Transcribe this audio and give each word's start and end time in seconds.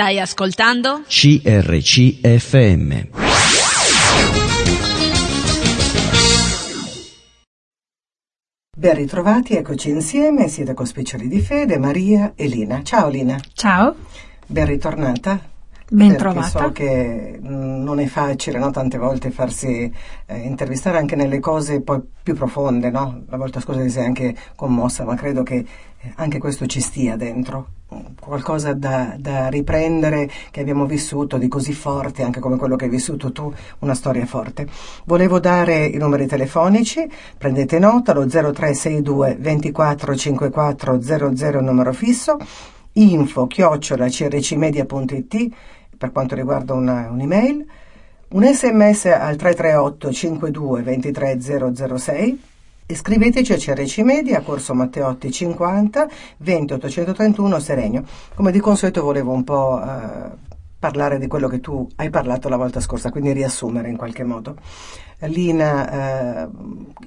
Stai 0.00 0.18
ascoltando? 0.18 1.02
CRCFM. 1.06 2.88
Ben 8.74 8.94
ritrovati, 8.94 9.56
eccoci 9.56 9.90
insieme, 9.90 10.48
siete 10.48 10.72
con 10.72 10.86
Speciali 10.86 11.28
di 11.28 11.42
Fede, 11.42 11.76
Maria 11.76 12.32
e 12.34 12.46
Lina. 12.46 12.82
Ciao 12.82 13.10
Lina. 13.10 13.38
Ciao. 13.52 13.94
Ben 14.46 14.64
ritornata. 14.64 15.49
Ben 15.92 16.16
trovata. 16.16 16.46
So 16.46 16.70
che 16.70 17.36
mh, 17.40 17.82
non 17.82 17.98
è 17.98 18.06
facile, 18.06 18.60
no? 18.60 18.70
Tante 18.70 18.96
volte 18.96 19.32
farsi 19.32 19.92
eh, 20.26 20.38
intervistare 20.38 20.98
anche 20.98 21.16
nelle 21.16 21.40
cose 21.40 21.80
poi 21.80 22.00
più 22.22 22.34
profonde, 22.34 22.90
no? 22.90 23.22
La 23.28 23.36
volta 23.36 23.58
scorsa 23.58 23.82
ti 23.82 23.90
sei 23.90 24.04
anche 24.04 24.36
commossa, 24.54 25.04
ma 25.04 25.16
credo 25.16 25.42
che 25.42 25.56
eh, 25.56 26.12
anche 26.16 26.38
questo 26.38 26.66
ci 26.66 26.80
stia 26.80 27.16
dentro. 27.16 27.70
Qualcosa 28.20 28.72
da, 28.72 29.16
da, 29.18 29.48
riprendere 29.48 30.30
che 30.52 30.60
abbiamo 30.60 30.86
vissuto 30.86 31.38
di 31.38 31.48
così 31.48 31.72
forte, 31.72 32.22
anche 32.22 32.38
come 32.38 32.56
quello 32.56 32.76
che 32.76 32.84
hai 32.84 32.90
vissuto 32.90 33.32
tu, 33.32 33.52
una 33.80 33.94
storia 33.94 34.24
forte. 34.26 34.68
Volevo 35.06 35.40
dare 35.40 35.86
i 35.86 35.96
numeri 35.96 36.28
telefonici, 36.28 37.10
prendete 37.36 37.80
nota, 37.80 38.12
lo 38.12 38.28
0362 38.28 39.38
24 39.40 40.14
54 40.14 41.00
00 41.02 41.60
numero 41.60 41.92
fisso, 41.92 42.36
info 42.92 43.48
chiocciola 43.48 44.06
crcmedia.it 44.08 45.50
per 46.00 46.12
quanto 46.12 46.34
riguarda 46.34 46.72
una, 46.72 47.10
un'email, 47.10 47.66
un 48.28 48.42
sms 48.42 49.04
al 49.04 49.36
338 49.36 50.10
52 50.10 50.82
23 50.82 51.40
006 52.06 52.42
Iscriveteci 52.86 53.52
a 53.52 53.56
CRC 53.56 53.98
Media, 53.98 54.40
Corso 54.40 54.72
Matteotti 54.72 55.30
50 55.30 56.08
20 56.38 56.72
831 56.72 57.60
Serenio. 57.60 58.02
Come 58.34 58.50
di 58.50 58.60
consueto 58.60 59.02
volevo 59.02 59.30
un 59.30 59.44
po' 59.44 59.78
eh, 59.80 60.30
parlare 60.78 61.18
di 61.18 61.26
quello 61.26 61.48
che 61.48 61.60
tu 61.60 61.86
hai 61.96 62.08
parlato 62.08 62.48
la 62.48 62.56
volta 62.56 62.80
scorsa, 62.80 63.10
quindi 63.10 63.32
riassumere 63.32 63.90
in 63.90 63.98
qualche 63.98 64.24
modo. 64.24 64.56
Lina, 65.18 66.44
eh, 66.44 66.48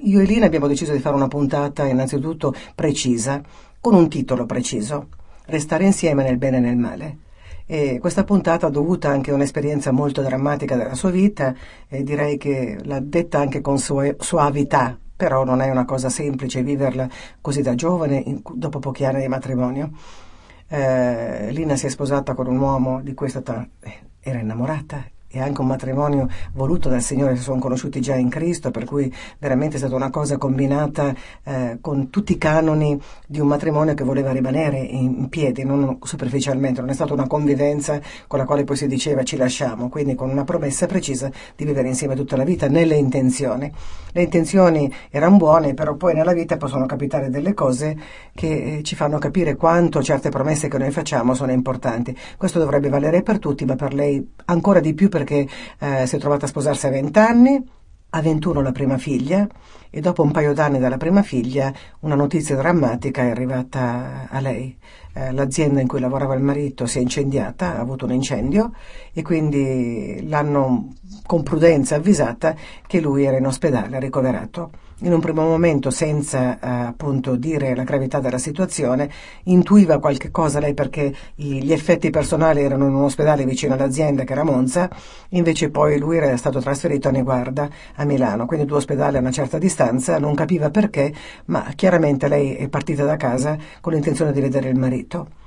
io 0.02 0.20
e 0.20 0.24
Lina 0.24 0.46
abbiamo 0.46 0.68
deciso 0.68 0.92
di 0.92 1.00
fare 1.00 1.16
una 1.16 1.28
puntata 1.28 1.84
innanzitutto 1.84 2.54
precisa, 2.76 3.42
con 3.80 3.94
un 3.94 4.08
titolo 4.08 4.46
preciso, 4.46 5.08
Restare 5.46 5.84
insieme 5.84 6.22
nel 6.22 6.38
bene 6.38 6.56
e 6.56 6.60
nel 6.60 6.76
male. 6.76 7.18
E 7.66 7.98
questa 7.98 8.24
puntata 8.24 8.68
dovuta 8.68 9.08
anche 9.08 9.30
a 9.30 9.34
un'esperienza 9.34 9.90
molto 9.90 10.20
drammatica 10.20 10.76
della 10.76 10.94
sua 10.94 11.10
vita 11.10 11.54
e 11.88 12.02
direi 12.02 12.36
che 12.36 12.78
l'ha 12.82 13.00
detta 13.00 13.38
anche 13.38 13.60
con 13.60 13.78
sua 13.78 14.14
suavità, 14.18 14.98
però 15.16 15.44
non 15.44 15.60
è 15.60 15.70
una 15.70 15.84
cosa 15.84 16.10
semplice 16.10 16.62
viverla 16.62 17.08
così 17.40 17.62
da 17.62 17.74
giovane, 17.74 18.16
in, 18.16 18.42
dopo 18.54 18.80
pochi 18.80 19.04
anni 19.04 19.22
di 19.22 19.28
matrimonio. 19.28 19.92
Eh, 20.68 21.50
Lina 21.52 21.76
si 21.76 21.86
è 21.86 21.88
sposata 21.88 22.34
con 22.34 22.46
un 22.46 22.58
uomo 22.58 23.00
di 23.00 23.14
questa 23.14 23.38
età, 23.38 23.66
eh, 23.80 23.98
era 24.20 24.40
innamorata 24.40 25.04
e 25.34 25.40
anche 25.40 25.60
un 25.60 25.66
matrimonio 25.66 26.28
voluto 26.52 26.88
dal 26.88 27.02
Signore, 27.02 27.36
si 27.36 27.42
sono 27.42 27.58
conosciuti 27.58 28.00
già 28.00 28.14
in 28.14 28.28
Cristo, 28.28 28.70
per 28.70 28.84
cui 28.84 29.12
veramente 29.40 29.74
è 29.74 29.78
stata 29.78 29.96
una 29.96 30.10
cosa 30.10 30.38
combinata 30.38 31.12
eh, 31.42 31.78
con 31.80 32.08
tutti 32.08 32.32
i 32.32 32.38
canoni 32.38 33.00
di 33.26 33.40
un 33.40 33.48
matrimonio 33.48 33.94
che 33.94 34.04
voleva 34.04 34.30
rimanere 34.30 34.78
in, 34.78 35.16
in, 35.18 35.28
piedi, 35.28 35.64
non 35.64 35.98
superficialmente, 36.02 36.80
non 36.80 36.90
è 36.90 36.94
stata 36.94 37.12
una 37.12 37.26
convivenza 37.26 38.00
con 38.28 38.38
la 38.38 38.44
quale 38.44 38.62
poi 38.62 38.76
si 38.76 38.86
diceva 38.86 39.24
ci 39.24 39.36
lasciamo, 39.36 39.88
quindi 39.88 40.14
con 40.14 40.30
una 40.30 40.44
promessa 40.44 40.86
precisa 40.86 41.28
di 41.56 41.64
vivere 41.64 41.88
insieme 41.88 42.14
tutta 42.14 42.36
la 42.36 42.44
vita 42.44 42.68
nelle 42.68 42.94
intenzioni. 42.94 43.72
Le 44.12 44.22
intenzioni 44.22 44.92
erano 45.10 45.36
buone, 45.36 45.74
però 45.74 45.96
poi 45.96 46.14
nella 46.14 46.32
vita 46.32 46.56
possono 46.56 46.86
capitare 46.86 47.30
delle 47.30 47.54
cose 47.54 47.96
che 48.32 48.76
eh, 48.76 48.82
ci 48.84 48.94
fanno 48.94 49.18
capire 49.18 49.56
quanto 49.56 50.00
certe 50.00 50.28
promesse 50.28 50.68
che 50.68 50.78
noi 50.78 50.92
facciamo 50.92 51.34
sono 51.34 51.50
importanti. 51.50 52.16
Questo 52.36 52.60
dovrebbe 52.60 52.88
valere 52.88 53.22
per 53.22 53.40
tutti, 53.40 53.64
ma 53.64 53.74
per 53.74 53.92
lei 53.92 54.24
ancora 54.44 54.78
di 54.78 54.94
più 54.94 55.08
per 55.08 55.23
perché 55.24 55.48
eh, 55.78 56.06
si 56.06 56.16
è 56.16 56.18
trovata 56.18 56.44
a 56.44 56.48
sposarsi 56.48 56.86
a 56.86 56.90
20 56.90 57.18
anni, 57.18 57.64
a 58.10 58.20
21 58.20 58.60
la 58.60 58.70
prima 58.70 58.98
figlia 58.98 59.48
e 59.90 60.00
dopo 60.00 60.22
un 60.22 60.30
paio 60.30 60.52
d'anni 60.52 60.78
dalla 60.78 60.98
prima 60.98 61.22
figlia 61.22 61.72
una 62.00 62.14
notizia 62.14 62.54
drammatica 62.54 63.22
è 63.22 63.30
arrivata 63.30 64.28
a 64.28 64.40
lei. 64.40 64.76
Eh, 65.14 65.32
l'azienda 65.32 65.80
in 65.80 65.88
cui 65.88 66.00
lavorava 66.00 66.34
il 66.34 66.42
marito 66.42 66.86
si 66.86 66.98
è 66.98 67.00
incendiata, 67.00 67.76
ha 67.76 67.80
avuto 67.80 68.04
un 68.04 68.12
incendio 68.12 68.72
e 69.12 69.22
quindi 69.22 70.24
l'hanno 70.28 70.92
con 71.26 71.42
prudenza 71.42 71.96
avvisata 71.96 72.54
che 72.86 73.00
lui 73.00 73.24
era 73.24 73.38
in 73.38 73.46
ospedale 73.46 73.98
ricoverato 73.98 74.70
in 75.00 75.12
un 75.12 75.20
primo 75.20 75.42
momento, 75.42 75.90
senza 75.90 76.58
eh, 76.58 76.68
appunto 76.68 77.36
dire 77.36 77.74
la 77.74 77.84
gravità 77.84 78.20
della 78.20 78.38
situazione, 78.38 79.10
intuiva 79.44 79.98
qualche 79.98 80.30
cosa 80.30 80.60
lei 80.60 80.74
perché 80.74 81.14
i, 81.36 81.62
gli 81.62 81.72
effetti 81.72 82.10
personali 82.10 82.62
erano 82.62 82.86
in 82.86 82.94
un 82.94 83.02
ospedale 83.02 83.44
vicino 83.44 83.74
all'azienda 83.74 84.24
che 84.24 84.32
era 84.32 84.44
Monza, 84.44 84.88
invece 85.30 85.70
poi 85.70 85.98
lui 85.98 86.16
era 86.16 86.36
stato 86.36 86.60
trasferito 86.60 87.08
a 87.08 87.10
Neguarda 87.10 87.68
a 87.96 88.04
Milano, 88.04 88.46
quindi 88.46 88.66
due 88.66 88.78
ospedali 88.78 89.16
a 89.16 89.20
una 89.20 89.30
certa 89.30 89.58
distanza, 89.58 90.18
non 90.18 90.34
capiva 90.34 90.70
perché, 90.70 91.12
ma 91.46 91.72
chiaramente 91.74 92.28
lei 92.28 92.54
è 92.54 92.68
partita 92.68 93.04
da 93.04 93.16
casa 93.16 93.56
con 93.80 93.92
l'intenzione 93.92 94.32
di 94.32 94.40
vedere 94.40 94.68
il 94.68 94.78
marito. 94.78 95.42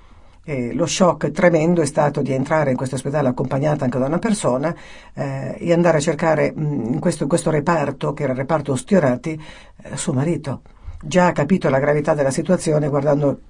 E 0.50 0.74
lo 0.74 0.86
shock 0.86 1.32
tremendo 1.32 1.82
è 1.82 1.86
stato 1.86 2.22
di 2.22 2.32
entrare 2.32 2.72
in 2.72 2.78
questo 2.78 2.96
ospedale 2.96 3.28
accompagnata 3.28 3.84
anche 3.84 4.00
da 4.00 4.06
una 4.06 4.18
persona 4.18 4.74
eh, 5.14 5.58
e 5.60 5.74
andare 5.74 5.98
a 5.98 6.00
cercare 6.00 6.54
mh, 6.56 6.94
in, 6.94 7.00
questo, 7.00 7.24
in, 7.24 7.30
questo, 7.30 7.50
reparto, 7.50 8.14
che 8.14 8.24
era 8.24 8.32
il 8.32 8.38
reparto 8.38 8.72
Ostiorati, 8.72 9.38
eh, 9.84 9.98
suo 9.98 10.14
marito. 10.14 10.62
Già 11.02 11.26
ha 11.26 11.32
capito 11.34 11.68
la 11.68 11.80
gravità 11.80 12.14
della 12.14 12.32
situazione 12.32 12.88
guardando 12.88 13.42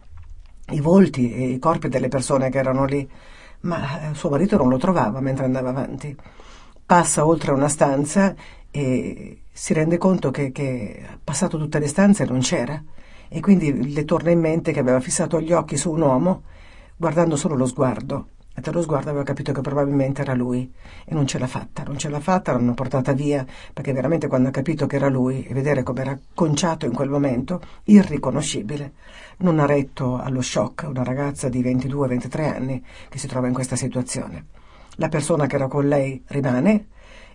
i 0.72 0.82
volti 0.82 1.32
e 1.36 1.50
i 1.50 1.60
corpi 1.60 1.88
delle 1.88 2.08
persone 2.08 2.50
che 2.50 2.58
erano 2.58 2.86
lì, 2.86 3.08
ma 3.60 4.10
eh, 4.10 4.16
suo 4.16 4.32
marito 4.32 4.58
non 4.58 4.68
lo 4.68 4.78
trovava 4.78 5.20
mentre 5.20 5.46
andava 5.46 5.70
avanti. 5.70 6.18
Passa 6.84 7.28
oltre 7.28 7.52
una 7.52 7.70
stanza 7.70 8.34
e 8.72 9.42
si 9.52 9.74
rende 9.74 10.00
conto 10.00 10.32
che, 10.32 10.52
che 10.52 11.06
passato 11.24 11.60
tutte 11.60 11.78
le 11.78 11.88
stanze 11.88 12.26
non 12.26 12.40
c'era 12.40 12.84
e 13.30 13.40
quindi 13.40 13.94
le 13.94 14.04
torna 14.04 14.32
in 14.32 14.40
mente 14.40 14.72
che 14.72 14.80
aveva 14.80 15.00
fissato 15.00 15.40
gli 15.40 15.52
occhi 15.54 15.78
su 15.78 15.92
un 15.92 16.02
uomo 16.02 16.42
guardando 16.98 17.36
solo 17.36 17.56
lo 17.56 17.66
sguardo. 17.66 18.30
E 18.58 18.62
dallo 18.62 18.82
sguardo 18.82 19.10
aveva 19.10 19.24
capito 19.24 19.52
che 19.52 19.62
probabilmente 19.62 20.22
era 20.24 20.34
lui 20.34 20.74
e 21.06 21.14
non 21.14 21.28
ce 21.28 21.38
l'ha 21.38 21.46
fatta, 21.46 21.84
non 21.84 22.00
ce 22.00 22.10
l'ha 22.10 22.20
fatta, 22.20 22.54
l'hanno 22.54 22.74
portata 22.74 23.14
via 23.14 23.46
perché 23.72 23.94
veramente 23.94 24.26
quando 24.26 24.48
ha 24.48 24.52
capito 24.52 24.88
che 24.88 24.96
era 24.96 25.10
lui 25.10 25.46
e 25.46 25.54
vedere 25.54 25.84
come 25.84 26.02
era 26.02 26.18
conciato 26.34 26.88
in 26.88 26.92
quel 26.92 27.08
momento, 27.08 27.62
irriconoscibile, 27.84 28.94
non 29.38 29.60
ha 29.60 29.68
retto 29.68 30.18
allo 30.18 30.42
shock 30.42 30.88
una 30.88 31.04
ragazza 31.04 31.50
di 31.50 31.62
22-23 31.62 32.52
anni 32.52 32.84
che 33.10 33.20
si 33.20 33.28
trova 33.28 33.46
in 33.46 33.54
questa 33.54 33.76
situazione. 33.76 34.46
La 34.96 35.10
persona 35.10 35.46
che 35.46 35.56
era 35.56 35.68
con 35.68 35.88
lei 35.88 36.24
rimane 36.26 36.88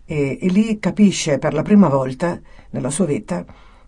e, 0.05 0.39
e 0.43 0.49
lì 0.49 0.81
capisce 0.81 1.39
per 1.39 1.55
la 1.55 1.63
prima 1.63 1.87
volta 1.87 2.41
nella 2.71 2.91
sua 2.91 3.05
vita 3.05 3.45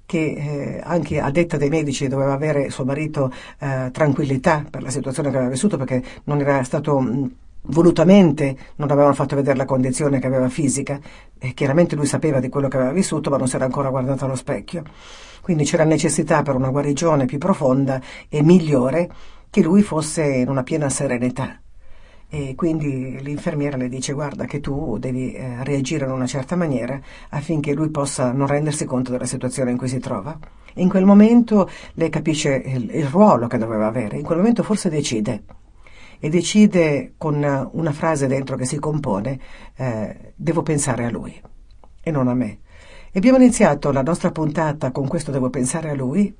che 0.06 0.18
eh, 0.18 0.80
anche 0.82 1.20
a 1.20 1.30
detta 1.30 1.56
dei 1.56 1.68
medici 1.68 2.08
doveva 2.08 2.32
avere 2.32 2.70
suo 2.70 2.84
marito 2.84 3.32
eh, 3.58 3.90
tranquillità 3.90 4.64
per 4.68 4.82
la 4.82 4.90
situazione 4.90 5.30
che 5.30 5.36
aveva 5.36 5.50
vissuto 5.50 5.76
perché 5.76 6.02
non 6.24 6.40
era 6.40 6.62
stato 6.62 7.00
mh, 7.00 7.30
volutamente 7.66 8.56
non 8.76 8.90
avevano 8.90 9.14
fatto 9.14 9.36
vedere 9.36 9.56
la 9.56 9.64
condizione 9.64 10.18
che 10.18 10.26
aveva 10.26 10.48
fisica. 10.48 10.98
E 11.38 11.54
chiaramente 11.54 11.96
lui 11.96 12.06
sapeva 12.06 12.40
di 12.40 12.48
quello 12.48 12.68
che 12.68 12.76
aveva 12.76 12.92
vissuto 12.92 13.30
ma 13.30 13.36
non 13.36 13.48
si 13.48 13.56
era 13.56 13.64
ancora 13.64 13.90
guardato 13.90 14.24
allo 14.24 14.36
specchio. 14.36 14.82
Quindi 15.40 15.64
c'era 15.64 15.84
necessità 15.84 16.42
per 16.42 16.54
una 16.54 16.70
guarigione 16.70 17.26
più 17.26 17.38
profonda 17.38 18.00
e 18.28 18.42
migliore 18.42 19.10
che 19.50 19.62
lui 19.62 19.82
fosse 19.82 20.24
in 20.24 20.48
una 20.48 20.62
piena 20.62 20.88
serenità 20.88 21.58
e 22.34 22.56
quindi 22.56 23.22
l'infermiera 23.22 23.76
le 23.76 23.88
dice 23.88 24.12
guarda 24.12 24.44
che 24.44 24.58
tu 24.58 24.98
devi 24.98 25.34
eh, 25.34 25.62
reagire 25.62 26.04
in 26.04 26.10
una 26.10 26.26
certa 26.26 26.56
maniera 26.56 27.00
affinché 27.28 27.72
lui 27.74 27.90
possa 27.90 28.32
non 28.32 28.48
rendersi 28.48 28.84
conto 28.86 29.12
della 29.12 29.24
situazione 29.24 29.70
in 29.70 29.76
cui 29.76 29.86
si 29.86 30.00
trova. 30.00 30.36
In 30.74 30.88
quel 30.88 31.04
momento 31.04 31.70
lei 31.92 32.10
capisce 32.10 32.56
il, 32.56 32.90
il 32.92 33.06
ruolo 33.06 33.46
che 33.46 33.56
doveva 33.56 33.86
avere, 33.86 34.16
in 34.16 34.24
quel 34.24 34.38
momento 34.38 34.64
forse 34.64 34.88
decide 34.88 35.44
e 36.18 36.28
decide 36.28 37.12
con 37.16 37.36
una 37.70 37.92
frase 37.92 38.26
dentro 38.26 38.56
che 38.56 38.64
si 38.64 38.80
compone 38.80 39.38
eh, 39.76 40.32
devo 40.34 40.62
pensare 40.62 41.04
a 41.04 41.10
lui 41.10 41.40
e 42.02 42.10
non 42.10 42.26
a 42.26 42.34
me. 42.34 42.58
E 43.12 43.18
abbiamo 43.18 43.38
iniziato 43.38 43.92
la 43.92 44.02
nostra 44.02 44.32
puntata 44.32 44.90
con 44.90 45.06
questo 45.06 45.30
devo 45.30 45.50
pensare 45.50 45.90
a 45.90 45.94
lui 45.94 46.34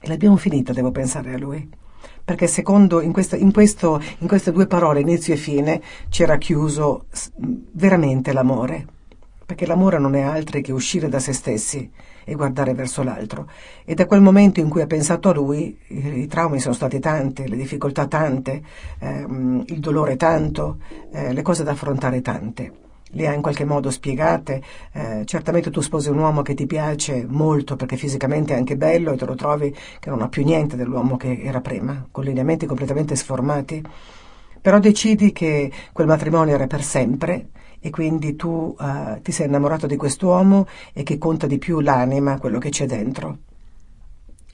e 0.00 0.08
l'abbiamo 0.08 0.36
finita 0.36 0.72
devo 0.72 0.90
pensare 0.90 1.34
a 1.34 1.38
lui 1.38 1.84
perché 2.26 2.48
secondo 2.48 3.00
in, 3.00 3.12
questo, 3.12 3.36
in, 3.36 3.52
questo, 3.52 4.02
in 4.18 4.26
queste 4.26 4.50
due 4.50 4.66
parole, 4.66 4.98
inizio 4.98 5.32
e 5.32 5.36
fine, 5.36 5.80
c'era 6.08 6.38
chiuso 6.38 7.04
veramente 7.36 8.32
l'amore, 8.32 8.84
perché 9.46 9.64
l'amore 9.64 10.00
non 10.00 10.16
è 10.16 10.22
altro 10.22 10.60
che 10.60 10.72
uscire 10.72 11.08
da 11.08 11.20
se 11.20 11.32
stessi 11.32 11.88
e 12.24 12.34
guardare 12.34 12.74
verso 12.74 13.04
l'altro. 13.04 13.48
E 13.84 13.94
da 13.94 14.06
quel 14.06 14.22
momento 14.22 14.58
in 14.58 14.68
cui 14.68 14.80
ha 14.80 14.88
pensato 14.88 15.28
a 15.28 15.34
lui, 15.34 15.78
i, 15.86 16.22
i 16.22 16.26
traumi 16.26 16.58
sono 16.58 16.74
stati 16.74 16.98
tanti, 16.98 17.46
le 17.46 17.54
difficoltà 17.54 18.08
tante, 18.08 18.60
ehm, 18.98 19.62
il 19.68 19.78
dolore 19.78 20.16
tanto, 20.16 20.78
eh, 21.12 21.32
le 21.32 21.42
cose 21.42 21.62
da 21.62 21.70
affrontare 21.70 22.22
tante 22.22 22.84
le 23.16 23.26
ha 23.26 23.32
in 23.32 23.42
qualche 23.42 23.64
modo 23.64 23.90
spiegate. 23.90 24.62
Eh, 24.92 25.22
certamente 25.24 25.70
tu 25.70 25.80
sposi 25.80 26.08
un 26.10 26.18
uomo 26.18 26.42
che 26.42 26.54
ti 26.54 26.66
piace 26.66 27.26
molto 27.26 27.74
perché 27.74 27.96
fisicamente 27.96 28.54
è 28.54 28.56
anche 28.56 28.76
bello 28.76 29.12
e 29.12 29.16
te 29.16 29.24
lo 29.24 29.34
trovi 29.34 29.74
che 29.98 30.10
non 30.10 30.22
ha 30.22 30.28
più 30.28 30.44
niente 30.44 30.76
dell'uomo 30.76 31.16
che 31.16 31.40
era 31.42 31.60
prima, 31.60 32.06
con 32.10 32.24
lineamenti 32.24 32.66
completamente 32.66 33.16
sformati. 33.16 33.82
però 34.60 34.78
decidi 34.80 35.32
che 35.32 35.70
quel 35.92 36.06
matrimonio 36.08 36.54
era 36.54 36.66
per 36.66 36.82
sempre 36.82 37.50
e 37.80 37.90
quindi 37.90 38.34
tu 38.34 38.74
uh, 38.76 39.20
ti 39.22 39.30
sei 39.30 39.46
innamorato 39.46 39.86
di 39.86 39.96
quest'uomo 39.96 40.66
e 40.92 41.04
che 41.04 41.18
conta 41.18 41.46
di 41.46 41.58
più 41.58 41.80
l'anima, 41.80 42.38
quello 42.38 42.58
che 42.58 42.70
c'è 42.70 42.86
dentro. 42.86 43.38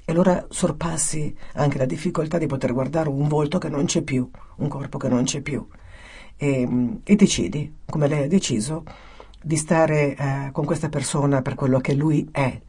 E 0.05 0.13
allora 0.13 0.45
sorpassi 0.51 1.35
anche 1.55 1.79
la 1.79 1.87
difficoltà 1.87 2.37
di 2.37 2.47
poter 2.47 2.73
guardare 2.73 3.09
un 3.09 3.27
volto 3.29 3.59
che 3.59 3.71
non 3.71 3.87
c'è 3.87 4.03
più, 4.03 4.29
un 4.57 4.69
corpo 4.69 4.99
che 4.99 5.09
non 5.09 5.25
c'è 5.25 5.41
più. 5.41 5.67
E, 6.43 6.69
e 7.05 7.15
decidi, 7.15 7.73
come 7.89 8.09
lei 8.09 8.25
ha 8.25 8.27
deciso, 8.27 8.83
di 9.41 9.55
stare 9.55 10.17
eh, 10.17 10.49
con 10.51 10.65
questa 10.65 10.89
persona 10.89 11.41
per 11.41 11.55
quello 11.55 11.79
che 11.79 11.95
lui 11.95 12.29
è 12.33 12.61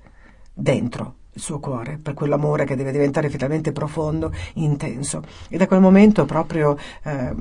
dentro, 0.54 1.16
il 1.32 1.42
suo 1.42 1.58
cuore, 1.58 1.98
per 2.00 2.14
quell'amore 2.14 2.66
che 2.66 2.76
deve 2.76 2.92
diventare 2.92 3.32
finalmente 3.32 3.72
profondo, 3.72 4.32
intenso. 4.54 5.24
E 5.50 5.58
da 5.58 5.66
quel 5.66 5.80
momento 5.80 6.26
proprio 6.26 6.78
eh, 7.02 7.34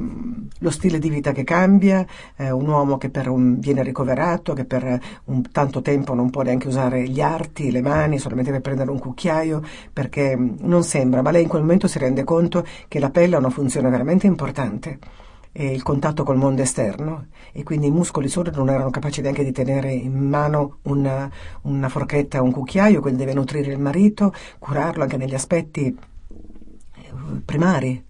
lo 0.58 0.70
stile 0.70 0.98
di 0.98 1.10
vita 1.10 1.32
che 1.32 1.44
cambia, 1.44 2.06
eh, 2.36 2.50
un 2.50 2.66
uomo 2.66 2.96
che 2.96 3.10
un, 3.26 3.58
viene 3.58 3.82
ricoverato, 3.82 4.54
che 4.54 4.64
per 4.64 4.98
un, 5.24 5.42
tanto 5.50 5.82
tempo 5.82 6.14
non 6.14 6.30
può 6.30 6.40
neanche 6.40 6.66
usare 6.66 7.06
gli 7.06 7.20
arti, 7.20 7.70
le 7.70 7.82
mani, 7.82 8.18
solamente 8.18 8.50
per 8.50 8.62
prendere 8.62 8.90
un 8.90 8.98
cucchiaio, 8.98 9.60
perché 9.92 10.34
non 10.34 10.82
sembra, 10.82 11.20
ma 11.20 11.30
lei 11.30 11.42
in 11.42 11.48
quel 11.48 11.60
momento 11.60 11.88
si 11.88 11.98
rende 11.98 12.24
conto 12.24 12.64
che 12.88 12.98
la 12.98 13.10
pelle 13.10 13.34
ha 13.34 13.38
una 13.38 13.50
funzione 13.50 13.90
veramente 13.90 14.26
importante 14.26 15.20
e 15.52 15.70
il 15.70 15.82
contatto 15.82 16.24
col 16.24 16.38
mondo 16.38 16.62
esterno 16.62 17.26
e 17.52 17.62
quindi 17.62 17.88
i 17.88 17.90
muscoli 17.90 18.28
solo 18.28 18.50
non 18.50 18.70
erano 18.70 18.90
capaci 18.90 19.20
neanche 19.20 19.44
di 19.44 19.52
tenere 19.52 19.92
in 19.92 20.16
mano 20.28 20.78
una, 20.82 21.30
una 21.62 21.88
forchetta 21.90 22.40
o 22.40 22.44
un 22.44 22.52
cucchiaio, 22.52 23.00
quindi 23.00 23.20
deve 23.20 23.34
nutrire 23.34 23.70
il 23.70 23.78
marito, 23.78 24.32
curarlo 24.58 25.02
anche 25.02 25.18
negli 25.18 25.34
aspetti 25.34 25.86
eh, 25.86 27.12
primari. 27.44 28.04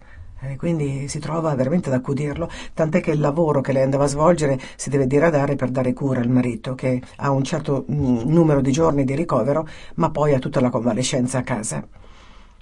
Eh, 0.44 0.56
quindi 0.56 1.06
si 1.06 1.20
trova 1.20 1.54
veramente 1.54 1.88
ad 1.88 1.94
accudirlo, 1.94 2.48
tant'è 2.74 3.00
che 3.00 3.12
il 3.12 3.20
lavoro 3.20 3.60
che 3.60 3.72
lei 3.72 3.84
andava 3.84 4.04
a 4.04 4.08
svolgere 4.08 4.58
si 4.74 4.90
deve 4.90 5.06
diradare 5.06 5.54
per 5.54 5.70
dare 5.70 5.92
cura 5.92 6.20
al 6.20 6.28
marito, 6.28 6.74
che 6.74 7.00
ha 7.16 7.30
un 7.30 7.44
certo 7.44 7.84
mm, 7.90 8.22
numero 8.26 8.60
di 8.60 8.72
giorni 8.72 9.04
di 9.04 9.14
ricovero, 9.14 9.68
ma 9.96 10.10
poi 10.10 10.34
ha 10.34 10.40
tutta 10.40 10.60
la 10.60 10.70
convalescenza 10.70 11.38
a 11.38 11.42
casa. 11.42 11.86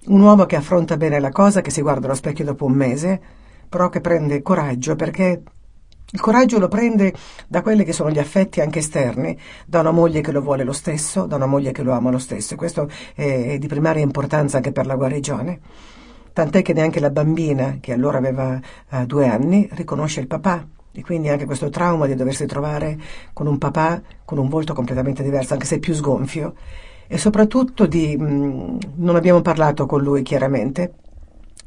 Un 0.06 0.20
uomo 0.20 0.44
che 0.44 0.56
affronta 0.56 0.98
bene 0.98 1.20
la 1.20 1.30
cosa, 1.30 1.62
che 1.62 1.70
si 1.70 1.80
guarda 1.80 2.04
allo 2.06 2.14
specchio 2.14 2.44
dopo 2.44 2.66
un 2.66 2.72
mese, 2.72 3.20
però 3.70 3.88
che 3.88 4.00
prende 4.00 4.42
coraggio 4.42 4.96
perché 4.96 5.42
il 6.12 6.20
coraggio 6.20 6.58
lo 6.58 6.66
prende 6.66 7.14
da 7.46 7.62
quelli 7.62 7.84
che 7.84 7.92
sono 7.92 8.10
gli 8.10 8.18
affetti 8.18 8.60
anche 8.60 8.80
esterni, 8.80 9.38
da 9.64 9.78
una 9.78 9.92
moglie 9.92 10.22
che 10.22 10.32
lo 10.32 10.40
vuole 10.40 10.64
lo 10.64 10.72
stesso, 10.72 11.24
da 11.26 11.36
una 11.36 11.46
moglie 11.46 11.70
che 11.70 11.84
lo 11.84 11.92
ama 11.92 12.10
lo 12.10 12.18
stesso. 12.18 12.54
E 12.54 12.56
questo 12.56 12.90
è, 13.14 13.58
di 13.58 13.66
primaria 13.68 14.02
importanza 14.02 14.56
anche 14.56 14.72
per 14.72 14.86
la 14.86 14.96
guarigione. 14.96 15.60
Tant'è 16.32 16.62
che 16.62 16.72
neanche 16.72 16.98
la 16.98 17.10
bambina, 17.10 17.78
che 17.80 17.92
allora 17.92 18.18
aveva 18.18 18.58
uh, 18.90 19.06
due 19.06 19.28
anni, 19.28 19.68
riconosce 19.72 20.18
il 20.18 20.26
papà. 20.26 20.66
E 20.92 21.02
quindi 21.02 21.28
anche 21.28 21.44
questo 21.44 21.68
trauma 21.68 22.06
di 22.06 22.16
doversi 22.16 22.44
trovare 22.44 22.98
con 23.32 23.46
un 23.46 23.58
papà 23.58 24.02
con 24.24 24.38
un 24.38 24.48
volto 24.48 24.74
completamente 24.74 25.22
diverso, 25.22 25.52
anche 25.52 25.66
se 25.66 25.78
più 25.78 25.94
sgonfio. 25.94 26.54
E 27.06 27.18
soprattutto 27.18 27.86
di... 27.86 28.16
Mh, 28.18 28.24
mm, 28.24 28.78
non 28.96 29.14
abbiamo 29.14 29.42
parlato 29.42 29.86
con 29.86 30.02
lui 30.02 30.22
chiaramente, 30.22 30.92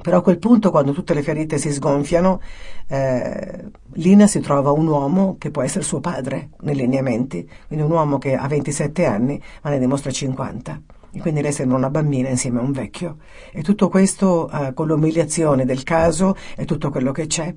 però 0.03 0.17
a 0.17 0.21
quel 0.21 0.37
punto, 0.37 0.69
quando 0.69 0.91
tutte 0.91 1.13
le 1.13 1.23
ferite 1.23 1.57
si 1.57 1.71
sgonfiano, 1.71 2.41
eh, 2.87 3.63
Lina 3.93 4.27
si 4.27 4.41
trova 4.41 4.71
un 4.71 4.85
uomo 4.85 5.37
che 5.39 5.49
può 5.49 5.61
essere 5.63 5.85
suo 5.85 6.01
padre 6.01 6.49
nei 6.59 6.75
lineamenti, 6.75 7.49
quindi 7.67 7.85
un 7.85 7.91
uomo 7.91 8.17
che 8.17 8.35
ha 8.35 8.45
27 8.45 9.05
anni 9.05 9.41
ma 9.61 9.69
ne 9.69 9.79
dimostra 9.79 10.11
50. 10.11 10.81
Quindi 11.19 11.41
lei 11.41 11.51
sembra 11.51 11.77
una 11.77 11.89
bambina 11.89 12.29
insieme 12.29 12.59
a 12.59 12.63
un 12.63 12.71
vecchio. 12.71 13.17
E 13.51 13.61
tutto 13.61 13.89
questo 13.89 14.49
eh, 14.49 14.73
con 14.73 14.87
l'umiliazione 14.87 15.65
del 15.65 15.83
caso 15.83 16.35
e 16.55 16.65
tutto 16.65 16.89
quello 16.89 17.11
che 17.11 17.27
c'è. 17.27 17.53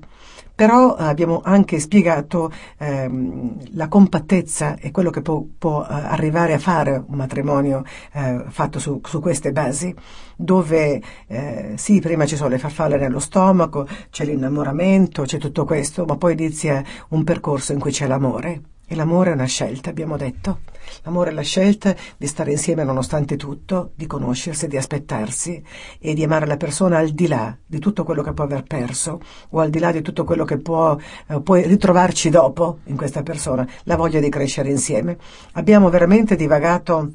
Però 0.53 0.97
eh, 0.97 1.03
abbiamo 1.03 1.41
anche 1.43 1.79
spiegato 1.79 2.51
ehm, 2.77 3.75
la 3.75 3.87
compattezza 3.87 4.75
e 4.79 4.91
quello 4.91 5.09
che 5.09 5.21
può, 5.21 5.43
può 5.57 5.83
eh, 5.83 5.87
arrivare 5.89 6.53
a 6.53 6.59
fare 6.59 7.03
un 7.05 7.15
matrimonio 7.15 7.83
eh, 8.13 8.43
fatto 8.47 8.79
su, 8.79 8.99
su, 9.03 9.19
queste 9.19 9.51
basi, 9.51 9.93
dove 10.35 11.01
eh, 11.27 11.73
sì, 11.75 11.99
prima 11.99 12.25
ci 12.25 12.35
sono 12.35 12.49
le 12.49 12.57
farfalle 12.59 12.97
nello 12.97 13.19
stomaco, 13.19 13.87
c'è 14.09 14.25
l'innamoramento, 14.25 15.23
c'è 15.23 15.37
tutto 15.37 15.65
questo, 15.65 16.05
ma 16.05 16.17
poi 16.17 16.33
inizia 16.33 16.83
un 17.09 17.23
percorso 17.23 17.73
in 17.73 17.79
cui 17.79 17.91
c'è 17.91 18.07
l'amore 18.07 18.61
e 18.87 18.95
l'amore 18.95 19.31
è 19.31 19.33
una 19.33 19.45
scelta, 19.45 19.89
abbiamo 19.89 20.15
detto. 20.15 20.59
L'amore 21.03 21.31
è 21.31 21.33
la 21.33 21.41
scelta 21.41 21.93
di 22.15 22.25
stare 22.25 22.51
insieme 22.51 22.85
nonostante 22.85 23.35
tutto, 23.35 23.91
di 23.95 24.07
conoscersi, 24.07 24.67
di 24.67 24.77
aspettarsi 24.77 25.61
e 25.99 26.13
di 26.13 26.23
amare 26.23 26.45
la 26.45 26.55
persona 26.55 26.97
al 26.97 27.09
di 27.09 27.27
là 27.27 27.55
di 27.65 27.79
tutto 27.79 28.05
quello 28.05 28.23
che 28.23 28.31
può 28.31 28.45
aver 28.45 28.63
perso 28.63 29.19
o 29.49 29.59
al 29.59 29.69
di 29.69 29.79
là 29.79 29.91
di 29.91 30.01
tutto 30.01 30.23
quello 30.23 30.45
che 30.45 30.57
può, 30.57 30.97
eh, 31.27 31.41
puoi 31.41 31.67
ritrovarci 31.67 32.29
dopo 32.29 32.79
in 32.85 32.95
questa 32.95 33.23
persona, 33.23 33.67
la 33.83 33.97
voglia 33.97 34.21
di 34.21 34.29
crescere 34.29 34.69
insieme. 34.69 35.17
Abbiamo 35.53 35.89
veramente 35.89 36.37
divagato 36.37 37.11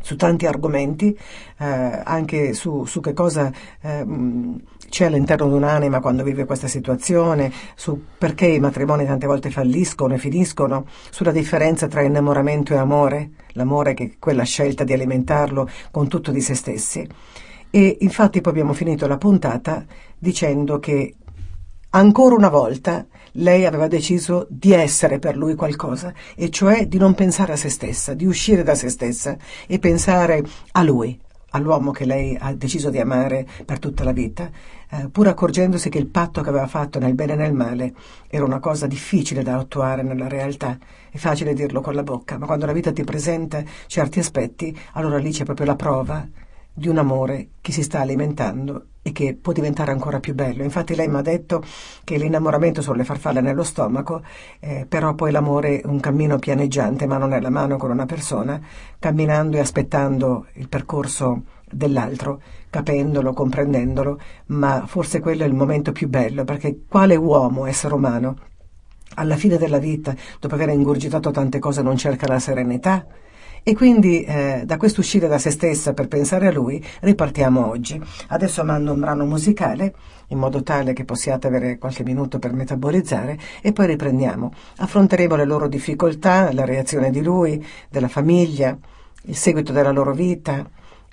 su 0.00 0.16
tanti 0.16 0.46
argomenti, 0.46 1.16
eh, 1.58 2.02
anche 2.04 2.52
su, 2.52 2.84
su, 2.84 3.00
che 3.00 3.12
cosa 3.12 3.52
eh, 3.80 4.04
c'è 4.88 5.06
all'interno 5.06 5.48
di 5.48 5.54
un'anima 5.54 6.00
quando 6.00 6.22
vive 6.22 6.44
questa 6.44 6.68
situazione, 6.68 7.52
su 7.74 8.02
perché 8.16 8.46
i 8.46 8.60
matrimoni 8.60 9.04
tante 9.04 9.26
volte 9.26 9.50
falliscono 9.50 10.14
e 10.14 10.18
finiscono, 10.18 10.86
sulla 11.10 11.32
differenza 11.32 11.86
tra 11.86 12.02
innamoramento 12.02 12.74
e 12.74 12.76
amore, 12.76 13.30
l'amore 13.52 13.94
che 13.94 14.04
è 14.04 14.10
quella 14.18 14.44
scelta 14.44 14.84
di 14.84 14.92
alimentarlo 14.92 15.68
con 15.90 16.08
tutto 16.08 16.30
di 16.30 16.40
se 16.40 16.54
stessi. 16.54 17.06
E 17.70 17.98
infatti 18.00 18.40
poi 18.40 18.52
abbiamo 18.52 18.72
finito 18.72 19.06
la 19.06 19.18
puntata 19.18 19.84
dicendo 20.18 20.78
che 20.78 21.14
ancora 21.90 22.34
una 22.34 22.48
volta 22.48 23.06
lei 23.32 23.66
aveva 23.66 23.88
deciso 23.88 24.46
di 24.48 24.72
essere 24.72 25.18
per 25.18 25.36
lui 25.36 25.54
qualcosa, 25.54 26.12
e 26.34 26.50
cioè 26.50 26.86
di 26.86 26.98
non 26.98 27.14
pensare 27.14 27.52
a 27.52 27.56
se 27.56 27.68
stessa, 27.68 28.14
di 28.14 28.26
uscire 28.26 28.62
da 28.62 28.74
se 28.74 28.88
stessa 28.88 29.36
e 29.66 29.78
pensare 29.78 30.42
a 30.72 30.82
lui, 30.82 31.18
all'uomo 31.58 31.90
che 31.90 32.04
lei 32.04 32.36
ha 32.38 32.54
deciso 32.54 32.90
di 32.90 32.98
amare 32.98 33.46
per 33.64 33.78
tutta 33.78 34.04
la 34.04 34.12
vita, 34.12 34.50
eh, 34.90 35.08
pur 35.10 35.28
accorgendosi 35.28 35.90
che 35.90 35.98
il 35.98 36.06
patto 36.06 36.40
che 36.40 36.48
aveva 36.48 36.66
fatto 36.66 36.98
nel 36.98 37.14
bene 37.14 37.34
e 37.34 37.36
nel 37.36 37.52
male 37.52 37.94
era 38.28 38.44
una 38.44 38.58
cosa 38.58 38.86
difficile 38.86 39.42
da 39.42 39.58
attuare 39.58 40.02
nella 40.02 40.28
realtà. 40.28 40.78
È 41.10 41.18
facile 41.18 41.52
dirlo 41.52 41.80
con 41.80 41.94
la 41.94 42.02
bocca, 42.02 42.38
ma 42.38 42.46
quando 42.46 42.66
la 42.66 42.72
vita 42.72 42.92
ti 42.92 43.04
presenta 43.04 43.62
certi 43.86 44.18
aspetti, 44.18 44.76
allora 44.92 45.18
lì 45.18 45.30
c'è 45.30 45.44
proprio 45.44 45.66
la 45.66 45.76
prova 45.76 46.26
di 46.72 46.88
un 46.88 46.98
amore 46.98 47.48
che 47.60 47.72
si 47.72 47.82
sta 47.82 48.00
alimentando 48.00 48.86
e 49.08 49.12
che 49.12 49.36
può 49.40 49.52
diventare 49.52 49.90
ancora 49.90 50.20
più 50.20 50.34
bello. 50.34 50.62
Infatti 50.62 50.94
lei 50.94 51.08
mi 51.08 51.16
ha 51.16 51.22
detto 51.22 51.62
che 52.04 52.16
l'innamoramento 52.16 52.82
sono 52.82 52.96
le 52.96 53.04
farfalle 53.04 53.40
nello 53.40 53.64
stomaco, 53.64 54.22
eh, 54.60 54.86
però 54.88 55.14
poi 55.14 55.30
l'amore 55.30 55.80
è 55.80 55.86
un 55.86 56.00
cammino 56.00 56.38
pianeggiante, 56.38 57.06
mano 57.06 57.26
nella 57.26 57.50
mano 57.50 57.76
con 57.76 57.90
una 57.90 58.06
persona, 58.06 58.60
camminando 58.98 59.56
e 59.56 59.60
aspettando 59.60 60.46
il 60.54 60.68
percorso 60.68 61.42
dell'altro, 61.70 62.40
capendolo, 62.70 63.32
comprendendolo, 63.32 64.18
ma 64.46 64.84
forse 64.86 65.20
quello 65.20 65.44
è 65.44 65.46
il 65.46 65.54
momento 65.54 65.92
più 65.92 66.08
bello, 66.08 66.44
perché 66.44 66.82
quale 66.88 67.16
uomo, 67.16 67.66
essere 67.66 67.94
umano, 67.94 68.36
alla 69.14 69.36
fine 69.36 69.56
della 69.56 69.78
vita, 69.78 70.14
dopo 70.38 70.54
aver 70.54 70.68
ingurgitato 70.68 71.30
tante 71.30 71.58
cose, 71.58 71.82
non 71.82 71.96
cerca 71.96 72.26
la 72.26 72.38
serenità? 72.38 73.06
E 73.62 73.74
quindi 73.74 74.22
eh, 74.22 74.62
da 74.64 74.76
questo 74.76 75.00
uscire 75.00 75.28
da 75.28 75.38
se 75.38 75.50
stessa 75.50 75.92
per 75.92 76.08
pensare 76.08 76.46
a 76.46 76.52
lui 76.52 76.84
ripartiamo 77.00 77.66
oggi. 77.66 78.00
Adesso 78.28 78.64
mando 78.64 78.92
un 78.92 79.00
brano 79.00 79.24
musicale 79.24 79.94
in 80.28 80.38
modo 80.38 80.62
tale 80.62 80.92
che 80.92 81.04
possiate 81.04 81.46
avere 81.46 81.78
qualche 81.78 82.04
minuto 82.04 82.38
per 82.38 82.52
metabolizzare 82.52 83.38
e 83.60 83.72
poi 83.72 83.86
riprendiamo. 83.86 84.52
Affronteremo 84.76 85.36
le 85.36 85.44
loro 85.44 85.68
difficoltà, 85.68 86.52
la 86.52 86.64
reazione 86.64 87.10
di 87.10 87.22
lui, 87.22 87.64
della 87.88 88.08
famiglia, 88.08 88.76
il 89.22 89.36
seguito 89.36 89.72
della 89.72 89.92
loro 89.92 90.12
vita, 90.12 90.68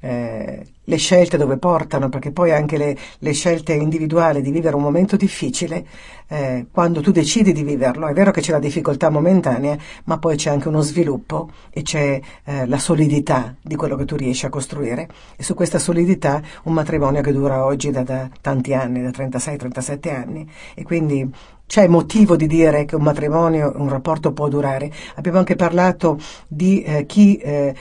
eh, 0.05 0.63
le 0.83 0.97
scelte 0.97 1.35
dove 1.35 1.57
portano, 1.57 2.09
perché 2.09 2.31
poi 2.31 2.51
anche 2.51 2.77
le, 2.77 2.95
le, 3.17 3.33
scelte 3.33 3.73
individuali 3.73 4.43
di 4.43 4.51
vivere 4.51 4.75
un 4.75 4.83
momento 4.83 5.15
difficile, 5.15 5.83
eh, 6.27 6.67
quando 6.71 7.01
tu 7.01 7.11
decidi 7.11 7.51
di 7.51 7.63
viverlo, 7.63 8.05
è 8.05 8.13
vero 8.13 8.29
che 8.29 8.41
c'è 8.41 8.51
la 8.51 8.59
difficoltà 8.59 9.09
momentanea, 9.09 9.75
ma 10.03 10.19
poi 10.19 10.35
c'è 10.35 10.51
anche 10.51 10.67
uno 10.67 10.81
sviluppo 10.81 11.49
e 11.71 11.81
c'è 11.81 12.21
eh, 12.43 12.67
la 12.67 12.77
solidità 12.77 13.55
di 13.59 13.75
quello 13.75 13.95
che 13.95 14.05
tu 14.05 14.15
riesci 14.15 14.45
a 14.45 14.49
costruire. 14.49 15.09
E 15.35 15.41
su 15.41 15.55
questa 15.55 15.79
solidità 15.79 16.39
un 16.65 16.73
matrimonio 16.73 17.21
che 17.21 17.31
dura 17.31 17.65
oggi 17.65 17.89
da, 17.89 18.03
da 18.03 18.29
tanti 18.41 18.75
anni, 18.75 19.01
da 19.01 19.09
36-37 19.09 20.13
anni, 20.13 20.47
e 20.75 20.83
quindi 20.83 21.27
c'è 21.65 21.87
motivo 21.87 22.35
di 22.35 22.45
dire 22.45 22.85
che 22.85 22.95
un 22.95 23.01
matrimonio, 23.01 23.73
un 23.75 23.89
rapporto 23.89 24.33
può 24.33 24.47
durare. 24.49 24.91
Abbiamo 25.15 25.39
anche 25.39 25.55
parlato 25.55 26.19
di 26.47 26.83
eh, 26.83 27.07
chi 27.07 27.37
eh, 27.37 27.73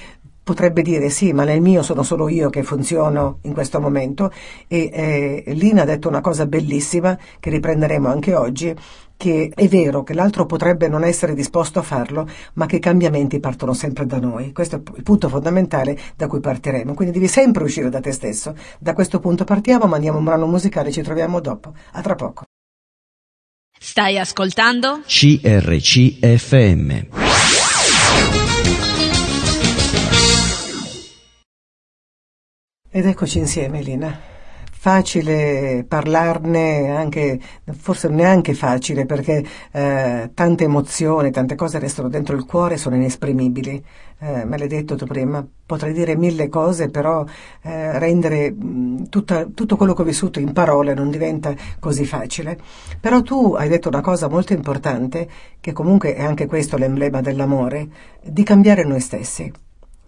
potrebbe 0.45 0.83
dire 0.83 1.09
sì, 1.09 1.33
ma 1.33 1.43
nel 1.45 1.61
mio 1.61 1.83
sono 1.83 2.05
solo 2.05 2.29
io 2.29 2.51
che 2.51 2.63
funziono 2.63 3.39
in 3.43 3.55
questo 3.55 3.81
momento 3.81 4.31
e 4.69 4.91
eh, 4.93 5.53
Lina 5.55 5.83
ha 5.83 5.87
detto 5.87 6.07
una 6.09 6.21
cosa 6.21 6.47
bellissima 6.47 7.19
che 7.41 7.51
riprenderemo 7.51 8.09
anche 8.09 8.35
oggi, 8.35 8.75
che 9.17 9.51
è 9.55 9.67
vero 9.69 10.03
che 10.03 10.13
l'altro 10.13 10.45
potrebbe 10.45 10.87
non 10.87 11.03
essere 11.03 11.35
disposto 11.35 11.79
a 11.79 11.83
farlo, 11.83 12.29
ma 12.55 12.67
che 12.67 12.77
i 12.77 12.81
cambiamenti 12.81 13.41
partono 13.41 13.73
sempre 13.73 14.07
da 14.07 14.19
noi. 14.19 14.53
Questo 14.53 14.77
è 14.77 14.81
il 14.97 15.03
punto 15.03 15.29
fondamentale 15.29 15.99
da 16.15 16.27
cui 16.27 16.41
partiremo. 16.41 16.95
Quindi 16.95 17.15
devi 17.15 17.29
sempre 17.29 17.65
uscire 17.65 17.89
da 17.89 18.01
te 18.01 18.13
stesso. 18.13 18.55
Da 18.79 18.93
questo 18.93 19.21
punto 19.21 19.45
partiamo, 19.45 19.87
mandiamo 19.87 20.19
un 20.19 20.25
brano 20.25 20.47
musicale, 20.47 20.93
ci 20.93 21.03
troviamo 21.03 21.41
dopo. 21.41 21.73
A 21.93 22.03
tra 22.03 22.15
poco. 22.15 22.45
Stai 23.79 24.19
ascoltando? 24.19 25.01
CRCFM. 25.07 26.53
Ed 32.97 33.07
eccoci 33.07 33.41
insieme, 33.41 33.83
Lina. 33.83 34.17
Facile 34.71 35.85
parlarne, 35.89 36.91
anche, 36.91 37.41
forse 37.73 38.07
neanche 38.07 38.55
facile, 38.55 39.05
perché 39.05 39.45
eh, 39.73 40.31
tante 40.33 40.63
emozioni, 40.63 41.33
tante 41.33 41.57
cose 41.57 41.81
restano 41.81 42.09
dentro 42.09 42.37
il 42.37 42.45
cuore, 42.45 42.77
sono 42.77 42.95
inesprimibili. 42.95 43.85
Eh, 44.21 44.45
me 44.45 44.57
l'hai 44.57 44.69
detto 44.69 44.95
tu 44.95 45.07
prima, 45.07 45.45
potrei 45.67 45.93
dire 45.93 46.15
mille 46.15 46.49
cose, 46.49 46.89
però 46.89 47.25
eh, 47.63 47.99
rendere 47.99 48.55
tutta, 49.11 49.45
tutto 49.53 49.75
quello 49.75 49.93
che 49.93 50.03
ho 50.03 50.05
vissuto 50.05 50.39
in 50.39 50.53
parole 50.53 50.95
non 50.95 51.11
diventa 51.11 51.53
così 51.81 52.05
facile. 52.05 52.57
Però 53.01 53.23
tu 53.23 53.55
hai 53.59 53.69
detto 53.69 53.89
una 53.89 54.03
cosa 54.03 54.29
molto 54.29 54.53
importante, 54.53 55.29
che 55.59 55.73
comunque 55.73 56.15
è 56.15 56.23
anche 56.23 56.47
questo 56.47 56.77
l'emblema 56.77 57.21
dell'amore, 57.21 57.89
di 58.23 58.45
cambiare 58.45 58.85
noi 58.85 59.01
stessi 59.01 59.53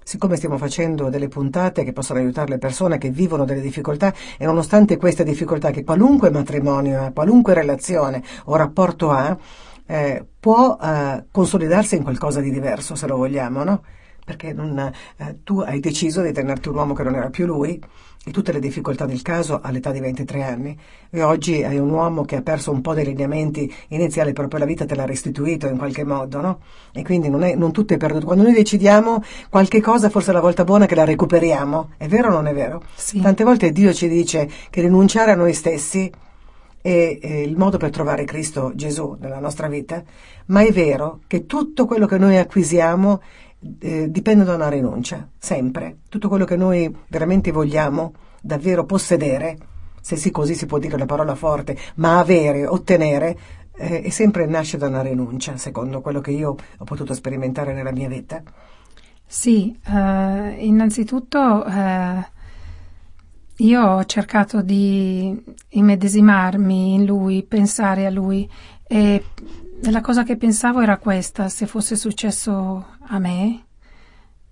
siccome 0.07 0.37
stiamo 0.37 0.57
facendo 0.57 1.09
delle 1.09 1.27
puntate 1.27 1.83
che 1.83 1.93
possono 1.93 2.21
aiutare 2.21 2.51
le 2.51 2.59
persone 2.59 2.97
che 2.97 3.11
vivono 3.11 3.45
delle 3.45 3.61
difficoltà 3.61 4.15
e 4.39 4.45
nonostante 4.45 4.99
queste 4.99 5.25
difficoltà 5.25 5.73
che 5.73 5.83
qualunque 5.83 6.31
matrimonio 6.31 7.11
qualunque 7.13 7.55
relazione 7.55 8.23
o 8.45 8.55
rapporto 8.55 9.11
ha, 9.11 9.37
eh, 9.85 10.25
può 10.39 10.79
eh, 10.81 11.25
consolidarsi 11.29 11.97
in 11.97 12.05
qualcosa 12.05 12.41
di 12.41 12.53
diverso 12.53 12.95
se 12.95 13.09
lo 13.09 13.17
vogliamo, 13.17 13.65
no? 13.65 13.83
Perché 14.27 14.53
non, 14.53 14.77
eh, 14.79 15.37
tu 15.45 15.61
hai 15.61 15.79
deciso 15.79 16.21
di 16.21 16.33
tenerti 16.33 16.69
un 16.69 16.75
uomo 16.75 16.95
che 16.95 17.05
non 17.05 17.15
era 17.15 17.31
più 17.31 17.47
lui 17.47 17.81
e 18.29 18.33
tutte 18.33 18.51
le 18.51 18.59
difficoltà 18.59 19.07
del 19.07 19.23
caso 19.23 19.61
all'età 19.63 19.93
di 19.93 20.01
23 20.01 20.43
anni 20.43 20.77
e 21.11 21.23
oggi 21.23 21.63
hai 21.63 21.79
un 21.79 21.91
uomo 21.91 22.25
che 22.25 22.35
ha 22.35 22.43
perso 22.43 22.73
un 22.73 22.81
po' 22.81 22.93
dei 22.93 23.05
lineamenti 23.05 23.73
iniziali 23.91 24.33
proprio 24.33 24.59
la 24.59 24.65
vita 24.65 24.85
te 24.85 24.97
l'ha 24.97 25.07
restituito 25.07 25.69
in 25.69 25.79
qualche 25.79 26.03
modo 26.03 26.41
no? 26.41 26.59
e 26.93 27.05
quindi 27.05 27.29
non, 27.29 27.45
è, 27.45 27.55
non 27.55 27.71
tutto 27.71 27.95
è 27.95 27.99
perduto 27.99 28.27
quando 28.27 28.43
noi 28.43 28.53
decidiamo 28.53 29.23
qualche 29.49 29.81
cosa 29.81 30.11
forse 30.11 30.33
è 30.33 30.35
la 30.35 30.41
volta 30.41 30.65
buona 30.65 30.87
che 30.87 30.97
la 30.97 31.05
recuperiamo 31.05 31.91
è 31.97 32.09
vero 32.09 32.31
o 32.31 32.33
non 32.33 32.49
è 32.49 32.53
vero? 32.53 32.83
Sì. 32.97 33.21
tante 33.21 33.45
volte 33.45 33.71
Dio 33.71 33.93
ci 33.93 34.09
dice 34.09 34.51
che 34.71 34.81
rinunciare 34.81 35.31
a 35.31 35.37
noi 35.37 35.53
stessi 35.53 36.11
è, 36.83 37.19
è 37.21 37.33
il 37.33 37.57
modo 37.57 37.79
per 37.79 37.91
trovare 37.91 38.25
Cristo 38.25 38.73
Gesù 38.75 39.17
nella 39.21 39.39
nostra 39.39 39.69
vita 39.69 40.03
ma 40.47 40.63
è 40.63 40.73
vero 40.73 41.21
che 41.29 41.47
tutto 41.47 41.87
quello 41.87 42.07
che 42.07 42.19
noi 42.19 42.39
acquisiamo 42.39 43.21
eh, 43.79 44.11
dipende 44.11 44.45
da 44.45 44.55
una 44.55 44.69
rinuncia, 44.69 45.29
sempre. 45.39 45.99
Tutto 46.09 46.29
quello 46.29 46.45
che 46.45 46.57
noi 46.57 46.95
veramente 47.09 47.51
vogliamo 47.53 48.13
davvero 48.41 48.85
possedere, 48.85 49.57
se 50.01 50.17
sì 50.17 50.31
così 50.31 50.55
si 50.55 50.67
può 50.67 50.79
dire 50.79 50.97
la 50.99 51.07
parola 51.07 51.35
forte, 51.35 51.77
ma 51.97 52.19
avere, 52.19 52.67
ottenere, 52.67 53.39
eh, 53.77 54.03
è 54.03 54.09
sempre 54.11 54.47
nasce 54.47 54.77
da 54.77 54.87
una 54.89 55.03
rinuncia, 55.03 55.57
secondo 55.57 56.01
quello 56.01 56.21
che 56.21 56.31
io 56.31 56.55
ho 56.79 56.85
potuto 56.85 57.15
sperimentare 57.15 57.73
nella 57.73 57.93
mia 57.93 58.09
vita. 58.09 58.43
Sì, 59.27 59.77
eh, 59.85 60.57
innanzitutto 60.61 61.65
eh, 61.65 62.27
io 63.57 63.83
ho 63.83 64.05
cercato 64.05 64.63
di 64.63 65.43
immedesimarmi 65.71 66.95
in 66.95 67.05
lui, 67.05 67.43
pensare 67.43 68.07
a 68.07 68.11
lui 68.11 68.49
e 68.87 69.25
la 69.83 70.01
cosa 70.01 70.23
che 70.23 70.37
pensavo 70.37 70.81
era 70.81 70.99
questa, 70.99 71.49
se 71.49 71.67
fosse 71.67 71.97
successo 71.97 72.87
a 72.99 73.19
me, 73.19 73.65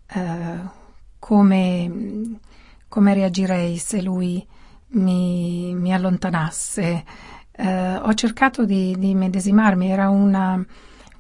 eh, 0.07 0.61
come, 1.19 2.39
come, 2.89 3.15
reagirei 3.15 3.77
se 3.79 4.03
lui 4.03 4.47
mi, 4.89 5.75
mi 5.75 5.93
allontanasse. 5.93 7.05
Eh, 7.51 7.97
ho 7.97 8.15
cercato 8.15 8.65
di, 8.65 8.97
di 8.99 9.15
medesimarmi, 9.15 9.91
era 9.91 10.09
una, 10.11 10.65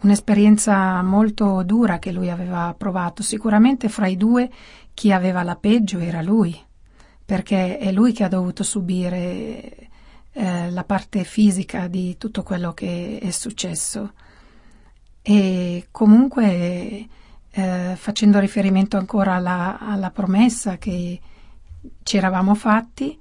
un'esperienza 0.02 1.02
molto 1.02 1.62
dura 1.62 1.98
che 1.98 2.12
lui 2.12 2.30
aveva 2.30 2.74
provato. 2.76 3.22
Sicuramente 3.22 3.88
fra 3.88 4.06
i 4.06 4.16
due 4.16 4.50
chi 4.92 5.12
aveva 5.12 5.42
la 5.42 5.56
peggio 5.56 5.98
era 5.98 6.22
lui, 6.22 6.56
perché 7.24 7.78
è 7.78 7.90
lui 7.90 8.12
che 8.12 8.24
ha 8.24 8.28
dovuto 8.28 8.62
subire 8.62 9.88
eh, 10.34 10.70
la 10.70 10.84
parte 10.84 11.24
fisica 11.24 11.86
di 11.86 12.16
tutto 12.18 12.42
quello 12.42 12.74
che 12.74 13.18
è 13.20 13.30
successo. 13.30 14.12
E 15.22 15.86
comunque 15.90 17.08
eh, 17.50 17.94
facendo 17.96 18.38
riferimento 18.40 18.96
ancora 18.96 19.34
alla, 19.34 19.78
alla, 19.78 20.10
promessa 20.10 20.76
che 20.76 21.20
ci 22.02 22.16
eravamo 22.16 22.54
fatti, 22.54 23.18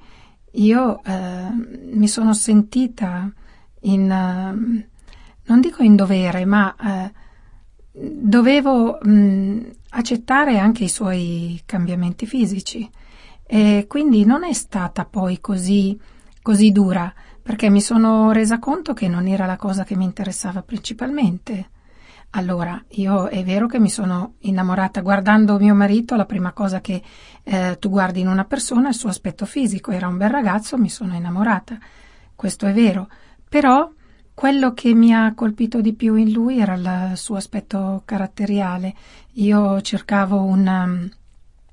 io 0.56 1.02
eh, 1.04 1.48
mi 1.94 2.08
sono 2.08 2.34
sentita 2.34 3.32
in, 3.82 4.04
uh, 4.04 4.84
non 5.46 5.62
dico 5.62 5.84
in 5.84 5.96
dovere, 5.96 6.46
ma 6.46 6.76
uh, 6.78 7.12
dovevo 7.92 9.00
mh, 9.02 9.72
accettare 9.90 10.58
anche 10.58 10.86
i 10.86 10.90
suoi 10.90 11.62
cambiamenti 11.66 12.26
fisici 12.26 12.90
e 13.46 13.86
quindi 13.88 14.26
non 14.26 14.44
è 14.44 14.54
stata 14.54 15.06
poi 15.06 15.40
così, 15.40 16.00
così 16.44 16.72
dura 16.72 17.12
perché 17.42 17.70
mi 17.70 17.82
sono 17.82 18.32
resa 18.32 18.60
conto 18.60 18.94
che 18.94 19.08
non 19.08 19.28
era 19.28 19.48
la 19.48 19.58
cosa 19.58 19.84
che 19.84 19.96
mi 19.96 20.04
interessava 20.04 20.62
principalmente. 20.62 21.70
Allora, 22.36 22.82
io 22.92 23.28
è 23.28 23.44
vero 23.44 23.68
che 23.68 23.80
mi 23.80 23.90
sono 23.90 24.36
innamorata 24.40 25.02
guardando 25.02 25.60
mio 25.60 25.76
marito, 25.76 26.16
la 26.16 26.26
prima 26.26 26.52
cosa 26.52 26.82
che 26.82 27.02
eh, 27.44 27.78
tu 27.80 27.90
guardi 27.90 28.22
in 28.22 28.28
una 28.28 28.46
persona 28.46 28.86
è 28.86 28.90
il 28.90 28.96
suo 28.96 29.10
aspetto 29.10 29.46
fisico, 29.46 29.92
era 29.92 30.08
un 30.08 30.18
bel 30.18 30.30
ragazzo, 30.30 30.78
mi 30.78 30.90
sono 30.90 31.16
innamorata, 31.16 31.78
questo 32.34 32.66
è 32.66 32.74
vero, 32.74 33.08
però 33.48 33.92
quello 34.34 34.74
che 34.74 34.94
mi 34.96 35.14
ha 35.14 35.34
colpito 35.36 35.80
di 35.80 35.94
più 35.94 36.16
in 36.16 36.32
lui 36.32 36.60
era 36.60 36.74
il 36.74 37.18
suo 37.18 37.36
aspetto 37.36 38.02
caratteriale. 38.04 38.96
Io 39.34 39.80
cercavo 39.82 40.42
una, 40.42 40.90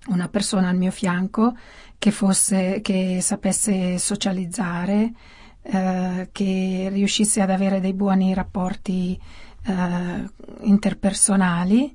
una 0.09 0.29
persona 0.29 0.69
al 0.69 0.77
mio 0.77 0.91
fianco 0.91 1.55
che, 2.00 2.11
fosse, 2.12 2.80
che 2.80 3.19
sapesse 3.21 3.99
socializzare, 3.99 5.12
eh, 5.61 6.30
che 6.33 6.88
riuscisse 6.90 7.42
ad 7.42 7.50
avere 7.50 7.78
dei 7.78 7.92
buoni 7.92 8.33
rapporti 8.33 9.21
eh, 9.66 10.30
interpersonali 10.62 11.95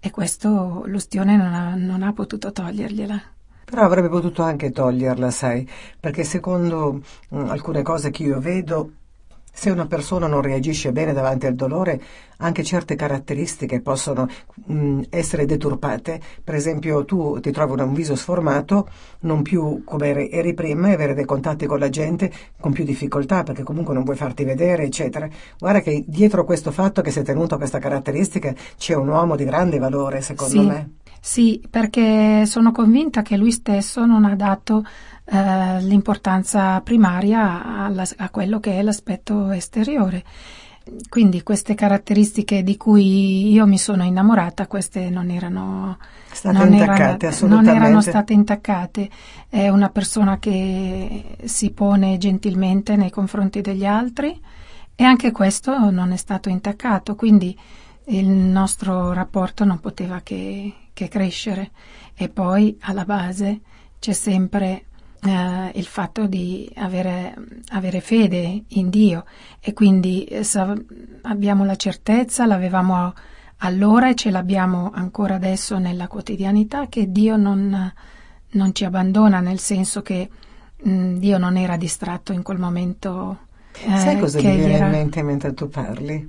e 0.00 0.10
questo 0.10 0.84
l'ustione 0.86 1.36
non 1.36 1.52
ha, 1.52 1.74
non 1.74 2.02
ha 2.02 2.14
potuto 2.14 2.50
togliergliela. 2.50 3.22
Però 3.66 3.82
avrebbe 3.82 4.08
potuto 4.08 4.42
anche 4.42 4.70
toglierla, 4.70 5.30
sai, 5.30 5.68
perché 6.00 6.24
secondo 6.24 7.02
mh, 7.28 7.38
mm, 7.38 7.48
alcune 7.50 7.82
cose 7.82 8.08
che 8.08 8.22
io 8.22 8.40
vedo 8.40 8.92
se 9.54 9.70
una 9.70 9.86
persona 9.86 10.26
non 10.26 10.42
reagisce 10.42 10.90
bene 10.90 11.12
davanti 11.12 11.46
al 11.46 11.54
dolore, 11.54 12.02
anche 12.38 12.64
certe 12.64 12.96
caratteristiche 12.96 13.80
possono 13.80 14.28
mh, 14.66 14.74
mm, 14.74 15.00
essere 15.10 15.46
deturpate. 15.46 16.20
Per 16.42 16.54
esempio, 16.56 17.04
tu 17.04 17.38
ti 17.40 17.52
trovi 17.52 17.80
un 17.80 17.94
viso 17.94 18.16
sformato, 18.16 18.88
non 19.20 19.42
più 19.42 19.82
come 19.84 20.28
eri 20.28 20.54
prima, 20.54 20.88
e 20.88 20.94
avere 20.94 21.14
dei 21.14 21.24
contatti 21.24 21.66
con 21.66 21.78
la 21.78 21.88
gente 21.88 22.32
con 22.58 22.72
più 22.72 22.84
difficoltà, 22.84 23.44
perché 23.44 23.62
comunque 23.62 23.94
non 23.94 24.02
vuoi 24.02 24.16
farti 24.16 24.42
vedere, 24.42 24.82
eccetera. 24.82 25.28
Guarda 25.56 25.80
che 25.80 26.04
dietro 26.04 26.44
questo 26.44 26.72
fatto 26.72 27.00
che 27.00 27.12
sei 27.12 27.22
tenuto 27.22 27.54
a 27.54 27.58
questa 27.58 27.78
caratteristica 27.78 28.52
c'è 28.76 28.94
un 28.94 29.08
uomo 29.08 29.36
di 29.36 29.44
grande 29.44 29.78
valore, 29.78 30.20
secondo 30.20 30.60
sì, 30.60 30.66
me. 30.66 30.90
Sì, 31.20 31.62
perché 31.70 32.44
sono 32.44 32.70
convinta 32.70 33.22
che 33.22 33.38
lui 33.38 33.50
stesso 33.50 34.04
non 34.04 34.26
ha 34.26 34.34
dato 34.34 34.84
eh, 35.26 35.80
l'importanza 35.80 36.80
primaria 36.82 37.84
alla, 37.84 38.04
a 38.16 38.30
quello 38.30 38.60
che 38.60 38.78
è 38.78 38.82
l'aspetto 38.82 39.50
esteriore. 39.50 40.22
Quindi 41.08 41.42
queste 41.42 41.74
caratteristiche 41.74 42.62
di 42.62 42.76
cui 42.76 43.50
io 43.50 43.66
mi 43.66 43.78
sono 43.78 44.04
innamorata, 44.04 44.66
queste 44.66 45.08
non 45.08 45.30
erano 45.30 45.96
state 46.30 46.58
non 46.58 46.74
intaccate, 46.74 47.26
erano, 47.28 47.54
non 47.54 47.68
erano 47.68 48.00
state 48.02 48.34
intaccate. 48.34 49.08
È 49.48 49.68
una 49.70 49.88
persona 49.88 50.38
che 50.38 51.38
si 51.44 51.70
pone 51.70 52.18
gentilmente 52.18 52.96
nei 52.96 53.08
confronti 53.08 53.62
degli 53.62 53.86
altri 53.86 54.38
e 54.94 55.04
anche 55.04 55.32
questo 55.32 55.90
non 55.90 56.12
è 56.12 56.16
stato 56.16 56.50
intaccato, 56.50 57.14
quindi 57.14 57.58
il 58.08 58.28
nostro 58.28 59.14
rapporto 59.14 59.64
non 59.64 59.80
poteva 59.80 60.20
che, 60.20 60.70
che 60.92 61.08
crescere. 61.08 61.70
E 62.14 62.28
poi 62.28 62.76
alla 62.82 63.06
base 63.06 63.60
c'è 63.98 64.12
sempre 64.12 64.84
eh, 65.24 65.70
il 65.74 65.86
fatto 65.86 66.26
di 66.26 66.70
avere, 66.76 67.34
avere, 67.68 68.00
fede 68.00 68.64
in 68.68 68.90
Dio 68.90 69.24
e 69.60 69.72
quindi 69.72 70.24
eh, 70.24 70.44
abbiamo 71.22 71.64
la 71.64 71.76
certezza, 71.76 72.46
l'avevamo 72.46 73.12
allora 73.58 74.10
e 74.10 74.14
ce 74.14 74.30
l'abbiamo 74.30 74.90
ancora 74.92 75.36
adesso 75.36 75.78
nella 75.78 76.08
quotidianità 76.08 76.88
che 76.88 77.10
Dio 77.10 77.36
non, 77.36 77.92
non 78.50 78.74
ci 78.74 78.84
abbandona 78.84 79.40
nel 79.40 79.58
senso 79.58 80.02
che 80.02 80.28
mh, 80.82 80.90
mm, 80.90 81.16
Dio 81.16 81.38
non 81.38 81.56
era 81.56 81.76
distratto 81.76 82.32
in 82.32 82.42
quel 82.42 82.58
momento. 82.58 83.38
Eh, 83.82 83.98
Sai 83.98 84.18
cosa 84.18 84.38
mi 84.38 84.56
viene 84.56 84.74
era... 84.74 84.86
in 84.86 84.90
mente 84.90 85.22
mentre 85.22 85.54
tu 85.54 85.68
parli? 85.68 86.28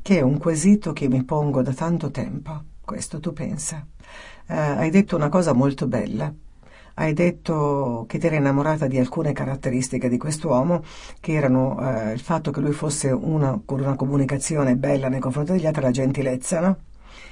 Che 0.00 0.18
è 0.18 0.22
un 0.22 0.38
quesito 0.38 0.92
che 0.92 1.08
mi 1.08 1.22
pongo 1.24 1.62
da 1.62 1.72
tanto 1.72 2.10
tempo. 2.10 2.62
Questo 2.80 3.20
tu 3.20 3.32
pensa. 3.32 3.86
Eh, 4.46 4.54
hai 4.54 4.90
detto 4.90 5.16
una 5.16 5.28
cosa 5.28 5.52
molto 5.52 5.86
bella 5.86 6.32
hai 6.94 7.12
detto 7.12 8.04
che 8.08 8.18
ti 8.18 8.26
eri 8.26 8.36
innamorata 8.36 8.86
di 8.86 8.98
alcune 8.98 9.32
caratteristiche 9.32 10.08
di 10.08 10.18
quest'uomo, 10.18 10.82
che 11.20 11.32
erano 11.32 11.78
eh, 11.80 12.12
il 12.12 12.20
fatto 12.20 12.50
che 12.50 12.60
lui 12.60 12.72
fosse 12.72 13.10
una, 13.10 13.60
con 13.64 13.80
una 13.80 13.96
comunicazione 13.96 14.76
bella 14.76 15.08
nei 15.08 15.20
confronti 15.20 15.52
degli 15.52 15.66
altri, 15.66 15.82
la 15.82 15.90
gentilezza, 15.90 16.60
no? 16.60 16.76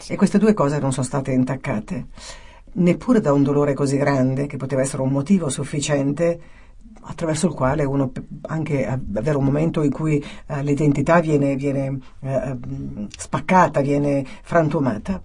E 0.09 0.16
queste 0.16 0.38
due 0.38 0.52
cose 0.52 0.78
non 0.81 0.92
sono 0.92 1.07
state 1.07 1.31
intaccate, 1.31 2.07
neppure 2.75 3.21
da 3.21 3.33
un 3.33 3.42
dolore 3.42 3.75
così 3.75 3.97
grande, 3.97 4.47
che 4.47 4.57
poteva 4.57 4.83
essere 4.83 5.02
un 5.02 5.11
motivo 5.11 5.49
sufficiente 5.49 6.40
attraverso 7.04 7.47
il 7.47 7.54
quale 7.54 7.85
uno 7.85 8.12
anche 8.42 8.87
avere 8.87 9.37
un 9.37 9.45
momento 9.45 9.83
in 9.83 9.90
cui 9.90 10.23
eh, 10.47 10.62
l'identità 10.62 11.21
viene, 11.21 11.57
viene 11.57 11.99
eh, 12.21 12.57
spaccata, 13.16 13.81
viene 13.81 14.25
frantumata. 14.42 15.23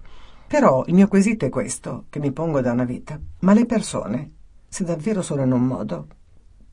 Però 0.48 0.82
il 0.86 0.94
mio 0.94 1.08
quesito 1.08 1.44
è 1.44 1.50
questo, 1.50 2.06
che 2.08 2.20
mi 2.20 2.32
pongo 2.32 2.62
da 2.62 2.72
una 2.72 2.84
vita. 2.84 3.20
Ma 3.40 3.52
le 3.52 3.66
persone, 3.66 4.32
se 4.66 4.82
davvero 4.82 5.20
sono 5.20 5.42
in 5.42 5.52
un 5.52 5.60
modo, 5.60 6.06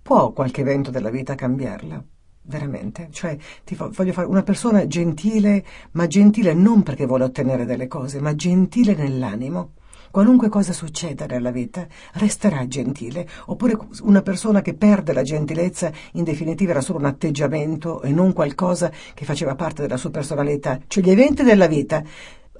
può 0.01 0.31
qualche 0.31 0.61
evento 0.61 0.91
della 0.91 1.09
vita 1.09 1.35
cambiarla? 1.35 2.01
Veramente? 2.43 3.09
Cioè, 3.11 3.37
ti 3.65 3.75
voglio 3.75 4.13
fare 4.13 4.27
una 4.27 4.43
persona 4.43 4.87
gentile, 4.87 5.65
ma 5.91 6.07
gentile 6.07 6.53
non 6.53 6.83
perché 6.83 7.05
vuole 7.05 7.25
ottenere 7.25 7.65
delle 7.65 7.87
cose, 7.87 8.21
ma 8.21 8.33
gentile 8.33 8.95
nell'animo. 8.95 9.73
Qualunque 10.09 10.47
cosa 10.47 10.71
succeda 10.71 11.25
nella 11.25 11.51
vita, 11.51 11.85
resterà 12.13 12.65
gentile. 12.67 13.27
Oppure 13.47 13.77
una 14.03 14.21
persona 14.21 14.61
che 14.61 14.73
perde 14.73 15.11
la 15.11 15.23
gentilezza, 15.23 15.91
in 16.13 16.23
definitiva 16.23 16.71
era 16.71 16.79
solo 16.79 16.99
un 16.99 17.05
atteggiamento 17.05 18.01
e 18.01 18.11
non 18.11 18.31
qualcosa 18.31 18.89
che 19.13 19.25
faceva 19.25 19.55
parte 19.55 19.81
della 19.81 19.97
sua 19.97 20.11
personalità. 20.11 20.79
Cioè 20.87 21.03
gli 21.03 21.09
eventi 21.09 21.43
della 21.43 21.67
vita 21.67 22.01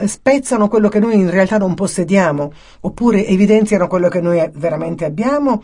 spezzano 0.06 0.68
quello 0.68 0.90
che 0.90 1.00
noi 1.00 1.16
in 1.16 1.30
realtà 1.30 1.58
non 1.58 1.74
possediamo, 1.74 2.52
oppure 2.82 3.26
evidenziano 3.26 3.88
quello 3.88 4.10
che 4.10 4.22
noi 4.22 4.50
veramente 4.54 5.06
abbiamo, 5.06 5.64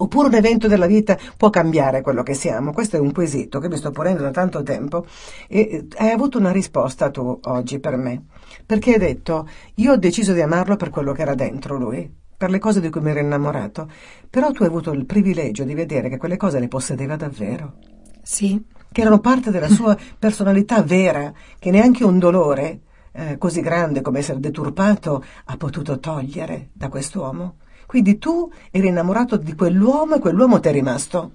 oppure 0.00 0.28
un 0.28 0.34
evento 0.34 0.66
della 0.66 0.86
vita 0.86 1.16
può 1.36 1.50
cambiare 1.50 2.00
quello 2.00 2.22
che 2.22 2.34
siamo. 2.34 2.72
Questo 2.72 2.96
è 2.96 3.00
un 3.00 3.12
quesito 3.12 3.60
che 3.60 3.68
mi 3.68 3.76
sto 3.76 3.90
ponendo 3.90 4.22
da 4.22 4.30
tanto 4.30 4.62
tempo 4.62 5.04
e 5.48 5.86
hai 5.96 6.10
avuto 6.10 6.38
una 6.38 6.50
risposta 6.50 7.10
tu 7.10 7.38
oggi 7.42 7.78
per 7.78 7.96
me, 7.96 8.24
perché 8.64 8.94
hai 8.94 8.98
detto 8.98 9.48
io 9.76 9.92
ho 9.92 9.96
deciso 9.96 10.32
di 10.32 10.40
amarlo 10.40 10.76
per 10.76 10.90
quello 10.90 11.12
che 11.12 11.22
era 11.22 11.34
dentro 11.34 11.76
lui, 11.76 12.10
per 12.36 12.50
le 12.50 12.58
cose 12.58 12.80
di 12.80 12.88
cui 12.88 13.02
mi 13.02 13.10
ero 13.10 13.20
innamorato, 13.20 13.88
però 14.28 14.50
tu 14.50 14.62
hai 14.62 14.68
avuto 14.68 14.92
il 14.92 15.04
privilegio 15.04 15.64
di 15.64 15.74
vedere 15.74 16.08
che 16.08 16.16
quelle 16.16 16.38
cose 16.38 16.58
le 16.58 16.68
possedeva 16.68 17.16
davvero. 17.16 17.74
Sì. 18.22 18.62
Che 18.92 19.02
erano 19.02 19.20
parte 19.20 19.52
della 19.52 19.68
sua 19.68 19.96
personalità 20.18 20.82
vera, 20.82 21.32
che 21.58 21.70
neanche 21.70 22.02
un 22.02 22.18
dolore 22.18 22.80
eh, 23.12 23.38
così 23.38 23.60
grande 23.60 24.00
come 24.00 24.20
essere 24.20 24.40
deturpato 24.40 25.24
ha 25.44 25.56
potuto 25.56 25.98
togliere 25.98 26.70
da 26.72 26.88
quest'uomo. 26.88 27.56
Quindi 27.86 28.18
tu 28.18 28.50
eri 28.70 28.88
innamorato 28.88 29.36
di 29.36 29.54
quell'uomo 29.54 30.16
e 30.16 30.20
quell'uomo 30.20 30.60
ti 30.60 30.68
è 30.68 30.72
rimasto. 30.72 31.32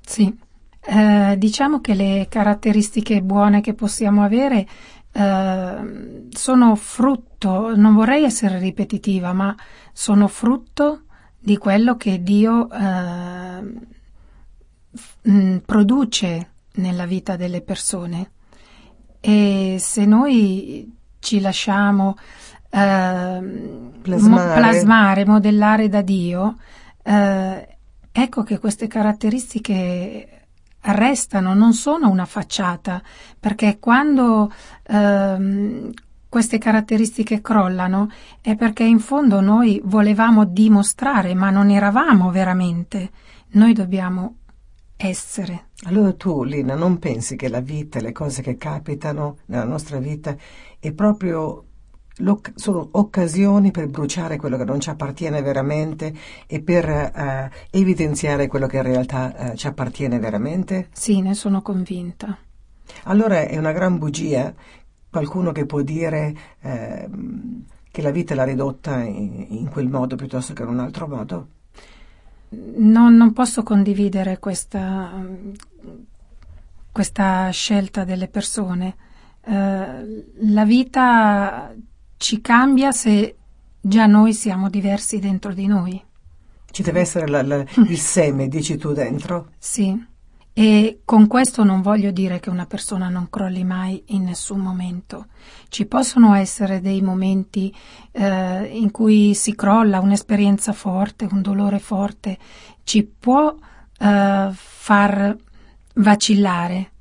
Sì, 0.00 0.36
eh, 0.80 1.34
diciamo 1.38 1.80
che 1.80 1.94
le 1.94 2.26
caratteristiche 2.28 3.22
buone 3.22 3.60
che 3.60 3.74
possiamo 3.74 4.22
avere 4.22 4.66
eh, 5.10 6.26
sono 6.28 6.74
frutto, 6.74 7.74
non 7.74 7.94
vorrei 7.94 8.24
essere 8.24 8.58
ripetitiva, 8.58 9.32
ma 9.32 9.56
sono 9.92 10.28
frutto 10.28 11.04
di 11.38 11.56
quello 11.56 11.96
che 11.96 12.22
Dio 12.22 12.68
eh, 12.70 13.86
produce 15.64 16.50
nella 16.74 17.06
vita 17.06 17.36
delle 17.36 17.62
persone. 17.62 18.32
E 19.20 19.76
se 19.80 20.04
noi 20.04 20.95
ci 21.26 21.40
lasciamo 21.40 22.16
eh, 22.70 23.40
plasmare. 24.00 24.46
Mo- 24.46 24.54
plasmare. 24.54 25.26
modellare 25.26 25.88
da 25.88 26.00
Dio, 26.00 26.56
eh, 27.02 27.78
ecco 28.12 28.42
che 28.44 28.58
queste 28.60 28.86
caratteristiche 28.86 30.28
restano, 30.82 31.52
non 31.52 31.72
sono 31.72 32.08
una 32.08 32.26
facciata, 32.26 33.02
perché 33.40 33.78
quando 33.80 34.52
ehm, 34.84 35.90
queste 36.28 36.58
caratteristiche 36.58 37.40
crollano 37.40 38.08
è 38.40 38.54
perché 38.54 38.84
in 38.84 39.00
fondo 39.00 39.40
noi 39.40 39.80
volevamo 39.84 40.44
dimostrare, 40.44 41.34
ma 41.34 41.50
non 41.50 41.70
eravamo 41.70 42.30
veramente. 42.30 43.10
Noi 43.54 43.72
dobbiamo 43.72 44.36
essere. 44.96 45.70
Allora 45.84 46.12
tu, 46.14 46.42
Lina, 46.44 46.74
non 46.74 46.98
pensi 46.98 47.36
che 47.36 47.48
la 47.48 47.60
vita, 47.60 48.00
le 48.00 48.12
cose 48.12 48.42
che 48.42 48.56
capitano 48.56 49.38
nella 49.46 49.64
nostra 49.64 49.98
vita 49.98 50.34
è 50.86 50.92
proprio 50.92 51.62
sono 52.54 52.88
occasioni 52.92 53.70
per 53.70 53.88
bruciare 53.88 54.38
quello 54.38 54.56
che 54.56 54.64
non 54.64 54.80
ci 54.80 54.88
appartiene 54.88 55.42
veramente 55.42 56.14
e 56.46 56.62
per 56.62 56.88
uh, 56.88 57.76
evidenziare 57.76 58.46
quello 58.46 58.66
che 58.66 58.78
in 58.78 58.84
realtà 58.84 59.34
uh, 59.36 59.54
ci 59.54 59.66
appartiene 59.66 60.18
veramente? 60.18 60.88
Sì, 60.92 61.20
ne 61.20 61.34
sono 61.34 61.60
convinta. 61.60 62.38
Allora 63.04 63.40
è 63.42 63.58
una 63.58 63.72
gran 63.72 63.98
bugia 63.98 64.54
qualcuno 65.10 65.52
che 65.52 65.66
può 65.66 65.82
dire 65.82 66.34
eh, 66.60 67.08
che 67.90 68.02
la 68.02 68.10
vita 68.10 68.34
l'ha 68.34 68.44
ridotta 68.44 69.02
in, 69.02 69.46
in 69.48 69.68
quel 69.70 69.88
modo 69.88 70.16
piuttosto 70.16 70.52
che 70.52 70.62
in 70.62 70.68
un 70.68 70.80
altro 70.80 71.08
modo? 71.08 71.48
Non, 72.50 73.16
non 73.16 73.32
posso 73.32 73.62
condividere 73.62 74.38
questa, 74.38 75.12
questa, 76.92 77.50
scelta 77.50 78.04
delle 78.04 78.28
persone. 78.28 78.96
Uh, 79.46 80.24
la 80.40 80.64
vita 80.64 81.72
ci 82.16 82.40
cambia 82.40 82.90
se 82.90 83.36
già 83.80 84.06
noi 84.06 84.34
siamo 84.34 84.68
diversi 84.68 85.18
dentro 85.18 85.52
di 85.52 85.66
noi. 85.66 86.02
Ci 86.70 86.82
deve 86.82 87.00
essere 87.00 87.28
la, 87.28 87.42
la, 87.42 87.64
il 87.86 87.98
seme, 87.98 88.48
dici 88.48 88.76
tu 88.76 88.92
dentro? 88.92 89.50
Sì. 89.58 90.14
E 90.58 91.00
con 91.04 91.26
questo 91.26 91.64
non 91.64 91.82
voglio 91.82 92.10
dire 92.10 92.40
che 92.40 92.48
una 92.48 92.64
persona 92.64 93.10
non 93.10 93.28
crolli 93.28 93.62
mai 93.62 94.02
in 94.06 94.24
nessun 94.24 94.58
momento. 94.58 95.26
Ci 95.68 95.84
possono 95.84 96.34
essere 96.34 96.80
dei 96.80 97.02
momenti 97.02 97.74
eh, 98.12 98.64
in 98.72 98.90
cui 98.90 99.34
si 99.34 99.54
crolla, 99.54 100.00
un'esperienza 100.00 100.72
forte, 100.72 101.28
un 101.30 101.42
dolore 101.42 101.78
forte, 101.78 102.38
ci 102.84 103.04
può 103.04 103.54
eh, 103.98 104.48
far 104.52 105.36
vacillare, 105.96 106.92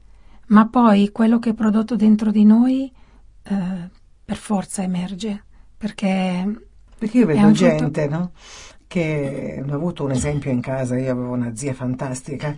ma 0.48 0.68
poi 0.68 1.12
quello 1.12 1.40
che 1.40 1.52
è 1.52 1.54
prodotto 1.54 1.96
dentro 1.96 2.32
di 2.32 2.46
noi 2.46 2.92
eh, 3.44 3.90
per 4.24 4.38
forza 4.38 4.84
emerge, 4.84 5.44
perché... 5.78 6.62
Perché 6.98 7.18
io 7.18 7.26
vedo 7.26 7.52
gente, 7.52 8.04
frutto... 8.04 8.18
no? 8.18 8.32
Che 8.88 9.64
ho 9.68 9.74
avuto 9.74 10.04
un 10.04 10.12
esempio 10.12 10.52
in 10.52 10.62
casa, 10.62 10.98
io 10.98 11.12
avevo 11.12 11.34
una 11.34 11.56
zia 11.56 11.74
fantastica 11.74 12.56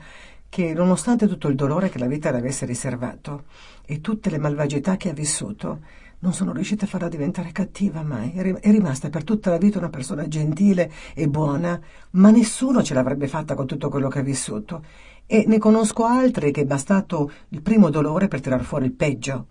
che 0.50 0.73
nonostante 0.73 1.28
tutto 1.28 1.47
il 1.47 1.56
dolore 1.56 1.89
che 1.89 2.00
la 2.00 2.08
vita 2.08 2.32
le 2.32 2.38
avesse 2.38 2.65
riservato 2.65 3.45
e 3.86 4.02
tutte 4.02 4.30
le 4.30 4.38
malvagità 4.38 4.95
che 4.95 5.10
ha 5.10 5.13
vissuto, 5.13 5.80
non 6.19 6.34
sono 6.34 6.52
riuscita 6.52 6.86
a 6.86 6.88
farla 6.88 7.10
diventare 7.10 7.52
cattiva 7.52 8.02
mai. 8.02 8.32
È 8.32 8.71
rimasta 8.71 9.10
per 9.10 9.23
tutta 9.23 9.50
la 9.50 9.58
vita 9.58 9.78
una 9.78 9.89
persona 9.89 10.28
gentile 10.28 10.91
e 11.13 11.28
buona, 11.28 11.80
ma 12.12 12.32
nessuno 12.32 12.82
ce 12.82 12.93
l'avrebbe 12.93 13.28
fatta 13.28 13.56
con 13.56 13.67
tutto 13.67 13.89
quello 13.89 14.10
che 14.10 14.19
ha 14.19 14.23
vissuto. 14.23 14.84
E 15.29 15.43
ne 15.45 15.57
conosco 15.57 16.05
altre 16.05 16.51
che 16.51 16.61
è 16.61 16.65
bastato 16.65 17.29
il 17.49 17.61
primo 17.61 17.89
dolore 17.89 18.29
per 18.29 18.39
tirar 18.39 18.63
fuori 18.63 18.85
il 18.85 18.93
peggio 18.93 19.47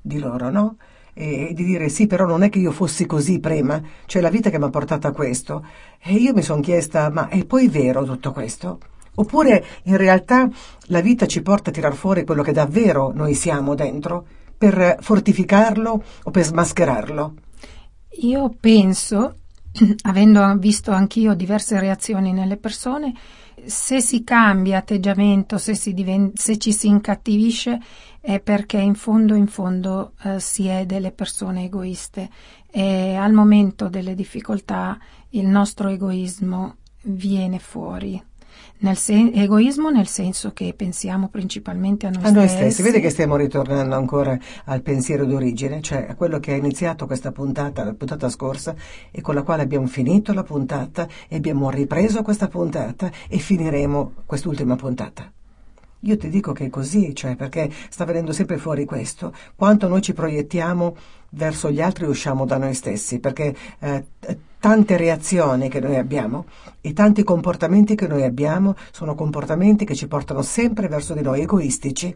di 0.00 0.18
loro, 0.18 0.50
no? 0.50 0.76
E 1.12 1.52
di 1.54 1.64
dire 1.64 1.90
sì, 1.90 2.06
però 2.06 2.24
non 2.24 2.42
è 2.42 2.48
che 2.48 2.58
io 2.58 2.72
fossi 2.72 3.04
così 3.04 3.38
prima, 3.38 3.80
cioè 4.06 4.22
la 4.22 4.30
vita 4.30 4.48
che 4.48 4.58
mi 4.58 4.64
ha 4.64 4.70
portato 4.70 5.06
a 5.06 5.12
questo. 5.12 5.64
E 6.02 6.14
io 6.14 6.32
mi 6.32 6.40
sono 6.40 6.62
chiesta, 6.62 7.10
ma 7.10 7.28
è 7.28 7.44
poi 7.44 7.68
vero 7.68 8.04
tutto 8.04 8.32
questo? 8.32 8.78
Oppure 9.14 9.62
in 9.84 9.98
realtà 9.98 10.48
la 10.86 11.00
vita 11.02 11.26
ci 11.26 11.42
porta 11.42 11.68
a 11.68 11.72
tirar 11.72 11.94
fuori 11.94 12.24
quello 12.24 12.42
che 12.42 12.52
davvero 12.52 13.12
noi 13.14 13.34
siamo 13.34 13.74
dentro 13.74 14.26
per 14.56 14.96
fortificarlo 15.00 16.02
o 16.22 16.30
per 16.30 16.44
smascherarlo? 16.44 17.34
Io 18.22 18.54
penso, 18.58 19.36
avendo 20.02 20.56
visto 20.56 20.92
anch'io 20.92 21.34
diverse 21.34 21.78
reazioni 21.78 22.32
nelle 22.32 22.56
persone, 22.56 23.12
se 23.66 24.00
si 24.00 24.24
cambia 24.24 24.78
atteggiamento, 24.78 25.58
se, 25.58 25.74
diven- 25.92 26.32
se 26.34 26.58
ci 26.58 26.72
si 26.72 26.88
incattivisce, 26.88 27.80
è 28.20 28.40
perché 28.40 28.78
in 28.78 28.94
fondo, 28.94 29.34
in 29.34 29.46
fondo 29.46 30.12
eh, 30.22 30.40
si 30.40 30.66
è 30.66 30.86
delle 30.86 31.12
persone 31.12 31.64
egoiste 31.64 32.30
e 32.70 33.14
al 33.14 33.32
momento 33.32 33.88
delle 33.88 34.14
difficoltà 34.14 34.98
il 35.30 35.46
nostro 35.46 35.88
egoismo 35.88 36.76
viene 37.02 37.58
fuori. 37.58 38.22
Nel 38.82 38.96
sen- 38.96 39.30
egoismo 39.32 39.90
nel 39.90 40.08
senso 40.08 40.52
che 40.52 40.74
pensiamo 40.76 41.28
principalmente 41.28 42.06
a 42.06 42.10
noi, 42.10 42.24
a 42.24 42.30
noi 42.30 42.48
stessi. 42.48 42.70
stessi. 42.72 42.82
Vedi 42.82 43.00
che 43.00 43.10
stiamo 43.10 43.36
ritornando 43.36 43.94
ancora 43.94 44.36
al 44.64 44.82
pensiero 44.82 45.24
d'origine, 45.24 45.80
cioè 45.80 46.06
a 46.08 46.16
quello 46.16 46.40
che 46.40 46.52
ha 46.52 46.56
iniziato 46.56 47.06
questa 47.06 47.30
puntata, 47.30 47.84
la 47.84 47.94
puntata 47.94 48.28
scorsa, 48.28 48.74
e 49.12 49.20
con 49.20 49.36
la 49.36 49.42
quale 49.42 49.62
abbiamo 49.62 49.86
finito 49.86 50.32
la 50.32 50.42
puntata 50.42 51.06
e 51.28 51.36
abbiamo 51.36 51.70
ripreso 51.70 52.22
questa 52.22 52.48
puntata 52.48 53.10
e 53.28 53.38
finiremo 53.38 54.14
quest'ultima 54.26 54.74
puntata. 54.74 55.30
Io 56.00 56.16
ti 56.16 56.28
dico 56.28 56.50
che 56.52 56.64
è 56.64 56.68
così, 56.68 57.14
cioè 57.14 57.36
perché 57.36 57.70
sta 57.88 58.04
venendo 58.04 58.32
sempre 58.32 58.58
fuori 58.58 58.84
questo, 58.84 59.32
quanto 59.54 59.86
noi 59.86 60.02
ci 60.02 60.12
proiettiamo 60.12 60.96
verso 61.30 61.70
gli 61.70 61.80
altri 61.80 62.06
usciamo 62.06 62.44
da 62.44 62.56
noi 62.56 62.74
stessi, 62.74 63.20
perché 63.20 63.54
eh, 63.78 64.04
tante 64.62 64.96
reazioni 64.96 65.68
che 65.68 65.80
noi 65.80 65.96
abbiamo 65.96 66.44
e 66.80 66.92
tanti 66.92 67.24
comportamenti 67.24 67.96
che 67.96 68.06
noi 68.06 68.22
abbiamo 68.22 68.76
sono 68.92 69.16
comportamenti 69.16 69.84
che 69.84 69.96
ci 69.96 70.06
portano 70.06 70.40
sempre 70.42 70.86
verso 70.86 71.14
di 71.14 71.20
noi 71.20 71.40
egoistici. 71.40 72.14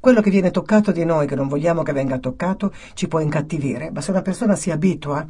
Quello 0.00 0.22
che 0.22 0.30
viene 0.30 0.50
toccato 0.50 0.92
di 0.92 1.04
noi, 1.04 1.26
che 1.26 1.34
non 1.34 1.46
vogliamo 1.46 1.82
che 1.82 1.92
venga 1.92 2.16
toccato, 2.16 2.72
ci 2.94 3.06
può 3.06 3.18
incattivire, 3.18 3.90
ma 3.90 4.00
se 4.00 4.12
una 4.12 4.22
persona 4.22 4.56
si 4.56 4.70
abitua 4.70 5.26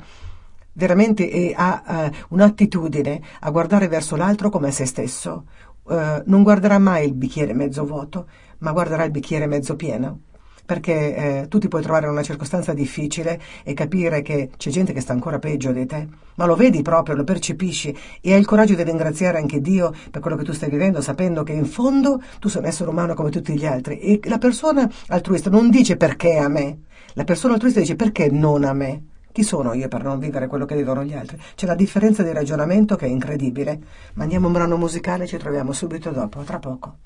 veramente 0.75 1.29
e 1.29 1.53
ha 1.57 1.83
uh, 1.85 2.35
un'attitudine 2.37 3.21
a 3.41 3.51
guardare 3.51 3.89
verso 3.89 4.15
l'altro 4.15 4.49
come 4.49 4.71
se 4.71 4.87
stesso, 4.87 5.47
uh, 5.83 6.23
non 6.25 6.45
guarderà 6.45 6.79
mai 6.79 7.07
il 7.07 7.15
bicchiere 7.15 7.53
mezzo 7.53 7.85
vuoto, 7.85 8.29
ma 8.59 8.71
guarderà 8.71 9.03
il 9.03 9.11
bicchiere 9.11 9.47
mezzo 9.47 9.75
pieno 9.75 10.21
perché 10.65 11.15
eh, 11.15 11.49
tu 11.49 11.59
ti 11.59 11.69
puoi 11.69 11.83
trovare 11.83 12.07
in 12.07 12.13
una 12.13 12.23
circostanza 12.23 12.73
difficile 12.73 13.41
e 13.63 13.75
capire 13.75 14.23
che 14.23 14.51
c'è 14.57 14.71
gente 14.71 14.93
che 14.93 15.01
sta 15.01 15.13
ancora 15.13 15.39
peggio 15.39 15.73
di 15.73 15.87
te, 15.87 16.09
ma 16.37 16.47
lo 16.47 16.57
vedi 16.57 16.83
proprio, 16.83 17.15
lo 17.15 17.25
percepisci 17.25 17.97
e 18.21 18.33
hai 18.33 18.39
il 18.39 18.47
coraggio 18.47 18.75
di 18.75 18.83
ringraziare 18.83 19.39
anche 19.39 19.61
Dio 19.61 19.93
per 20.11 20.21
quello 20.21 20.37
che 20.37 20.45
tu 20.45 20.53
stai 20.53 20.71
vivendo, 20.71 21.01
sapendo 21.01 21.43
che 21.43 21.53
in 21.53 21.67
fondo 21.67 22.23
tu 22.41 22.49
sei 22.49 22.63
un 22.63 22.69
essere 22.69 22.91
umano 22.91 23.15
come 23.15 23.31
tutti 23.31 23.57
gli 23.57 23.67
altri. 23.67 23.99
E 23.99 24.21
la 24.25 24.39
persona 24.39 24.91
altruista 25.09 25.51
non 25.51 25.71
dice 25.71 25.97
perché 25.97 26.37
a 26.37 26.49
me, 26.49 26.79
la 27.15 27.25
persona 27.25 27.55
altruista 27.55 27.81
dice 27.81 27.97
perché 27.97 28.31
non 28.31 28.65
a 28.65 28.73
me. 28.73 29.03
Chi 29.33 29.43
sono 29.43 29.73
io 29.73 29.89
per 29.89 30.05
non 30.05 30.21
vivere 30.21 30.47
quello 30.47 30.65
che 30.65 30.77
vivono 30.77 31.03
gli 31.03 31.13
altri? 31.13 31.37
C'è 31.57 31.67
la 31.67 31.75
differenza 31.75 32.23
di 32.23 32.33
ragionamento 32.33 32.95
che 32.95 33.07
è 33.07 33.09
incredibile. 33.09 33.81
Mandiamo 34.15 34.47
un 34.47 34.53
brano 34.53 34.77
musicale 34.77 35.25
e 35.25 35.27
ci 35.27 35.39
troviamo 35.39 35.73
subito 35.73 36.11
dopo, 36.11 36.43
tra 36.43 36.61
poco. 36.61 36.99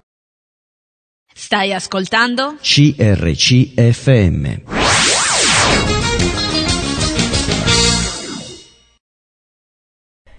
Stai 1.40 1.72
ascoltando? 1.72 2.56
CRCFM. 2.60 4.44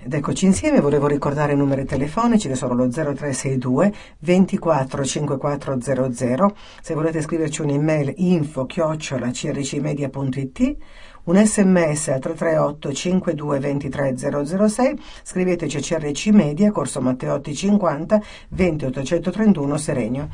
Ed 0.04 0.14
eccoci 0.14 0.46
insieme, 0.46 0.82
volevo 0.82 1.08
ricordare 1.08 1.54
i 1.54 1.56
numeri 1.56 1.86
telefonici 1.86 2.50
che 2.50 2.56
sono 2.56 2.74
lo 2.74 2.90
0362 2.90 3.94
24 4.20 5.06
5400, 5.06 6.56
se 6.82 6.94
volete 6.94 7.22
scriverci 7.22 7.62
un'email 7.62 8.14
info 8.18 8.66
chiocciola 8.66 9.32
crcmedia.it, 9.32 10.78
un 11.24 11.46
sms 11.46 12.08
al 12.10 12.20
338 12.20 12.94
52 12.94 13.60
23 13.60 14.18
006, 14.18 15.00
scriveteci 15.24 15.80
CRC 15.80 16.26
Media, 16.28 16.72
Corso 16.72 17.00
Matteotti 17.00 17.56
50 17.56 18.22
20 18.50 18.86
831 18.86 19.78
Seregno. 19.78 20.30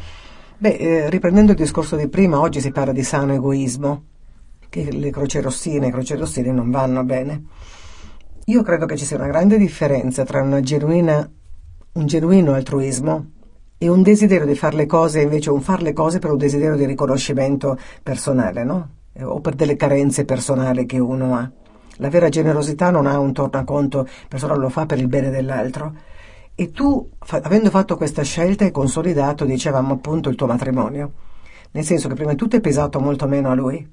Beh, 0.58 0.78
eh, 0.78 1.10
riprendendo 1.10 1.52
il 1.52 1.58
discorso 1.58 1.98
di 1.98 2.08
prima, 2.08 2.40
oggi 2.40 2.62
si 2.62 2.72
parla 2.72 2.94
di 2.94 3.04
sano 3.04 3.34
egoismo, 3.34 4.04
che 4.70 4.90
le 4.90 5.10
croce 5.10 5.42
rossine 5.42 5.86
e 5.86 5.90
i 5.90 5.92
croce 5.92 6.16
rossine 6.16 6.50
non 6.54 6.72
vanno 6.72 7.04
bene. 7.04 7.44
Io 8.46 8.64
credo 8.64 8.86
che 8.86 8.96
ci 8.96 9.04
sia 9.04 9.18
una 9.18 9.28
grande 9.28 9.58
differenza 9.58 10.24
tra 10.24 10.42
un 10.42 10.62
genuino 10.62 12.54
altruismo 12.54 13.32
e 13.78 13.90
un 13.90 14.02
desiderio 14.02 14.46
di 14.46 14.56
fare 14.56 14.78
le 14.78 14.86
cose, 14.86 15.20
invece 15.20 15.50
un 15.50 15.60
fare 15.60 15.82
le 15.82 15.92
cose 15.92 16.20
per 16.20 16.32
un 16.32 16.38
desiderio 16.38 16.78
di 16.78 16.86
riconoscimento 16.86 17.78
personale, 18.02 18.64
no? 18.64 18.90
O 19.24 19.42
per 19.42 19.56
delle 19.56 19.76
carenze 19.76 20.24
personali 20.24 20.86
che 20.86 21.00
uno 21.00 21.36
ha. 21.36 21.52
La 21.98 22.10
vera 22.10 22.30
generosità 22.30 22.92
non 22.92 23.08
ha 23.08 23.20
un 23.20 23.34
tornaconto 23.34 24.08
personale, 24.30 24.60
lo 24.60 24.70
fa 24.70 24.86
per 24.86 25.00
il 25.00 25.08
bene 25.08 25.30
dell'altro. 25.30 26.14
E 26.58 26.72
tu, 26.72 27.10
fa, 27.20 27.42
avendo 27.44 27.70
fatto 27.70 27.98
questa 27.98 28.24
scelta, 28.24 28.64
hai 28.64 28.72
consolidato, 28.72 29.44
dicevamo 29.44 29.96
appunto, 29.96 30.30
il 30.30 30.36
tuo 30.36 30.48
matrimonio. 30.48 31.12
Nel 31.72 31.84
senso 31.84 32.08
che 32.08 32.14
prima 32.14 32.32
di 32.32 32.38
tutto 32.38 32.56
è 32.56 32.62
pesato 32.62 33.02
molto 33.02 33.28
meno 33.28 33.50
a 33.50 33.56
lui. 33.56 33.86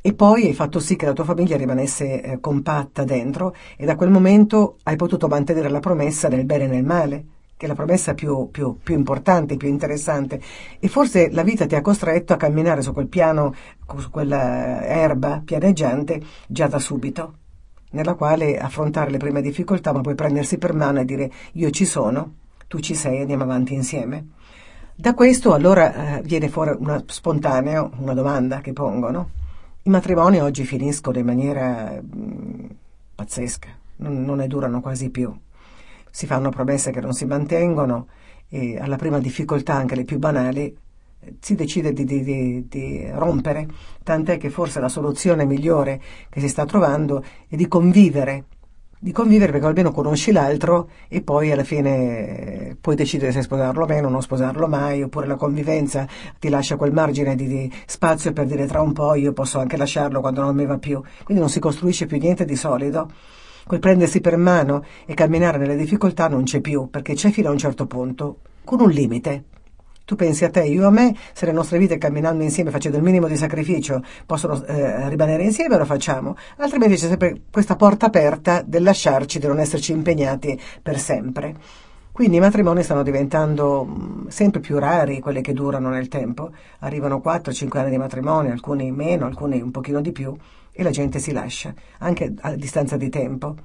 E 0.00 0.14
poi 0.14 0.46
hai 0.46 0.52
fatto 0.52 0.80
sì 0.80 0.96
che 0.96 1.06
la 1.06 1.12
tua 1.12 1.22
famiglia 1.22 1.56
rimanesse 1.56 2.20
eh, 2.20 2.40
compatta 2.40 3.04
dentro 3.04 3.54
e 3.76 3.84
da 3.84 3.94
quel 3.94 4.10
momento 4.10 4.78
hai 4.84 4.96
potuto 4.96 5.28
mantenere 5.28 5.68
la 5.68 5.78
promessa 5.78 6.26
del 6.26 6.44
bene 6.44 6.64
e 6.64 6.66
nel 6.66 6.84
male, 6.84 7.26
che 7.56 7.66
è 7.66 7.68
la 7.68 7.76
promessa 7.76 8.14
più, 8.14 8.48
più, 8.50 8.78
più 8.82 8.96
importante, 8.96 9.56
più 9.56 9.68
interessante. 9.68 10.40
E 10.80 10.88
forse 10.88 11.30
la 11.30 11.44
vita 11.44 11.66
ti 11.66 11.76
ha 11.76 11.82
costretto 11.82 12.32
a 12.32 12.36
camminare 12.36 12.82
su 12.82 12.92
quel 12.92 13.06
piano, 13.06 13.54
su 13.96 14.10
quella 14.10 14.84
erba 14.84 15.40
pianeggiante 15.44 16.20
già 16.48 16.66
da 16.66 16.80
subito 16.80 17.37
nella 17.90 18.14
quale 18.14 18.58
affrontare 18.58 19.10
le 19.10 19.18
prime 19.18 19.42
difficoltà, 19.42 19.92
ma 19.92 20.00
poi 20.00 20.14
prendersi 20.14 20.58
per 20.58 20.74
mano 20.74 21.00
e 21.00 21.04
dire 21.04 21.30
io 21.52 21.70
ci 21.70 21.84
sono, 21.84 22.34
tu 22.66 22.80
ci 22.80 22.94
sei, 22.94 23.20
andiamo 23.20 23.44
avanti 23.44 23.74
insieme. 23.74 24.28
Da 24.94 25.14
questo 25.14 25.54
allora 25.54 26.16
eh, 26.18 26.22
viene 26.22 26.48
fuori 26.48 26.74
una 26.76 27.02
spontanea, 27.06 27.88
una 27.98 28.14
domanda 28.14 28.60
che 28.60 28.72
pongono. 28.72 29.30
I 29.82 29.90
matrimoni 29.90 30.40
oggi 30.40 30.64
finiscono 30.64 31.18
in 31.18 31.24
maniera 31.24 32.00
mh, 32.02 32.18
mm, 32.18 32.66
pazzesca, 33.14 33.68
non, 33.96 34.24
non 34.24 34.38
ne 34.38 34.48
durano 34.48 34.80
quasi 34.80 35.10
più. 35.10 35.32
Si 36.10 36.26
fanno 36.26 36.50
promesse 36.50 36.90
che 36.90 37.00
non 37.00 37.12
si 37.12 37.26
mantengono 37.26 38.08
e 38.48 38.78
alla 38.78 38.96
prima 38.96 39.18
difficoltà, 39.18 39.74
anche 39.74 39.94
le 39.94 40.04
più 40.04 40.18
banali, 40.18 40.76
si 41.40 41.54
decide 41.54 41.92
di, 41.92 42.04
di, 42.04 42.22
di, 42.22 42.66
di, 42.68 43.08
rompere, 43.12 43.66
tant'è 44.02 44.38
che 44.38 44.50
forse 44.50 44.80
la 44.80 44.88
soluzione 44.88 45.44
migliore 45.44 46.00
che 46.28 46.40
si 46.40 46.48
sta 46.48 46.64
trovando 46.64 47.22
è 47.48 47.56
di 47.56 47.68
convivere, 47.68 48.44
di 49.00 49.12
convivere 49.12 49.52
perché 49.52 49.66
almeno 49.66 49.92
conosci 49.92 50.32
l'altro 50.32 50.88
e 51.08 51.22
poi 51.22 51.52
alla 51.52 51.62
fine 51.62 52.76
puoi 52.80 52.96
decidere 52.96 53.30
se 53.30 53.42
sposarlo 53.42 53.84
o 53.84 53.86
meno, 53.86 54.08
non 54.08 54.22
sposarlo 54.22 54.66
mai, 54.66 55.02
oppure 55.02 55.26
la 55.26 55.36
convivenza 55.36 56.06
ti 56.38 56.48
lascia 56.48 56.76
quel 56.76 56.92
margine 56.92 57.36
di, 57.36 57.72
spazio 57.86 58.32
per 58.32 58.46
dire 58.46 58.66
tra 58.66 58.80
un 58.80 58.92
po' 58.92 59.14
io 59.14 59.32
posso 59.32 59.60
anche 59.60 59.76
lasciarlo 59.76 60.20
quando 60.20 60.40
non 60.40 60.54
mi 60.54 60.66
va 60.66 60.78
più, 60.78 61.00
quindi 61.22 61.42
non 61.42 61.50
si 61.50 61.60
costruisce 61.60 62.06
più 62.06 62.18
niente 62.18 62.44
di 62.44 62.56
solido. 62.56 63.10
Quel 63.66 63.80
prendersi 63.80 64.22
per 64.22 64.38
mano 64.38 64.82
e 65.04 65.12
camminare 65.12 65.58
nelle 65.58 65.76
difficoltà 65.76 66.26
non 66.26 66.44
c'è 66.44 66.60
più, 66.60 66.88
perché 66.88 67.12
c'è 67.12 67.30
fino 67.30 67.50
a 67.50 67.52
un 67.52 67.58
certo 67.58 67.86
punto, 67.86 68.38
con 68.64 68.80
un 68.80 68.88
limite. 68.88 69.44
Tu 70.08 70.16
pensi 70.16 70.46
a 70.46 70.48
te, 70.48 70.62
io 70.64 70.86
a 70.86 70.90
me, 70.90 71.14
se 71.34 71.44
le 71.44 71.52
nostre 71.52 71.76
vite 71.76 71.98
camminando 71.98 72.42
insieme, 72.42 72.70
facendo 72.70 72.96
il 72.96 73.02
minimo 73.02 73.26
di 73.26 73.36
sacrificio, 73.36 74.02
possono 74.24 74.64
eh, 74.64 75.06
rimanere 75.10 75.42
insieme, 75.42 75.76
lo 75.76 75.84
facciamo. 75.84 76.34
Altrimenti 76.56 76.94
c'è 76.94 77.08
sempre 77.08 77.42
questa 77.50 77.76
porta 77.76 78.06
aperta 78.06 78.62
del 78.64 78.84
lasciarci, 78.84 79.38
di 79.38 79.46
non 79.46 79.58
esserci 79.58 79.92
impegnati 79.92 80.58
per 80.80 80.98
sempre. 80.98 81.54
Quindi 82.10 82.38
i 82.38 82.40
matrimoni 82.40 82.82
stanno 82.82 83.02
diventando 83.02 83.84
mm, 83.84 84.28
sempre 84.28 84.60
più 84.60 84.78
rari, 84.78 85.20
quelli 85.20 85.42
che 85.42 85.52
durano 85.52 85.90
nel 85.90 86.08
tempo. 86.08 86.52
Arrivano 86.78 87.20
4-5 87.22 87.76
anni 87.76 87.90
di 87.90 87.98
matrimonio, 87.98 88.50
alcuni 88.50 88.90
meno, 88.90 89.26
alcuni 89.26 89.60
un 89.60 89.70
pochino 89.70 90.00
di 90.00 90.12
più, 90.12 90.34
e 90.72 90.82
la 90.82 90.90
gente 90.90 91.18
si 91.18 91.32
lascia, 91.32 91.74
anche 91.98 92.32
a 92.40 92.54
distanza 92.54 92.96
di 92.96 93.10
tempo. 93.10 93.56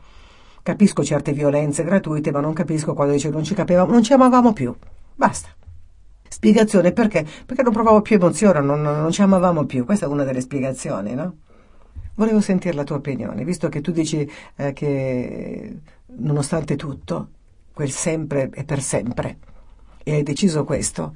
Capisco 0.61 1.05
certe 1.05 1.31
violenze 1.31 1.85
gratuite, 1.85 2.31
ma 2.31 2.41
non 2.41 2.51
capisco 2.51 2.93
quando 2.93 3.13
dice 3.13 3.29
non 3.29 3.45
ci 3.45 3.53
capivamo, 3.53 3.89
non 3.89 4.03
ci 4.03 4.11
amavamo 4.11 4.51
più. 4.51 4.75
Basta. 5.15 5.47
Spiegazione 6.43 6.91
perché? 6.91 7.25
Perché 7.45 7.63
non 7.63 7.71
provavo 7.71 8.01
più 8.01 8.17
emozione, 8.17 8.59
non, 8.59 8.81
non 8.81 9.11
ci 9.11 9.21
amavamo 9.21 9.65
più. 9.65 9.85
Questa 9.85 10.07
è 10.07 10.09
una 10.09 10.25
delle 10.25 10.41
spiegazioni, 10.41 11.13
no? 11.13 11.37
Volevo 12.15 12.41
sentire 12.41 12.75
la 12.75 12.83
tua 12.83 12.97
opinione, 12.97 13.45
visto 13.45 13.69
che 13.69 13.79
tu 13.79 13.93
dici 13.93 14.29
eh, 14.57 14.73
che 14.73 15.79
nonostante 16.17 16.75
tutto, 16.75 17.29
quel 17.73 17.89
sempre 17.91 18.49
è 18.49 18.65
per 18.65 18.81
sempre, 18.81 19.37
e 20.03 20.15
hai 20.15 20.23
deciso 20.23 20.65
questo, 20.65 21.15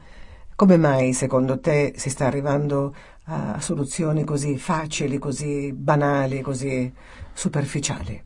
come 0.56 0.78
mai 0.78 1.12
secondo 1.12 1.60
te 1.60 1.92
si 1.98 2.10
sta 2.10 2.26
arrivando 2.26 2.96
a 3.26 3.60
soluzioni 3.60 4.24
così 4.24 4.58
facili, 4.58 5.18
così 5.18 5.74
banali, 5.74 6.40
così 6.40 6.90
superficiali? 7.34 8.24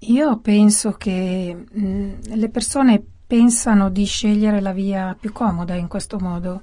Io 0.00 0.38
penso 0.40 0.92
che 0.92 1.56
mh, 1.72 2.34
le 2.34 2.48
persone 2.50 3.02
pensano 3.26 3.90
di 3.90 4.04
scegliere 4.04 4.60
la 4.60 4.72
via 4.72 5.16
più 5.18 5.32
comoda 5.32 5.74
in 5.74 5.88
questo 5.88 6.18
modo. 6.18 6.62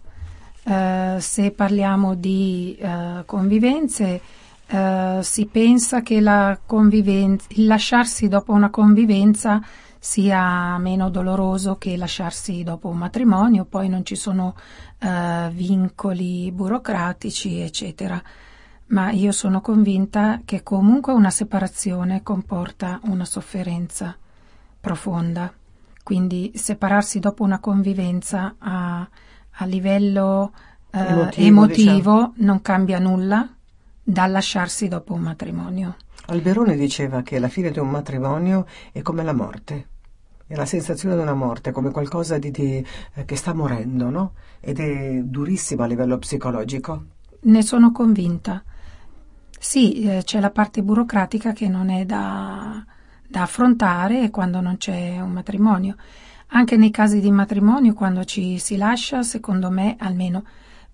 Uh, 0.63 1.19
se 1.19 1.51
parliamo 1.51 2.15
di 2.15 2.77
uh, 2.79 3.25
convivenze, 3.25 4.21
uh, 4.69 5.21
si 5.21 5.45
pensa 5.47 6.01
che 6.01 6.21
la 6.21 6.57
il 6.65 7.65
lasciarsi 7.65 8.29
dopo 8.29 8.53
una 8.53 8.69
convivenza 8.69 9.61
sia 9.99 10.77
meno 10.77 11.09
doloroso 11.09 11.75
che 11.75 11.97
lasciarsi 11.97 12.63
dopo 12.63 12.87
un 12.87 12.97
matrimonio, 12.97 13.65
poi 13.65 13.89
non 13.89 14.05
ci 14.05 14.15
sono 14.15 14.55
vincoli 15.51 16.49
burocratici, 16.51 17.59
eccetera. 17.59 18.21
Ma 18.87 19.11
io 19.11 19.31
sono 19.31 19.59
convinta 19.59 20.41
che 20.45 20.63
comunque 20.63 21.11
una 21.13 21.29
separazione 21.29 22.21
comporta 22.21 22.99
una 23.03 23.25
sofferenza 23.25 24.15
profonda. 24.79 25.53
Quindi 26.03 26.51
separarsi 26.53 27.19
dopo 27.19 27.43
una 27.43 27.59
convivenza 27.59 28.55
a, 28.59 29.07
a 29.49 29.65
livello 29.65 30.51
eh, 30.91 30.99
emotivo, 30.99 31.47
emotivo 31.47 32.11
diciamo. 32.11 32.33
non 32.35 32.61
cambia 32.61 32.99
nulla 32.99 33.49
dal 34.03 34.31
lasciarsi 34.31 34.89
dopo 34.89 35.13
un 35.13 35.21
matrimonio. 35.21 35.95
Alberone 36.25 36.75
diceva 36.75 37.21
che 37.21 37.39
la 37.39 37.47
fine 37.47 37.71
di 37.71 37.79
un 37.79 37.89
matrimonio 37.89 38.65
è 38.91 39.01
come 39.01 39.23
la 39.23 39.33
morte. 39.33 39.87
È 40.45 40.55
la 40.55 40.65
sensazione 40.65 41.15
di 41.15 41.21
una 41.21 41.33
morte, 41.33 41.71
come 41.71 41.89
qualcosa 41.89 42.37
di, 42.37 42.51
di, 42.51 42.85
eh, 43.13 43.25
che 43.25 43.35
sta 43.35 43.53
morendo, 43.53 44.09
no? 44.09 44.33
Ed 44.59 44.79
è 44.79 45.21
durissimo 45.23 45.83
a 45.83 45.85
livello 45.85 46.17
psicologico. 46.17 47.03
Ne 47.41 47.61
sono 47.63 47.91
convinta. 47.91 48.63
Sì, 49.57 50.03
eh, 50.03 50.23
c'è 50.23 50.41
la 50.41 50.51
parte 50.51 50.83
burocratica 50.83 51.53
che 51.53 51.69
non 51.69 51.89
è 51.89 52.05
da, 52.05 52.85
da 53.33 53.41
affrontare 53.41 54.29
quando 54.29 54.61
non 54.61 54.77
c'è 54.77 55.19
un 55.19 55.31
matrimonio. 55.31 55.95
Anche 56.49 56.77
nei 56.77 56.91
casi 56.91 57.19
di 57.19 57.31
matrimonio, 57.31 57.95
quando 57.95 58.23
ci 58.25 58.59
si 58.59 58.77
lascia, 58.77 59.23
secondo 59.23 59.71
me, 59.71 59.95
almeno 59.97 60.43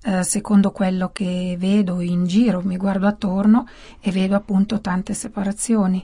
eh, 0.04 0.24
secondo 0.24 0.72
quello 0.72 1.10
che 1.12 1.58
vedo 1.60 2.00
in 2.00 2.24
giro, 2.24 2.62
mi 2.64 2.78
guardo 2.78 3.08
attorno 3.08 3.68
e 4.00 4.10
vedo 4.12 4.38
appunto 4.38 4.80
tante 4.80 5.14
separazioni. 5.14 6.02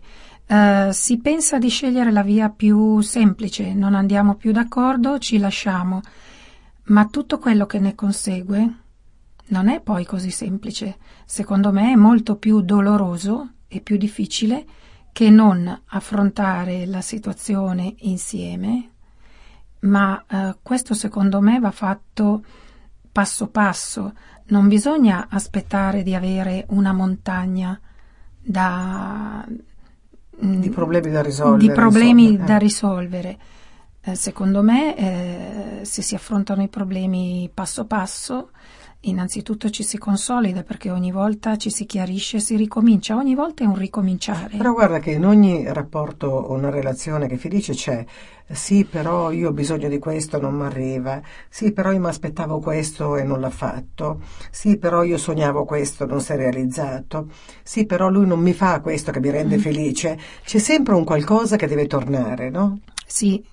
Uh, 0.47 0.91
si 0.91 1.17
pensa 1.19 1.57
di 1.57 1.69
scegliere 1.69 2.11
la 2.11 2.21
via 2.21 2.49
più 2.49 2.99
semplice, 2.99 3.73
non 3.73 3.95
andiamo 3.95 4.35
più 4.35 4.51
d'accordo, 4.51 5.17
ci 5.17 5.39
lasciamo, 5.39 6.01
ma 6.87 7.05
tutto 7.05 7.39
quello 7.39 7.65
che 7.65 7.79
ne 7.79 7.95
consegue 7.95 8.73
non 9.47 9.69
è 9.69 9.79
poi 9.79 10.05
così 10.05 10.31
semplice. 10.31 10.97
Secondo 11.25 11.71
me 11.71 11.93
è 11.93 11.95
molto 11.95 12.35
più 12.35 12.59
doloroso 12.61 13.53
e 13.69 13.79
più 13.79 13.95
difficile 13.95 14.65
che 15.15 15.29
non 15.29 15.81
affrontare 15.85 16.85
la 16.85 16.99
situazione 16.99 17.95
insieme, 17.99 18.89
ma 19.79 20.21
uh, 20.27 20.57
questo 20.61 20.93
secondo 20.93 21.39
me 21.39 21.57
va 21.59 21.71
fatto 21.71 22.43
passo 23.13 23.47
passo, 23.47 24.13
non 24.47 24.67
bisogna 24.67 25.27
aspettare 25.29 26.03
di 26.03 26.13
avere 26.13 26.65
una 26.71 26.91
montagna 26.91 27.79
da 28.41 29.47
Mm. 30.43 30.59
di 30.59 30.69
problemi 30.69 31.11
da 31.11 31.21
risolvere. 31.21 31.67
Di 31.67 31.71
problemi 31.71 32.37
da 32.37 32.55
eh. 32.55 32.59
risolvere. 32.59 33.37
Eh, 34.01 34.15
secondo 34.15 34.61
me, 34.61 34.97
eh, 34.97 35.85
se 35.85 36.01
si 36.01 36.13
affrontano 36.13 36.61
i 36.61 36.67
problemi 36.67 37.49
passo 37.53 37.85
passo, 37.85 38.51
innanzitutto 39.09 39.69
ci 39.69 39.83
si 39.83 39.97
consolida 39.97 40.63
perché 40.63 40.91
ogni 40.91 41.11
volta 41.11 41.57
ci 41.57 41.69
si 41.69 41.85
chiarisce, 41.85 42.39
si 42.39 42.55
ricomincia, 42.55 43.15
ogni 43.15 43.35
volta 43.35 43.63
è 43.63 43.67
un 43.67 43.75
ricominciare. 43.75 44.57
Però 44.57 44.73
guarda 44.73 44.99
che 44.99 45.11
in 45.11 45.25
ogni 45.25 45.65
rapporto 45.71 46.27
o 46.27 46.53
una 46.53 46.69
relazione 46.69 47.27
che 47.27 47.37
finisce 47.37 47.73
c'è 47.73 48.05
sì, 48.47 48.85
però 48.85 49.31
io 49.31 49.49
ho 49.49 49.53
bisogno 49.53 49.87
di 49.89 49.97
questo, 49.97 50.39
non 50.39 50.53
mi 50.53 50.65
arriva. 50.65 51.19
Sì, 51.49 51.71
però 51.71 51.91
io 51.91 51.99
mi 51.99 52.07
aspettavo 52.07 52.59
questo 52.59 53.15
e 53.17 53.23
non 53.23 53.39
l'ha 53.39 53.49
fatto. 53.49 54.21
Sì, 54.51 54.77
però 54.77 55.03
io 55.03 55.17
sognavo 55.17 55.65
questo, 55.65 56.05
non 56.05 56.21
si 56.21 56.33
è 56.33 56.35
realizzato. 56.35 57.29
Sì, 57.63 57.87
però 57.87 58.07
lui 58.09 58.27
non 58.27 58.39
mi 58.39 58.53
fa 58.53 58.81
questo 58.81 59.11
che 59.11 59.19
mi 59.19 59.31
rende 59.31 59.57
mm. 59.57 59.59
felice. 59.59 60.19
C'è 60.43 60.59
sempre 60.59 60.93
un 60.93 61.03
qualcosa 61.03 61.55
che 61.55 61.65
deve 61.65 61.87
tornare, 61.87 62.51
no? 62.51 62.81
Sì, 63.07 63.43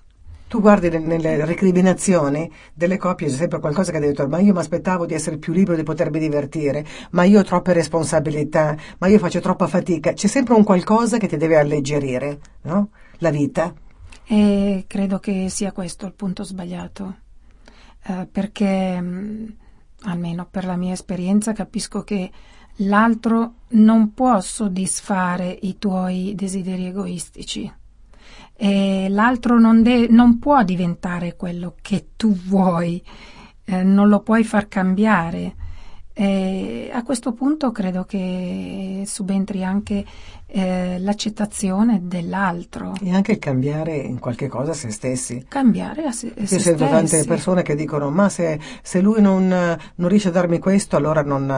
tu 0.53 0.61
guardi 0.61 0.87
nelle 0.99 1.45
recriminazioni 1.45 2.47
delle 2.75 2.97
coppie 2.97 3.25
c'è 3.25 3.33
sempre 3.33 3.59
qualcosa 3.59 3.91
che 3.91 3.97
deve 3.97 4.13
tornare, 4.13 4.43
ma 4.43 4.47
io 4.47 4.53
mi 4.53 4.59
aspettavo 4.59 5.07
di 5.07 5.15
essere 5.15 5.37
più 5.37 5.51
libero, 5.51 5.75
di 5.75 5.81
potermi 5.81 6.19
divertire, 6.19 6.85
ma 7.09 7.23
io 7.23 7.39
ho 7.39 7.43
troppe 7.43 7.73
responsabilità, 7.73 8.77
ma 8.99 9.07
io 9.07 9.17
faccio 9.17 9.39
troppa 9.39 9.65
fatica, 9.65 10.13
c'è 10.13 10.27
sempre 10.27 10.53
un 10.53 10.63
qualcosa 10.63 11.17
che 11.17 11.27
ti 11.27 11.37
deve 11.37 11.57
alleggerire, 11.57 12.39
no? 12.65 12.89
La 13.17 13.31
vita. 13.31 13.73
E 14.27 14.83
credo 14.85 15.17
che 15.17 15.49
sia 15.49 15.71
questo 15.71 16.05
il 16.05 16.13
punto 16.13 16.43
sbagliato, 16.43 17.15
eh, 18.03 18.27
perché 18.31 19.01
mh, 19.01 19.55
almeno 20.03 20.47
per 20.51 20.65
la 20.65 20.75
mia 20.75 20.93
esperienza 20.93 21.51
capisco 21.53 22.03
che 22.03 22.29
l'altro 22.75 23.53
non 23.69 24.13
può 24.13 24.39
soddisfare 24.39 25.57
i 25.61 25.79
tuoi 25.79 26.33
desideri 26.35 26.85
egoistici 26.85 27.81
e 28.55 29.07
l'altro 29.09 29.59
non, 29.59 29.81
de- 29.81 30.07
non 30.09 30.39
può 30.39 30.63
diventare 30.63 31.35
quello 31.35 31.75
che 31.81 32.09
tu 32.15 32.33
vuoi, 32.33 33.03
eh, 33.65 33.83
non 33.83 34.09
lo 34.09 34.21
puoi 34.21 34.43
far 34.43 34.67
cambiare. 34.67 35.55
E 36.15 36.91
a 36.93 37.01
questo 37.01 37.33
punto 37.33 37.71
credo 37.71 38.03
che 38.03 39.01
subentri 39.07 39.63
anche 39.63 40.05
eh, 40.45 40.99
l'accettazione 40.99 42.01
dell'altro. 42.03 42.93
E 43.01 43.11
anche 43.11 43.31
il 43.31 43.39
cambiare 43.39 43.95
in 43.95 44.19
qualche 44.19 44.47
cosa 44.47 44.73
se 44.73 44.91
stessi. 44.91 45.43
Cambiare 45.47 46.03
a 46.03 46.11
se, 46.11 46.27
Io 46.27 46.45
se 46.45 46.59
sento 46.59 46.85
stessi. 46.85 46.91
tante 46.91 47.23
persone 47.25 47.63
che 47.63 47.73
dicono 47.73 48.11
ma 48.11 48.29
se, 48.29 48.59
se 48.83 49.01
lui 49.01 49.19
non, 49.21 49.47
non, 49.47 50.07
riesce 50.07 50.27
a 50.27 50.31
darmi 50.31 50.59
questo 50.59 50.95
allora 50.95 51.23
non, 51.23 51.49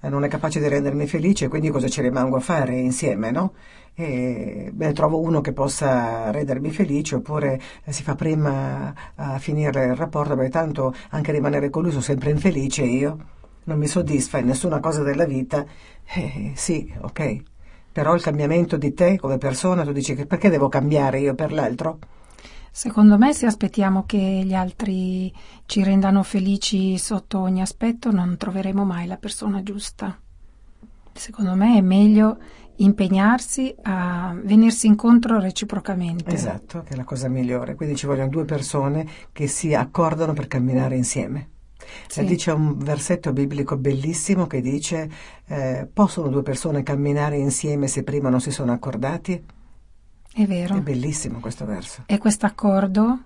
eh, 0.00 0.08
non, 0.08 0.24
è 0.24 0.28
capace 0.28 0.58
di 0.58 0.66
rendermi 0.66 1.06
felice, 1.06 1.46
quindi 1.46 1.70
cosa 1.70 1.88
ci 1.88 2.02
rimango 2.02 2.36
a 2.36 2.40
fare 2.40 2.76
insieme, 2.76 3.30
no? 3.30 3.52
E, 4.00 4.70
beh, 4.72 4.92
trovo 4.92 5.20
uno 5.20 5.42
che 5.42 5.52
possa 5.52 6.30
rendermi 6.30 6.70
felice 6.70 7.16
oppure 7.16 7.60
eh, 7.84 7.92
si 7.92 8.02
fa 8.02 8.14
prima 8.14 8.94
a 9.14 9.38
finire 9.38 9.86
il 9.86 9.96
rapporto 9.96 10.34
perché 10.34 10.50
tanto 10.50 10.94
anche 11.10 11.32
rimanere 11.32 11.68
con 11.68 11.82
lui 11.82 11.90
sono 11.90 12.02
sempre 12.02 12.30
infelice 12.30 12.82
io 12.82 13.18
non 13.64 13.78
mi 13.78 13.86
soddisfa 13.86 14.38
in 14.38 14.46
nessuna 14.46 14.80
cosa 14.80 15.02
della 15.02 15.24
vita, 15.24 15.64
eh, 16.14 16.52
sì, 16.54 16.92
ok. 17.00 17.42
Però 17.92 18.14
il 18.14 18.22
cambiamento 18.22 18.76
di 18.76 18.94
te 18.94 19.18
come 19.18 19.38
persona, 19.38 19.84
tu 19.84 19.92
dici 19.92 20.14
che 20.14 20.26
perché 20.26 20.48
devo 20.48 20.68
cambiare 20.68 21.20
io 21.20 21.34
per 21.34 21.52
l'altro? 21.52 21.98
Secondo 22.72 23.18
me 23.18 23.32
se 23.34 23.46
aspettiamo 23.46 24.04
che 24.06 24.16
gli 24.16 24.54
altri 24.54 25.32
ci 25.66 25.82
rendano 25.82 26.22
felici 26.22 26.96
sotto 26.98 27.40
ogni 27.40 27.60
aspetto 27.60 28.10
non 28.12 28.36
troveremo 28.36 28.84
mai 28.84 29.06
la 29.06 29.16
persona 29.16 29.62
giusta. 29.62 30.18
Secondo 31.20 31.54
me 31.54 31.76
è 31.76 31.82
meglio 31.82 32.38
impegnarsi 32.76 33.74
a 33.82 34.34
venirsi 34.42 34.86
incontro 34.86 35.38
reciprocamente. 35.38 36.32
Esatto, 36.32 36.82
che 36.82 36.94
è 36.94 36.96
la 36.96 37.04
cosa 37.04 37.28
migliore. 37.28 37.74
Quindi 37.74 37.94
ci 37.94 38.06
vogliono 38.06 38.30
due 38.30 38.46
persone 38.46 39.06
che 39.30 39.46
si 39.46 39.74
accordano 39.74 40.32
per 40.32 40.46
camminare 40.46 40.96
insieme. 40.96 41.50
Sì. 42.08 42.24
Dice 42.24 42.52
un 42.52 42.78
versetto 42.78 43.34
biblico 43.34 43.76
bellissimo 43.76 44.46
che 44.46 44.62
dice 44.62 45.10
eh, 45.44 45.86
possono 45.92 46.28
due 46.28 46.42
persone 46.42 46.82
camminare 46.82 47.36
insieme 47.36 47.86
se 47.86 48.02
prima 48.02 48.30
non 48.30 48.40
si 48.40 48.50
sono 48.50 48.72
accordati? 48.72 49.44
È 50.32 50.46
vero. 50.46 50.76
È 50.76 50.80
bellissimo 50.80 51.38
questo 51.38 51.66
verso. 51.66 52.04
E 52.06 52.16
questo 52.16 52.46
accordo, 52.46 53.20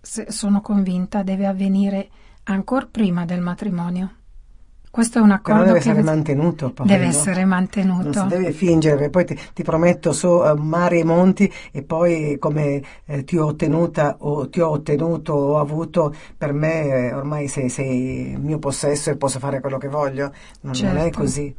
sono 0.00 0.60
convinta, 0.60 1.24
deve 1.24 1.46
avvenire 1.46 2.08
ancora 2.44 2.86
prima 2.88 3.24
del 3.24 3.40
matrimonio. 3.40 4.17
Questo 4.90 5.18
è 5.18 5.20
un 5.20 5.30
accordo 5.30 5.60
Però 5.60 5.72
deve 5.72 5.84
che 5.84 5.90
essere 5.90 6.02
mantenuto. 6.02 6.70
Poi, 6.70 6.86
deve 6.86 7.04
no? 7.04 7.10
essere 7.10 7.44
mantenuto. 7.44 8.02
Non 8.02 8.12
si 8.12 8.26
deve 8.36 8.52
fingere, 8.52 9.10
poi 9.10 9.24
ti, 9.24 9.38
ti 9.52 9.62
prometto 9.62 10.12
su 10.12 10.28
uh, 10.28 10.54
mari 10.56 11.00
e 11.00 11.04
monti 11.04 11.52
e 11.70 11.82
poi 11.82 12.36
come 12.38 12.82
eh, 13.04 13.24
ti 13.24 13.36
ho 13.36 13.46
ottenuta 13.46 14.16
o 14.20 14.48
ti 14.48 14.60
ho 14.60 14.70
ottenuto 14.70 15.32
o 15.34 15.58
avuto, 15.58 16.14
per 16.36 16.52
me 16.52 16.84
eh, 16.84 17.12
ormai 17.12 17.48
sei, 17.48 17.68
sei 17.68 18.36
mio 18.40 18.58
possesso 18.58 19.10
e 19.10 19.16
posso 19.16 19.38
fare 19.38 19.60
quello 19.60 19.78
che 19.78 19.88
voglio. 19.88 20.32
Non, 20.62 20.74
certo. 20.74 20.96
non 20.96 21.06
è 21.06 21.10
così. 21.10 21.54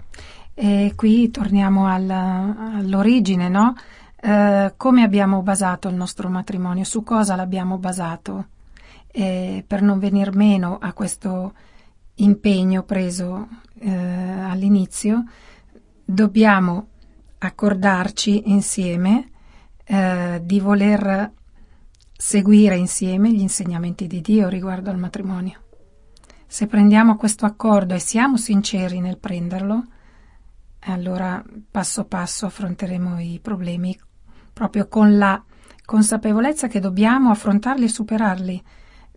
E 0.53 0.93
qui 0.95 1.31
torniamo 1.31 1.87
al, 1.87 2.09
all'origine, 2.09 3.47
no? 3.47 3.75
Eh, 4.21 4.73
come 4.75 5.03
abbiamo 5.03 5.41
basato 5.41 5.87
il 5.87 5.95
nostro 5.95 6.27
matrimonio? 6.29 6.83
Su 6.83 7.03
cosa 7.03 7.35
l'abbiamo 7.35 7.77
basato? 7.77 8.47
Eh, 9.11 9.63
per 9.65 9.81
non 9.81 9.99
venir 9.99 10.35
meno 10.35 10.77
a 10.81 10.91
questo 10.93 11.53
impegno 12.23 12.84
preso 12.84 13.47
eh, 13.79 13.89
all'inizio, 13.89 15.23
dobbiamo 16.03 16.88
accordarci 17.39 18.49
insieme 18.51 19.29
eh, 19.86 20.41
di 20.43 20.60
voler 20.60 21.32
seguire 22.17 22.75
insieme 22.75 23.32
gli 23.32 23.41
insegnamenti 23.41 24.08
di 24.08 24.21
Dio 24.21 24.49
riguardo 24.49 24.89
al 24.89 24.97
matrimonio. 24.97 25.63
Se 26.45 26.67
prendiamo 26.67 27.15
questo 27.15 27.45
accordo 27.45 27.93
e 27.93 27.99
siamo 27.99 28.36
sinceri 28.36 28.99
nel 28.99 29.19
prenderlo, 29.19 29.86
allora 30.82 31.43
passo 31.69 32.05
passo 32.05 32.45
affronteremo 32.45 33.19
i 33.19 33.39
problemi 33.41 33.97
proprio 34.51 34.88
con 34.88 35.17
la 35.17 35.41
consapevolezza 35.86 36.67
che 36.67 36.79
dobbiamo 36.79 37.32
affrontarli 37.32 37.86
e 37.86 37.89
superarli, 37.89 38.63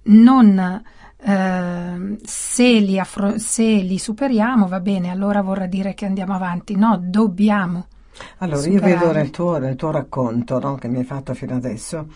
non 0.05 0.83
Uh, 1.25 2.19
se, 2.25 2.81
li 2.81 2.99
affro- 2.99 3.39
se 3.39 3.63
li 3.63 3.97
superiamo 3.97 4.67
va 4.67 4.81
bene, 4.81 5.09
allora 5.09 5.41
vorrà 5.41 5.67
dire 5.67 5.95
che 5.95 6.05
andiamo 6.05 6.35
avanti. 6.35 6.75
No, 6.75 6.99
dobbiamo. 7.01 7.87
Allora, 8.39 8.59
superarli. 8.59 8.91
io 8.91 8.99
vedo 8.99 9.13
nel 9.13 9.31
tuo, 9.31 9.59
nel 9.59 9.77
tuo 9.77 9.93
racconto 9.93 10.59
no, 10.59 10.75
che 10.75 10.89
mi 10.89 10.99
hai 10.99 11.05
fatto 11.05 11.33
fino 11.35 11.55
adesso 11.55 12.09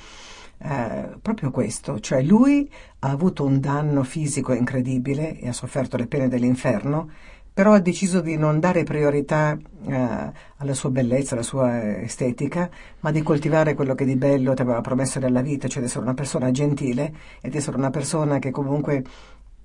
eh, 0.59 1.19
proprio 1.21 1.51
questo, 1.51 2.01
cioè 2.01 2.23
lui 2.23 2.71
ha 3.01 3.11
avuto 3.11 3.45
un 3.45 3.61
danno 3.61 4.03
fisico 4.03 4.53
incredibile 4.53 5.39
e 5.39 5.49
ha 5.49 5.53
sofferto 5.53 5.97
le 5.97 6.07
pene 6.07 6.29
dell'inferno 6.29 7.11
però 7.57 7.73
ha 7.73 7.79
deciso 7.79 8.21
di 8.21 8.37
non 8.37 8.61
dare 8.61 8.85
priorità 8.85 9.57
eh, 9.87 10.33
alla 10.59 10.75
sua 10.75 10.91
bellezza, 10.91 11.33
alla 11.33 11.43
sua 11.43 12.03
estetica, 12.03 12.69
ma 13.01 13.11
di 13.11 13.23
coltivare 13.23 13.73
quello 13.73 13.95
che 13.95 14.05
di 14.05 14.15
bello 14.15 14.53
ti 14.53 14.61
aveva 14.61 14.83
promesso 14.83 15.19
nella 15.21 15.41
vita, 15.41 15.67
cioè 15.67 15.81
di 15.81 15.87
essere 15.87 16.05
una 16.05 16.13
persona 16.13 16.51
gentile 16.51 17.15
e 17.41 17.49
di 17.49 17.57
essere 17.57 17.79
una 17.79 17.89
persona 17.89 18.39
che 18.39 18.51
comunque 18.51 19.03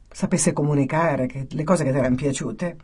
sapesse 0.09 0.53
comunicare 0.53 1.27
le 1.49 1.63
cose 1.65 1.83
che 1.83 1.91
ti 1.91 1.97
erano 1.97 2.15
piaciute. 2.15 2.77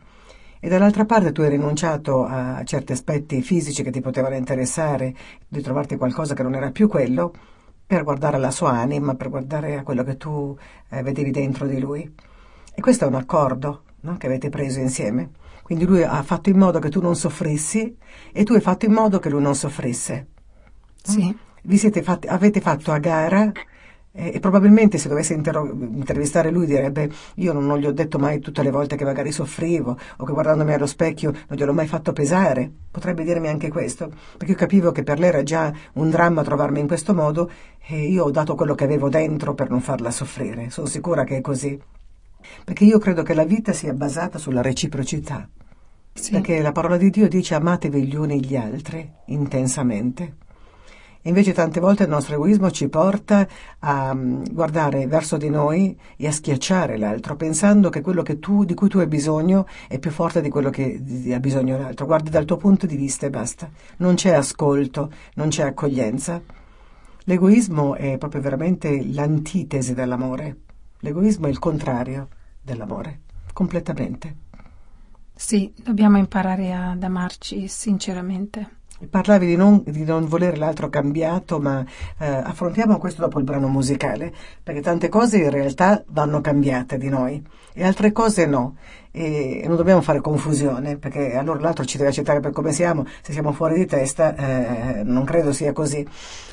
E 0.60 0.68
dall'altra 0.68 1.06
parte 1.06 1.32
tu 1.32 1.40
hai 1.40 1.48
rinunciato 1.48 2.26
a 2.26 2.62
certi 2.64 2.92
aspetti 2.92 3.40
fisici 3.40 3.82
che 3.82 3.90
ti 3.90 4.02
potevano 4.02 4.34
interessare, 4.34 5.14
di 5.48 5.62
trovarti 5.62 5.96
qualcosa 5.96 6.34
che 6.34 6.42
non 6.42 6.54
era 6.54 6.70
più 6.70 6.86
quello, 6.86 7.32
per 7.86 8.04
guardare 8.04 8.36
alla 8.36 8.50
sua 8.50 8.72
anima, 8.72 9.14
per 9.14 9.30
guardare 9.30 9.78
a 9.78 9.82
quello 9.84 10.04
che 10.04 10.18
tu 10.18 10.54
eh, 10.90 11.02
vedevi 11.02 11.30
dentro 11.30 11.66
di 11.66 11.80
lui. 11.80 12.14
E 12.74 12.80
questo 12.82 13.06
è 13.06 13.08
un 13.08 13.14
accordo, 13.14 13.84
no? 14.08 14.16
che 14.16 14.26
avete 14.26 14.48
preso 14.48 14.80
insieme. 14.80 15.30
Quindi 15.62 15.84
lui 15.84 16.02
ha 16.02 16.22
fatto 16.22 16.48
in 16.48 16.56
modo 16.56 16.78
che 16.78 16.88
tu 16.88 17.00
non 17.00 17.14
soffrissi 17.14 17.96
e 18.32 18.42
tu 18.44 18.54
hai 18.54 18.60
fatto 18.60 18.86
in 18.86 18.92
modo 18.92 19.18
che 19.18 19.28
lui 19.28 19.42
non 19.42 19.54
soffrisse. 19.54 20.26
Sì. 21.02 21.36
Vi 21.62 21.76
siete 21.76 22.02
fatti, 22.02 22.26
avete 22.26 22.60
fatto 22.60 22.92
a 22.92 22.98
gara 22.98 23.52
eh, 24.10 24.32
e 24.34 24.40
probabilmente 24.40 24.96
se 24.96 25.08
dovesse 25.08 25.34
intervistare 25.34 26.50
lui 26.50 26.66
direbbe 26.66 27.10
io 27.34 27.52
non, 27.52 27.66
non, 27.66 27.78
gli 27.78 27.86
ho 27.86 27.92
detto 27.92 28.18
mai 28.18 28.40
tutte 28.40 28.62
le 28.62 28.70
volte 28.70 28.96
che 28.96 29.04
magari 29.04 29.30
soffrivo 29.30 29.98
o 30.16 30.24
che 30.24 30.32
guardandomi 30.32 30.72
allo 30.72 30.86
specchio 30.86 31.30
non 31.30 31.58
gliel'ho 31.58 31.74
mai 31.74 31.86
fatto 31.86 32.12
pesare. 32.12 32.70
Potrebbe 32.90 33.22
dirmi 33.22 33.48
anche 33.48 33.68
questo, 33.68 34.10
perché 34.36 34.52
io 34.52 34.58
capivo 34.58 34.90
che 34.92 35.02
per 35.02 35.18
lei 35.18 35.28
era 35.28 35.42
già 35.42 35.72
un 35.94 36.08
dramma 36.10 36.42
trovarmi 36.42 36.80
in 36.80 36.86
questo 36.86 37.14
modo 37.14 37.50
e 37.86 38.06
io 38.06 38.24
ho 38.24 38.30
dato 38.30 38.54
quello 38.54 38.74
che 38.74 38.84
avevo 38.84 39.08
dentro 39.08 39.54
per 39.54 39.70
non 39.70 39.80
farla 39.80 40.10
soffrire. 40.10 40.70
Sono 40.70 40.86
sicura 40.86 41.24
che 41.24 41.36
è 41.36 41.40
così. 41.40 41.78
Perché 42.64 42.84
io 42.84 42.98
credo 42.98 43.22
che 43.22 43.34
la 43.34 43.44
vita 43.44 43.72
sia 43.72 43.92
basata 43.92 44.38
sulla 44.38 44.62
reciprocità. 44.62 45.48
Sì. 46.12 46.32
Perché 46.32 46.60
la 46.60 46.72
parola 46.72 46.96
di 46.96 47.10
Dio 47.10 47.28
dice 47.28 47.54
amatevi 47.54 48.04
gli 48.04 48.16
uni 48.16 48.44
gli 48.44 48.56
altri 48.56 49.08
intensamente. 49.26 50.46
Invece 51.22 51.52
tante 51.52 51.80
volte 51.80 52.04
il 52.04 52.08
nostro 52.08 52.34
egoismo 52.36 52.70
ci 52.70 52.88
porta 52.88 53.46
a 53.80 54.14
mm, 54.14 54.44
guardare 54.52 55.06
verso 55.06 55.36
di 55.36 55.50
noi 55.50 55.98
e 56.16 56.26
a 56.26 56.32
schiacciare 56.32 56.96
l'altro, 56.96 57.36
pensando 57.36 57.90
che 57.90 58.00
quello 58.00 58.22
che 58.22 58.38
tu, 58.38 58.64
di 58.64 58.74
cui 58.74 58.88
tu 58.88 58.98
hai 58.98 59.06
bisogno 59.06 59.66
è 59.88 59.98
più 59.98 60.10
forte 60.10 60.40
di 60.40 60.48
quello 60.48 60.70
che 60.70 61.00
ha 61.32 61.40
bisogno 61.40 61.76
l'altro. 61.76 62.06
Guardi 62.06 62.30
dal 62.30 62.44
tuo 62.44 62.56
punto 62.56 62.86
di 62.86 62.96
vista 62.96 63.26
e 63.26 63.30
basta. 63.30 63.68
Non 63.98 64.14
c'è 64.14 64.32
ascolto, 64.32 65.10
non 65.34 65.48
c'è 65.48 65.64
accoglienza. 65.64 66.40
L'egoismo 67.24 67.94
è 67.94 68.16
proprio 68.16 68.40
veramente 68.40 69.04
l'antitesi 69.04 69.94
dell'amore. 69.94 70.56
L'egoismo 71.00 71.46
è 71.46 71.50
il 71.50 71.58
contrario 71.58 72.28
dell'amore, 72.68 73.20
completamente. 73.52 74.36
Sì, 75.34 75.72
dobbiamo 75.76 76.18
imparare 76.18 76.72
ad 76.72 77.02
amarci 77.02 77.68
sinceramente. 77.68 78.76
Parlavi 79.08 79.46
di 79.46 79.54
non, 79.54 79.84
di 79.86 80.02
non, 80.02 80.26
volere 80.26 80.56
l'altro 80.56 80.88
cambiato, 80.88 81.60
ma 81.60 81.84
eh, 82.18 82.26
affrontiamo 82.26 82.98
questo 82.98 83.20
dopo 83.20 83.38
il 83.38 83.44
brano 83.44 83.68
musicale, 83.68 84.34
perché 84.60 84.80
tante 84.80 85.08
cose 85.08 85.38
in 85.38 85.50
realtà 85.50 86.02
vanno 86.08 86.40
cambiate 86.40 86.98
di 86.98 87.08
noi 87.08 87.40
e 87.72 87.84
altre 87.84 88.10
cose 88.10 88.46
no. 88.46 88.76
E, 89.12 89.62
non 89.68 89.76
dobbiamo 89.76 90.00
fare 90.00 90.20
confusione, 90.20 90.96
perché 90.96 91.36
allora 91.36 91.60
l'altro 91.60 91.84
ci 91.84 91.96
deve 91.96 92.08
accettare 92.08 92.40
per 92.40 92.50
come 92.50 92.72
siamo, 92.72 93.06
se 93.22 93.32
siamo 93.32 93.52
fuori 93.52 93.76
di 93.76 93.86
testa 93.86 94.34
eh, 94.34 95.02
non 95.04 95.24
credo 95.24 95.52
sia 95.52 95.72
così. 95.72 96.04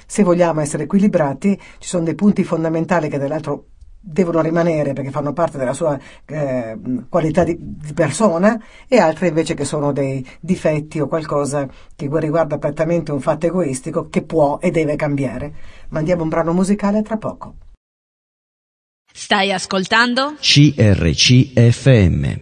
Se 0.05 0.21
vogliamo 0.21 0.61
essere 0.61 0.83
equilibrati, 0.83 1.59
ci 1.79 1.89
sono 1.89 2.03
dei 2.03 2.13
punti 2.13 2.43
fondamentali 2.43 3.09
che 3.09 3.17
dell'altro 3.17 3.65
devono 4.07 4.41
rimanere 4.41 4.93
perché 4.93 5.09
fanno 5.09 5.33
parte 5.33 5.57
della 5.57 5.73
sua 5.73 5.97
eh, 6.25 6.77
qualità 7.09 7.43
di, 7.43 7.57
di, 7.59 7.93
persona 7.93 8.61
e 8.87 8.99
altre 8.99 9.29
invece 9.29 9.55
che 9.55 9.65
sono 9.65 9.91
dei 9.91 10.23
difetti 10.39 10.99
o 10.99 11.07
qualcosa 11.07 11.67
che 11.95 12.07
riguarda 12.11 12.59
prettamente 12.59 13.11
un 13.11 13.19
fatto 13.19 13.47
egoistico 13.47 14.07
che 14.09 14.21
può 14.21 14.59
e 14.61 14.69
deve 14.69 14.95
cambiare. 14.95 15.53
Mandiamo 15.89 16.21
un 16.21 16.29
brano 16.29 16.53
musicale 16.53 17.01
tra 17.01 17.17
poco. 17.17 17.55
Stai 19.11 19.51
ascoltando? 19.51 20.35
CRCFM. 20.39 22.41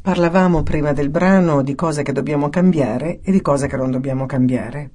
Parlavamo 0.00 0.62
prima 0.62 0.92
del 0.92 1.10
brano 1.10 1.62
di 1.62 1.74
cose 1.74 2.02
che 2.02 2.12
dobbiamo 2.12 2.50
cambiare 2.50 3.20
e 3.22 3.32
di 3.32 3.42
cose 3.42 3.66
che 3.66 3.76
non 3.76 3.90
dobbiamo 3.90 4.26
cambiare. 4.26 4.92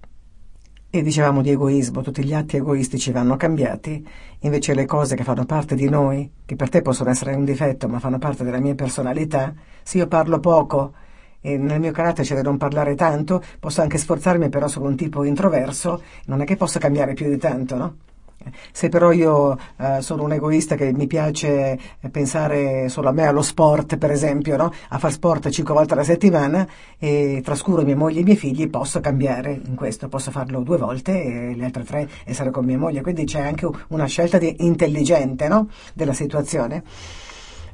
E 0.95 1.01
dicevamo 1.01 1.41
di 1.41 1.49
egoismo, 1.49 2.03
tutti 2.03 2.23
gli 2.23 2.35
atti 2.35 2.57
egoistici 2.57 3.11
vanno 3.11 3.35
cambiati, 3.35 4.07
invece 4.41 4.75
le 4.75 4.85
cose 4.85 5.15
che 5.15 5.23
fanno 5.23 5.43
parte 5.43 5.73
di 5.73 5.89
noi, 5.89 6.29
che 6.45 6.55
per 6.55 6.69
te 6.69 6.83
possono 6.83 7.09
essere 7.09 7.33
un 7.33 7.43
difetto 7.43 7.87
ma 7.87 7.97
fanno 7.97 8.19
parte 8.19 8.43
della 8.43 8.59
mia 8.59 8.75
personalità, 8.75 9.55
se 9.81 9.97
io 9.97 10.07
parlo 10.07 10.39
poco 10.39 10.93
e 11.41 11.57
nel 11.57 11.79
mio 11.79 11.91
carattere 11.91 12.27
c'è 12.27 12.35
da 12.35 12.43
non 12.43 12.57
parlare 12.57 12.93
tanto, 12.93 13.41
posso 13.59 13.81
anche 13.81 13.97
sforzarmi 13.97 14.49
però 14.49 14.67
sono 14.67 14.85
un 14.85 14.95
tipo 14.95 15.23
introverso, 15.23 15.99
non 16.25 16.41
è 16.41 16.45
che 16.45 16.57
posso 16.57 16.77
cambiare 16.77 17.13
più 17.13 17.27
di 17.27 17.37
tanto, 17.37 17.75
no? 17.75 17.95
Se 18.71 18.89
però 18.89 19.11
io 19.11 19.57
eh, 19.77 20.01
sono 20.01 20.23
un 20.23 20.33
egoista 20.33 20.75
che 20.75 20.93
mi 20.93 21.07
piace 21.07 21.79
pensare 22.11 22.89
solo 22.89 23.09
a 23.09 23.11
me, 23.11 23.27
allo 23.27 23.41
sport 23.41 23.97
per 23.97 24.11
esempio, 24.11 24.57
no? 24.57 24.71
a 24.89 24.97
far 24.97 25.11
sport 25.11 25.49
cinque 25.49 25.73
volte 25.73 25.93
alla 25.93 26.03
settimana 26.03 26.67
e 26.97 27.41
trascuro 27.43 27.83
mia 27.83 27.95
moglie 27.95 28.19
e 28.19 28.21
i 28.21 28.23
miei 28.23 28.37
figli, 28.37 28.69
posso 28.69 28.99
cambiare 28.99 29.59
in 29.65 29.75
questo, 29.75 30.07
posso 30.07 30.31
farlo 30.31 30.61
due 30.61 30.77
volte 30.77 31.23
e 31.23 31.55
le 31.55 31.65
altre 31.65 31.83
tre 31.83 32.09
essere 32.25 32.51
con 32.51 32.65
mia 32.65 32.77
moglie, 32.77 33.01
quindi 33.01 33.25
c'è 33.25 33.41
anche 33.41 33.67
una 33.89 34.05
scelta 34.05 34.37
intelligente 34.41 35.47
no? 35.47 35.69
della 35.93 36.13
situazione. 36.13 36.83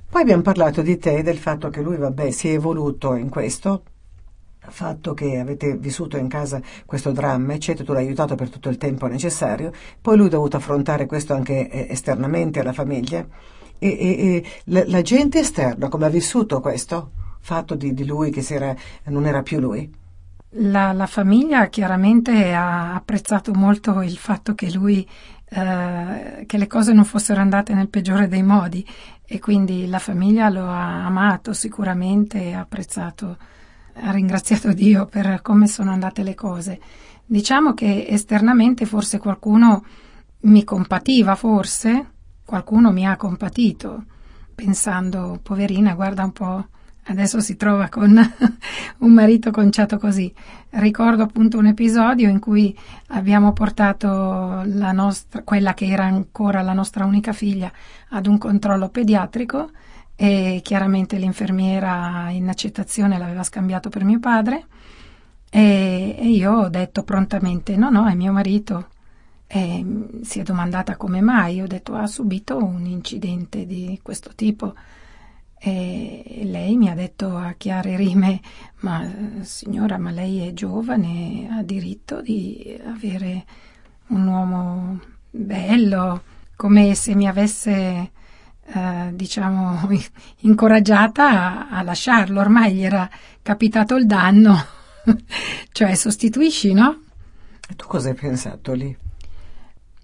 Poi 0.10 0.22
abbiamo 0.22 0.42
parlato 0.42 0.82
di 0.82 0.98
te 0.98 1.18
e 1.18 1.24
del 1.24 1.38
fatto 1.38 1.70
che 1.70 1.82
lui, 1.82 1.98
vabbè, 1.98 2.32
si 2.32 2.50
è 2.50 2.54
evoluto 2.54 3.14
in 3.14 3.30
questo, 3.30 3.84
fatto 4.70 5.14
che 5.14 5.38
avete 5.40 5.76
vissuto 5.78 6.18
in 6.18 6.28
casa 6.28 6.62
questo 6.86 7.12
dramma, 7.12 7.54
eccetera, 7.54 7.86
tu 7.86 7.94
l'hai 7.94 8.06
aiutato 8.06 8.36
per 8.36 8.50
tutto 8.50 8.70
il 8.70 8.78
tempo 8.78 9.08
necessario, 9.08 9.72
poi 10.02 10.18
lui 10.18 10.28
ha 10.28 10.32
dovuto 10.32 10.58
affrontare 10.58 11.06
questo 11.06 11.34
anche 11.34 11.70
eh, 11.70 11.88
esternamente 11.90 12.60
alla 12.60 12.74
famiglia. 12.74 13.26
E, 13.78 13.88
e, 13.88 14.36
e 14.36 14.46
la, 14.66 14.84
la, 14.88 15.02
gente 15.02 15.40
esterna 15.40 15.88
come 15.88 16.06
ha 16.06 16.10
vissuto 16.10 16.60
questo 16.60 17.12
fatto 17.40 17.76
di, 17.76 17.94
di 17.94 18.06
lui 18.06 18.30
che 18.30 18.46
era, 18.54 18.76
non 19.06 19.26
era 19.26 19.42
più 19.42 19.60
lui? 19.60 19.90
La, 20.54 20.92
la, 20.92 21.06
famiglia 21.06 21.68
chiaramente 21.68 22.54
ha 22.54 22.94
apprezzato 22.96 23.54
molto 23.54 24.02
il 24.02 24.18
fatto 24.18 24.54
che 24.56 24.70
lui 24.72 25.08
eh, 25.52 26.46
che 26.46 26.58
le 26.60 26.68
cose 26.68 26.94
non 26.94 27.06
fossero 27.06 27.42
andate 27.42 27.74
nel 27.74 27.90
peggiore 27.90 28.28
dei 28.28 28.44
modi. 28.44 28.86
E 29.26 29.40
quindi 29.40 29.88
la 29.88 30.00
famiglia 30.00 30.50
lo 30.50 30.68
ha 30.68 31.06
amato 31.06 31.54
sicuramente 31.54 32.42
e 32.42 32.54
ha 32.54 32.62
apprezzato 32.62 33.38
ha 33.94 34.12
ringraziato 34.12 34.74
Dio 34.74 35.06
per 35.06 35.42
come 35.42 35.68
sono 35.68 35.92
andate 35.92 36.24
le 36.24 36.36
cose. 36.36 36.80
Diciamo 37.26 37.74
che 37.74 38.08
esternamente 38.10 38.86
forse 38.86 39.20
qualcuno 39.20 39.84
mi 40.42 40.64
compativa, 40.64 41.36
forse 41.36 42.12
qualcuno 42.46 42.92
mi 42.92 43.06
ha 43.06 43.16
compatito, 43.16 44.04
pensando, 44.56 45.40
poverina, 45.44 45.94
guarda 45.94 46.24
un 46.24 46.32
po', 46.32 46.68
adesso 47.06 47.40
si 47.40 47.56
trova 47.56 47.90
con 47.90 48.18
un 49.00 49.12
marito 49.12 49.52
conciato 49.52 49.98
così. 49.98 50.34
Ricordo 50.72 51.24
appunto 51.24 51.58
un 51.58 51.68
episodio 51.68 52.30
in 52.30 52.40
cui 52.40 52.76
abbiamo 53.10 53.54
portato 53.54 54.64
nostra, 54.66 55.44
quella 55.44 55.74
che 55.74 55.86
era 55.86 56.06
ancora 56.06 56.62
la 56.62 56.74
nostra 56.74 57.06
unica 57.06 57.34
figlia, 57.34 57.72
ad 58.10 58.26
un 58.26 58.38
controllo 58.38 58.90
pediatrico 58.90 59.70
e 60.22 60.60
chiaramente 60.62 61.18
l'infermiera 61.18 62.28
in 62.30 62.50
accettazione 62.50 63.18
l'aveva 63.18 63.42
scambiato 63.42 63.88
per 63.88 64.04
mio 64.04 64.20
padre. 64.20 64.66
E, 65.50 66.14
e 66.20 66.28
io 66.28 66.52
ho 66.52 66.68
detto 66.68 67.04
prontamente 67.04 67.78
no 67.78 67.90
no 67.90 68.06
è 68.06 68.14
mio 68.16 68.34
marito. 68.34 68.90
E 69.48 69.86
si 70.22 70.42
è 70.42 70.44
domandata 70.44 70.98
come 70.98 71.22
mai. 71.22 71.62
Ho 71.62 71.68
detto 71.68 71.96
ha 71.96 72.06
subito 72.06 72.58
un 72.58 72.86
incidente 72.86 73.66
di 73.66 73.98
questo 74.04 74.32
tipo. 74.36 74.74
E 75.58 76.42
lei 76.44 76.76
mi 76.76 76.90
ha 76.90 76.96
detto 76.96 77.38
a 77.38 77.54
chiare 77.58 77.96
rime 77.96 78.42
ma 78.80 79.10
signora 79.44 79.98
ma 79.98 80.12
lei 80.12 80.46
è 80.48 80.54
giovane 80.54 81.48
ha 81.50 81.64
diritto 81.64 82.22
di 82.22 82.78
avere 82.86 83.46
un 84.08 84.28
uomo 84.28 85.00
bello 85.30 86.24
come 86.58 86.94
se 86.96 87.16
mi 87.16 87.28
avesse 87.28 88.12
eh, 88.74 89.10
diciamo, 89.14 89.90
incoraggiata 90.42 91.30
a, 91.30 91.70
a, 91.70 91.82
lasciarlo, 91.82 92.40
ormai 92.40 92.76
gli 92.76 92.84
era 92.84 93.10
capitato 93.42 93.96
il 93.96 94.06
danno, 94.06 94.64
cioè 95.72 95.96
sostituisci, 95.96 96.74
no? 96.74 97.02
E 97.68 97.76
tu 97.76 97.86
cosa 97.88 98.10
hai 98.10 98.16
pensato 98.16 98.74
lì? 98.74 98.96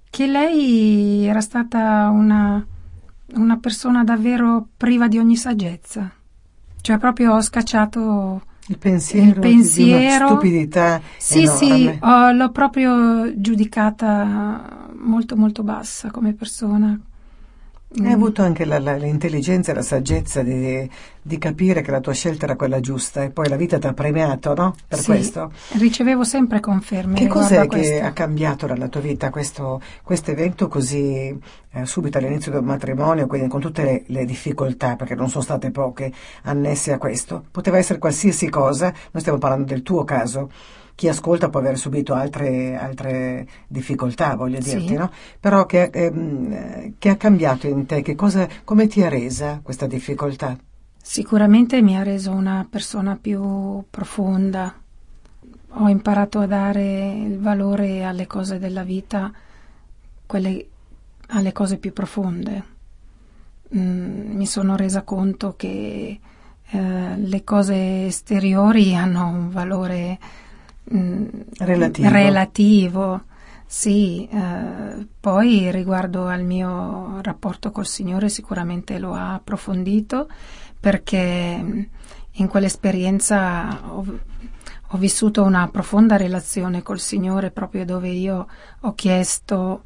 Che 0.10 0.28
lei 0.28 1.26
era 1.26 1.42
stata 1.42 2.10
una, 2.10 2.66
una 3.36 3.58
persona 3.58 4.04
davvero 4.04 4.68
priva 4.78 5.08
di 5.08 5.20
ogni 5.20 5.36
saggezza, 5.36 6.12
cioè 6.82 6.98
proprio 6.98 7.34
ho 7.34 7.42
scacciato 7.42 8.42
il 8.68 8.78
pensiero, 8.80 9.28
il 9.28 9.40
pensiero. 9.40 10.28
stupidità 10.28 11.00
sì 11.18 11.44
enorme. 11.44 11.58
sì 11.58 12.00
ho, 12.02 12.32
l'ho 12.32 12.50
proprio 12.50 13.40
giudicata 13.40 14.88
molto 14.96 15.36
molto 15.36 15.62
bassa 15.62 16.10
come 16.10 16.34
persona 16.34 17.00
hai 18.04 18.12
avuto 18.12 18.42
anche 18.42 18.66
la, 18.66 18.80
la, 18.80 18.96
l'intelligenza 18.96 19.72
e 19.72 19.76
la 19.76 19.82
saggezza 19.82 20.42
di, 20.42 20.90
di, 21.22 21.38
capire 21.38 21.82
che 21.82 21.92
la 21.92 22.02
tua 22.02 22.14
scelta 22.14 22.46
era 22.46 22.56
quella 22.56 22.80
giusta 22.80 23.24
e 23.24 23.30
poi 23.30 23.48
la 23.48 23.56
vita 23.56 23.78
ti 23.80 23.88
ha 23.88 23.94
premiato, 23.94 24.54
no? 24.54 24.76
Per 24.88 25.00
sì, 25.00 25.06
questo. 25.06 25.52
Ricevevo 25.74 26.24
sempre 26.24 26.60
conferme. 26.60 27.16
Che 27.16 27.28
cos'è 27.28 27.68
che 27.68 28.02
ha 28.02 28.12
cambiato 28.12 28.68
nella 28.68 28.90
tua 28.90 29.02
vita 29.02 29.30
questo 29.30 29.82
evento 30.26 30.68
così 30.68 31.40
eh, 31.72 31.86
subito 31.86 32.18
all'inizio 32.18 32.52
del 32.52 32.64
matrimonio, 32.64 33.28
quindi 33.28 33.48
con 33.48 33.62
tutte 33.62 33.84
le, 33.84 34.04
le, 34.08 34.26
difficoltà, 34.26 34.96
perché 34.96 35.16
non 35.16 35.30
sono 35.30 35.44
state 35.44 35.72
poche, 35.72 36.12
annesse 36.44 36.92
a 36.92 36.98
questo? 36.98 37.46
Poteva 37.50 37.78
essere 37.78 38.00
qualsiasi 38.00 38.50
cosa, 38.50 38.88
noi 39.12 39.22
stiamo 39.22 39.38
parlando 39.38 39.66
del 39.66 39.84
tuo 39.84 40.04
caso 40.04 40.50
chi 40.96 41.10
ascolta 41.10 41.50
può 41.50 41.60
aver 41.60 41.78
subito 41.78 42.14
altre, 42.14 42.78
altre 42.78 43.46
difficoltà, 43.68 44.36
voglio 44.36 44.60
dirti, 44.60 44.88
sì. 44.88 44.94
no? 44.94 45.12
Però 45.40 45.66
che, 45.66 45.90
ehm, 45.92 46.94
che, 46.98 47.10
ha 47.10 47.18
cambiato 47.18 47.68
in 47.68 47.86
te? 47.86 48.16
Cosa, 48.16 48.48
come 48.64 48.88
ti 48.88 49.04
ha 49.04 49.10
resa 49.10 49.60
questa 49.62 49.88
difficoltà? 49.88 50.58
Sicuramente 51.02 51.82
mi 51.82 51.98
ha 51.98 52.04
reso 52.04 52.32
una 52.32 52.66
persona 52.68 53.18
più 53.20 53.84
profonda. 53.90 54.74
Ho 55.78 55.90
imparato 55.90 56.40
a 56.40 56.48
dare 56.48 57.14
il 57.26 57.40
valore 57.40 58.06
alle 58.06 58.26
cose 58.26 58.58
della 58.58 58.84
vita, 58.84 59.32
quelle, 60.26 60.66
alle 61.28 61.52
cose 61.52 61.78
più 61.78 61.92
profonde. 61.92 62.64
Mm, 63.76 64.38
mi 64.38 64.46
sono 64.46 64.78
resa 64.78 65.02
conto 65.02 65.56
che 65.58 66.20
eh, 66.68 67.18
le 67.18 67.44
cose 67.44 68.06
esteriori 68.06 68.96
hanno 68.96 69.28
un 69.28 69.50
valore 69.50 70.18
mm, 70.94 71.26
relativo. 71.60 72.10
relativo. 72.10 73.24
Sì, 73.68 74.28
eh, 74.32 75.08
poi 75.20 75.72
riguardo 75.72 76.28
al 76.28 76.44
mio 76.44 77.20
rapporto 77.22 77.72
col 77.72 77.88
Signore 77.88 78.30
sicuramente 78.30 79.00
lo 79.00 79.14
ha 79.14 79.34
approfondito 79.34 80.28
perché 80.80 81.58
mm, 81.62 81.82
in 82.34 82.48
quell'esperienza 82.48 83.92
ho, 83.92 84.06
ho 84.90 84.98
vissuto 84.98 85.44
una 85.44 85.68
profonda 85.70 86.16
relazione 86.16 86.84
col 86.84 87.00
Signore 87.00 87.52
proprio 87.52 87.86
dove 87.86 88.10
io 88.10 88.48
ho 88.82 88.94
chiesto 88.94 89.84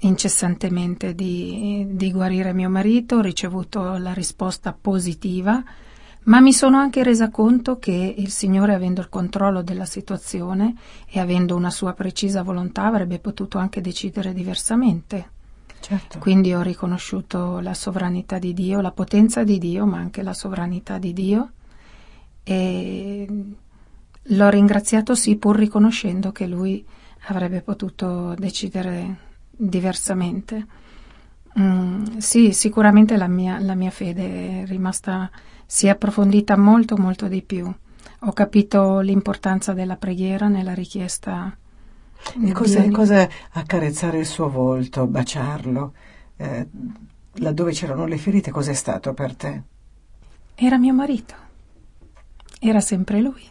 incessantemente 0.00 1.14
di, 1.14 1.86
di, 1.90 2.12
guarire 2.12 2.52
mio 2.52 2.70
marito, 2.70 3.16
ho 3.16 3.20
ricevuto 3.20 3.96
la 3.96 4.12
risposta 4.12 4.72
positiva, 4.72 5.62
ma 6.28 6.40
mi 6.40 6.52
sono 6.52 6.78
anche 6.78 7.02
resa 7.02 7.30
conto 7.30 7.78
che 7.78 8.14
il 8.16 8.30
Signore, 8.30 8.74
avendo 8.74 9.00
il 9.00 9.08
controllo 9.08 9.62
della 9.62 9.86
situazione 9.86 10.74
e 11.08 11.20
avendo 11.20 11.56
una 11.56 11.70
sua 11.70 11.92
precisa 11.94 12.42
volontà, 12.42 12.84
avrebbe 12.84 13.18
potuto 13.18 13.58
anche 13.58 13.80
decidere 13.80 14.32
diversamente. 14.32 15.30
Certo. 15.80 16.18
Quindi 16.18 16.52
ho 16.54 16.60
riconosciuto 16.60 17.60
la 17.60 17.74
sovranità 17.74 18.38
di 18.38 18.52
Dio, 18.52 18.80
la 18.80 18.90
potenza 18.90 19.42
di 19.42 19.58
Dio, 19.58 19.86
ma 19.86 19.98
anche 19.98 20.22
la 20.22 20.34
sovranità 20.34 20.98
di 20.98 21.12
Dio 21.12 21.50
e 22.42 23.26
l'ho 24.22 24.48
ringraziato 24.48 25.14
sì 25.14 25.36
pur 25.36 25.56
riconoscendo 25.56 26.32
che 26.32 26.46
lui 26.46 26.84
avrebbe 27.28 27.62
potuto 27.62 28.34
decidere 28.36 29.16
diversamente. 29.50 30.66
Mm, 31.58 32.18
sì, 32.18 32.52
sicuramente 32.52 33.16
la 33.16 33.26
mia, 33.26 33.58
la 33.58 33.74
mia 33.74 33.90
fede 33.90 34.62
è 34.62 34.66
rimasta, 34.66 35.30
si 35.70 35.86
è 35.86 35.90
approfondita 35.90 36.56
molto 36.56 36.96
molto 36.96 37.28
di 37.28 37.42
più. 37.42 37.70
Ho 38.20 38.32
capito 38.32 39.00
l'importanza 39.00 39.74
della 39.74 39.96
preghiera 39.96 40.48
nella 40.48 40.72
richiesta 40.72 41.54
e 42.42 42.52
cos'è, 42.52 42.90
cos'è, 42.90 43.28
accarezzare 43.52 44.18
il 44.18 44.26
suo 44.26 44.48
volto, 44.48 45.06
baciarlo? 45.06 45.92
Eh, 46.36 46.66
laddove 47.34 47.72
c'erano 47.72 48.06
le 48.06 48.16
ferite, 48.16 48.50
cos'è 48.50 48.72
stato 48.72 49.12
per 49.12 49.34
te? 49.34 49.62
Era 50.54 50.78
mio 50.78 50.94
marito. 50.94 51.34
Era 52.58 52.80
sempre 52.80 53.20
lui. 53.20 53.42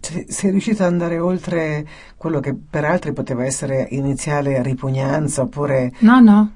Sei, 0.00 0.26
sei 0.28 0.50
riuscita 0.50 0.86
ad 0.86 0.92
andare 0.92 1.18
oltre 1.18 1.86
quello 2.16 2.40
che 2.40 2.54
per 2.54 2.84
altri 2.84 3.12
poteva 3.12 3.44
essere 3.44 3.86
iniziale 3.90 4.62
ripugnanza 4.62 5.42
oppure... 5.42 5.92
No, 6.00 6.20
no, 6.20 6.52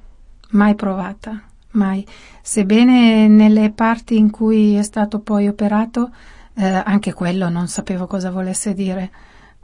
mai 0.51 0.75
provata, 0.75 1.43
mai. 1.79 2.05
Sebbene 2.43 3.29
nelle 3.29 3.71
parti 3.71 4.19
in 4.19 4.31
cui 4.31 4.75
è 4.75 4.83
stato 4.83 5.21
poi 5.21 5.49
operato, 5.49 6.11
eh, 6.55 6.83
anche 6.85 7.13
quello 7.15 7.49
non 7.49 7.69
sapevo 7.69 8.07
cosa 8.07 8.31
volesse 8.31 8.75
dire. 8.75 9.11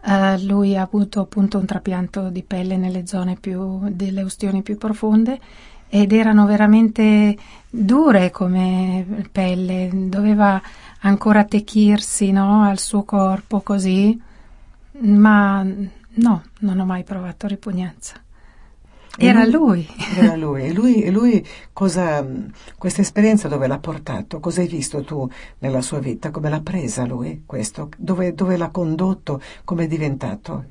Uh, 0.06 0.38
lui 0.44 0.76
ha 0.76 0.82
avuto 0.82 1.20
appunto 1.20 1.56
un 1.58 1.64
trapianto 1.64 2.28
di 2.28 2.42
pelle 2.42 2.76
nelle 2.76 3.06
zone 3.06 3.36
più, 3.40 3.88
delle 3.88 4.20
ustioni 4.20 4.60
più 4.60 4.76
profonde 4.76 5.40
ed 5.88 6.12
erano 6.12 6.44
veramente 6.44 7.36
dure 7.70 8.30
come 8.30 9.26
pelle, 9.32 9.88
doveva 9.92 10.60
ancora 11.00 11.40
attecchirsi 11.40 12.32
no, 12.32 12.64
al 12.64 12.78
suo 12.78 13.04
corpo 13.04 13.60
così, 13.60 14.20
ma 14.98 15.62
no, 15.62 16.42
non 16.60 16.80
ho 16.80 16.84
mai 16.84 17.02
provato 17.04 17.46
ripugnanza. 17.46 18.23
Era 19.16 19.44
lui. 19.44 19.86
Era 20.16 20.34
lui. 20.34 20.62
E 20.64 20.72
lui, 20.72 21.02
e 21.02 21.10
lui 21.10 21.46
cosa, 21.72 22.26
questa 22.76 23.00
esperienza 23.00 23.48
dove 23.48 23.66
l'ha 23.66 23.78
portato? 23.78 24.40
Cosa 24.40 24.60
hai 24.60 24.66
visto 24.66 25.02
tu 25.02 25.28
nella 25.58 25.82
sua 25.82 26.00
vita? 26.00 26.30
Come 26.30 26.50
l'ha 26.50 26.60
presa 26.60 27.06
lui 27.06 27.42
questo? 27.46 27.90
Dove, 27.96 28.34
dove 28.34 28.56
l'ha 28.56 28.70
condotto? 28.70 29.40
Come 29.64 29.84
è 29.84 29.86
diventato? 29.86 30.64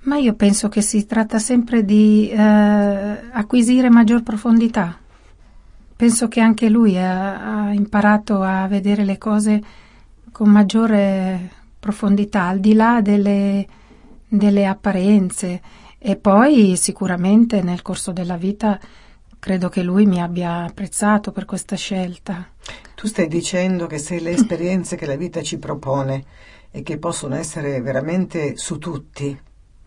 Ma 0.00 0.16
io 0.16 0.34
penso 0.34 0.68
che 0.68 0.80
si 0.80 1.06
tratta 1.06 1.38
sempre 1.38 1.84
di 1.84 2.30
eh, 2.30 2.36
acquisire 2.38 3.90
maggior 3.90 4.22
profondità. 4.22 4.96
Penso 5.96 6.28
che 6.28 6.40
anche 6.40 6.68
lui 6.68 6.96
ha, 6.96 7.66
ha 7.66 7.72
imparato 7.72 8.42
a 8.42 8.68
vedere 8.68 9.04
le 9.04 9.18
cose 9.18 9.62
con 10.30 10.48
maggiore 10.48 11.50
profondità, 11.80 12.44
al 12.44 12.60
di 12.60 12.74
là 12.74 13.00
delle, 13.00 13.66
delle 14.28 14.66
apparenze 14.66 15.60
e 15.98 16.16
poi 16.16 16.76
sicuramente 16.76 17.62
nel 17.62 17.82
corso 17.82 18.12
della 18.12 18.36
vita 18.36 18.78
credo 19.38 19.68
che 19.68 19.82
lui 19.82 20.06
mi 20.06 20.20
abbia 20.20 20.64
apprezzato 20.64 21.32
per 21.32 21.44
questa 21.44 21.76
scelta. 21.76 22.48
Tu 22.94 23.06
stai 23.06 23.28
dicendo 23.28 23.86
che 23.86 23.98
se 23.98 24.20
le 24.20 24.30
esperienze 24.30 24.96
che 24.96 25.06
la 25.06 25.16
vita 25.16 25.42
ci 25.42 25.58
propone 25.58 26.24
e 26.70 26.82
che 26.82 26.98
possono 26.98 27.34
essere 27.34 27.80
veramente 27.80 28.56
su 28.56 28.78
tutti, 28.78 29.38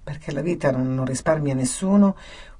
perché 0.03 0.31
la 0.31 0.41
vita 0.41 0.71
non, 0.71 0.93
non 0.93 1.05
risparmia 1.05 1.53
nessuno, 1.53 2.15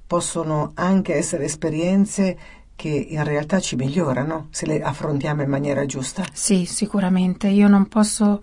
possono 0.06 0.72
anche 0.74 1.14
essere 1.14 1.44
esperienze 1.44 2.38
che 2.76 2.88
in 2.88 3.22
realtà 3.24 3.60
ci 3.60 3.76
migliorano 3.76 4.48
se 4.50 4.66
le 4.66 4.82
affrontiamo 4.82 5.42
in 5.42 5.48
maniera 5.48 5.86
giusta. 5.86 6.24
Sì, 6.32 6.64
sicuramente. 6.64 7.48
Io 7.48 7.68
non 7.68 7.86
posso 7.88 8.40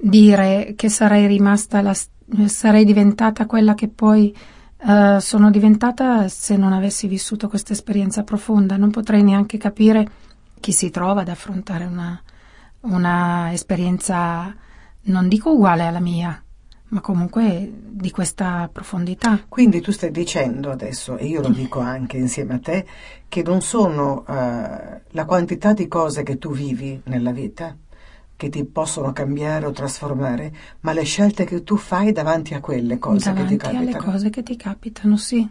dire 0.00 0.74
che 0.76 0.88
sarei 0.88 1.26
rimasta 1.26 1.82
la 1.82 1.94
sarei 2.46 2.84
diventata 2.84 3.46
quella 3.46 3.74
che 3.74 3.88
poi 3.88 4.34
uh, 4.82 5.18
sono 5.18 5.50
diventata 5.50 6.28
se 6.28 6.56
non 6.56 6.72
avessi 6.72 7.06
vissuto 7.06 7.48
questa 7.48 7.72
esperienza 7.72 8.22
profonda. 8.22 8.76
Non 8.76 8.90
potrei 8.90 9.22
neanche 9.22 9.58
capire 9.58 10.08
chi 10.60 10.72
si 10.72 10.90
trova 10.90 11.22
ad 11.22 11.28
affrontare 11.28 11.84
una, 11.86 12.20
una 12.80 13.52
esperienza, 13.52 14.54
non 15.02 15.28
dico 15.28 15.52
uguale 15.52 15.86
alla 15.86 16.00
mia, 16.00 16.42
ma 16.88 17.00
comunque 17.00 17.72
di 17.88 18.10
questa 18.10 18.68
profondità. 18.70 19.44
Quindi 19.48 19.80
tu 19.80 19.90
stai 19.90 20.10
dicendo 20.10 20.70
adesso, 20.70 21.16
e 21.16 21.26
io 21.26 21.40
lo 21.40 21.48
dico 21.48 21.80
anche 21.80 22.16
insieme 22.18 22.54
a 22.54 22.58
te, 22.58 22.86
che 23.28 23.42
non 23.42 23.62
sono 23.62 24.24
uh, 24.26 25.00
la 25.08 25.24
quantità 25.24 25.72
di 25.72 25.88
cose 25.88 26.22
che 26.22 26.38
tu 26.38 26.52
vivi 26.52 27.00
nella 27.04 27.32
vita, 27.32 27.74
che 28.40 28.48
ti 28.48 28.64
possono 28.64 29.12
cambiare 29.12 29.66
o 29.66 29.70
trasformare, 29.70 30.50
ma 30.80 30.94
le 30.94 31.02
scelte 31.02 31.44
che 31.44 31.62
tu 31.62 31.76
fai 31.76 32.10
davanti 32.10 32.54
a 32.54 32.60
quelle 32.60 32.98
cose 32.98 33.30
davanti 33.30 33.42
che 33.42 33.56
ti 33.58 33.62
capitano. 33.62 33.90
alle 33.90 33.96
cose 33.98 34.30
che 34.30 34.42
ti 34.42 34.56
capitano, 34.56 35.16
sì. 35.18 35.46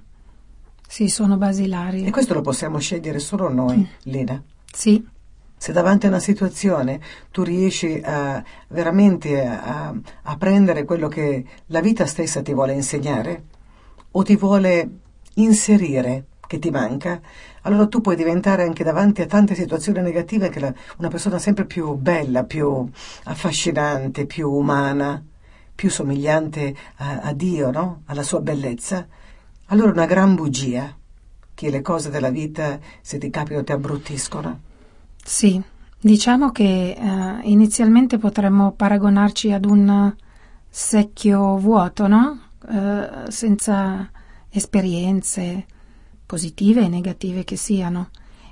Sì, 0.87 1.07
sono 1.07 1.37
basilari. 1.37 2.03
E 2.03 2.09
questo 2.09 2.33
lo 2.33 2.41
possiamo 2.41 2.79
scegliere 2.79 3.19
solo 3.19 3.47
noi, 3.47 3.77
mm. 3.77 3.83
Lina. 4.11 4.43
Sì. 4.73 5.07
Se 5.55 5.71
davanti 5.71 6.07
a 6.07 6.09
una 6.09 6.19
situazione 6.19 6.99
tu 7.29 7.43
riesci 7.43 8.01
a, 8.03 8.43
veramente 8.69 9.45
a, 9.45 9.93
a 10.23 10.37
prendere 10.37 10.83
quello 10.83 11.07
che 11.07 11.45
la 11.67 11.81
vita 11.81 12.07
stessa 12.07 12.41
ti 12.41 12.55
vuole 12.55 12.73
insegnare 12.73 13.43
o 14.09 14.23
ti 14.23 14.35
vuole 14.35 14.89
inserire 15.35 16.25
che 16.47 16.57
ti 16.57 16.71
manca, 16.71 17.21
allora 17.63 17.87
tu 17.87 18.01
puoi 18.01 18.15
diventare 18.15 18.63
anche 18.63 18.83
davanti 18.83 19.21
a 19.21 19.25
tante 19.25 19.55
situazioni 19.55 20.01
negative 20.01 20.51
la, 20.59 20.73
una 20.97 21.07
persona 21.09 21.39
sempre 21.39 21.65
più 21.65 21.93
bella, 21.95 22.43
più 22.43 22.87
affascinante, 23.23 24.25
più 24.25 24.49
umana, 24.49 25.23
più 25.73 25.89
somigliante 25.89 26.75
a, 26.97 27.19
a 27.21 27.33
Dio, 27.33 27.71
no? 27.71 28.01
alla 28.05 28.23
sua 28.23 28.41
bellezza. 28.41 29.07
Allora 29.67 29.91
una 29.91 30.05
gran 30.05 30.35
bugia 30.35 30.93
che 31.53 31.69
le 31.69 31.81
cose 31.81 32.09
della 32.09 32.29
vita, 32.29 32.79
se 33.01 33.17
ti 33.17 33.29
capitano, 33.29 33.63
ti 33.63 33.71
abbruttiscono. 33.71 34.59
Sì, 35.23 35.61
diciamo 35.99 36.51
che 36.51 36.95
uh, 36.97 37.39
inizialmente 37.43 38.17
potremmo 38.17 38.71
paragonarci 38.71 39.51
ad 39.51 39.65
un 39.65 40.15
secchio 40.69 41.57
vuoto, 41.57 42.07
no? 42.07 42.39
Uh, 42.65 43.29
senza 43.29 44.09
esperienze, 44.49 45.65
positive 46.29 46.83
e 46.83 46.87
negative 46.87 47.43
che 47.43 47.55
siano, 47.55 48.11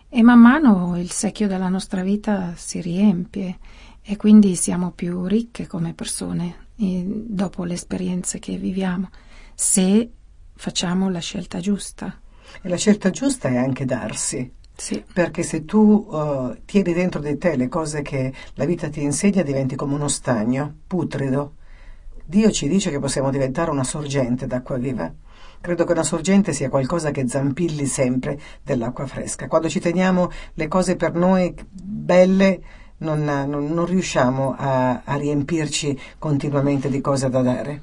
e 0.10 0.24
man 0.24 0.40
mano 0.40 1.00
il 1.00 1.12
secchio 1.12 1.48
della 1.48 1.70
nostra 1.70 2.02
vita 2.02 2.54
si 2.56 2.82
riempie 2.82 3.60
e 4.02 4.16
quindi 4.16 4.56
siamo 4.56 4.90
più 4.90 5.26
ricche 5.26 5.68
come 5.68 5.94
persone 5.94 6.70
dopo 6.76 7.66
le 7.66 7.76
esperienze 7.76 8.40
che 8.40 8.58
viviamo, 8.58 9.12
se 9.54 10.10
facciamo 10.56 11.12
la 11.12 11.20
scelta 11.20 11.60
giusta. 11.60 12.20
E 12.64 12.68
la 12.68 12.78
scelta 12.78 13.12
giusta 13.12 13.48
è 13.48 13.58
anche 13.58 13.86
darsi. 13.86 14.52
Sì. 14.76 15.04
Perché 15.14 15.44
se 15.44 15.64
tu 15.64 16.08
uh, 16.10 16.58
tieni 16.66 16.94
dentro 16.94 17.22
di 17.22 17.38
te 17.38 17.56
le 17.56 17.68
cose 17.68 18.02
che 18.02 18.34
la 18.56 18.66
vita 18.66 18.90
ti 18.90 19.04
insegna, 19.04 19.44
diventi 19.44 19.76
come 19.76 19.94
uno 19.94 20.08
stagno, 20.08 20.78
putrido. 20.88 21.58
Dio 22.26 22.50
ci 22.50 22.68
dice 22.68 22.90
che 22.90 23.00
possiamo 23.00 23.30
diventare 23.30 23.70
una 23.70 23.84
sorgente 23.84 24.48
d'acqua 24.48 24.78
viva 24.78 25.14
Credo 25.60 25.84
che 25.84 25.92
una 25.92 26.04
sorgente 26.04 26.54
sia 26.54 26.70
qualcosa 26.70 27.12
che 27.12 27.28
zampilli 27.28 27.86
sempre 27.86 28.40
dell'acqua 28.64 29.06
fresca. 29.06 29.48
Quando 29.48 29.70
ci 29.70 29.80
teniamo 29.80 30.32
le 30.54 30.68
cose 30.68 30.96
per 30.96 31.14
noi 31.14 31.54
belle, 31.70 32.62
non, 33.00 33.24
non, 33.24 33.66
non 33.66 33.86
riusciamo 33.86 34.56
a, 34.58 35.02
a, 35.04 35.16
riempirci 35.16 35.98
continuamente 36.18 36.90
di 36.90 37.02
cose 37.02 37.30
da 37.30 37.42
dare. 37.42 37.82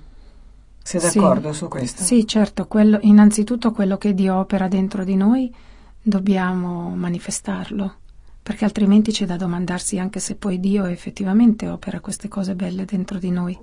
Sei 0.83 1.01
d'accordo 1.01 1.53
sì, 1.53 1.59
su 1.59 1.69
questo? 1.69 2.03
Sì, 2.03 2.27
certo. 2.27 2.67
Quello, 2.67 2.99
innanzitutto 3.03 3.73
quello 3.73 3.97
che 3.97 4.15
Dio 4.15 4.37
opera 4.37 4.69
dentro 4.69 5.05
di 5.05 5.17
noi 5.17 5.53
dobbiamo 6.01 6.95
manifestarlo, 6.95 7.95
perché 8.43 8.65
altrimenti 8.65 9.11
c'è 9.11 9.25
da 9.25 9.37
domandarsi 9.37 9.99
anche 9.99 10.21
se 10.21 10.35
poi 10.35 10.61
Dio 10.61 10.85
effettivamente 10.85 11.69
opera 11.69 12.01
queste 12.01 12.29
cose 12.29 12.55
belle 12.55 12.85
dentro 12.85 13.19
di 13.19 13.31
noi 13.31 13.59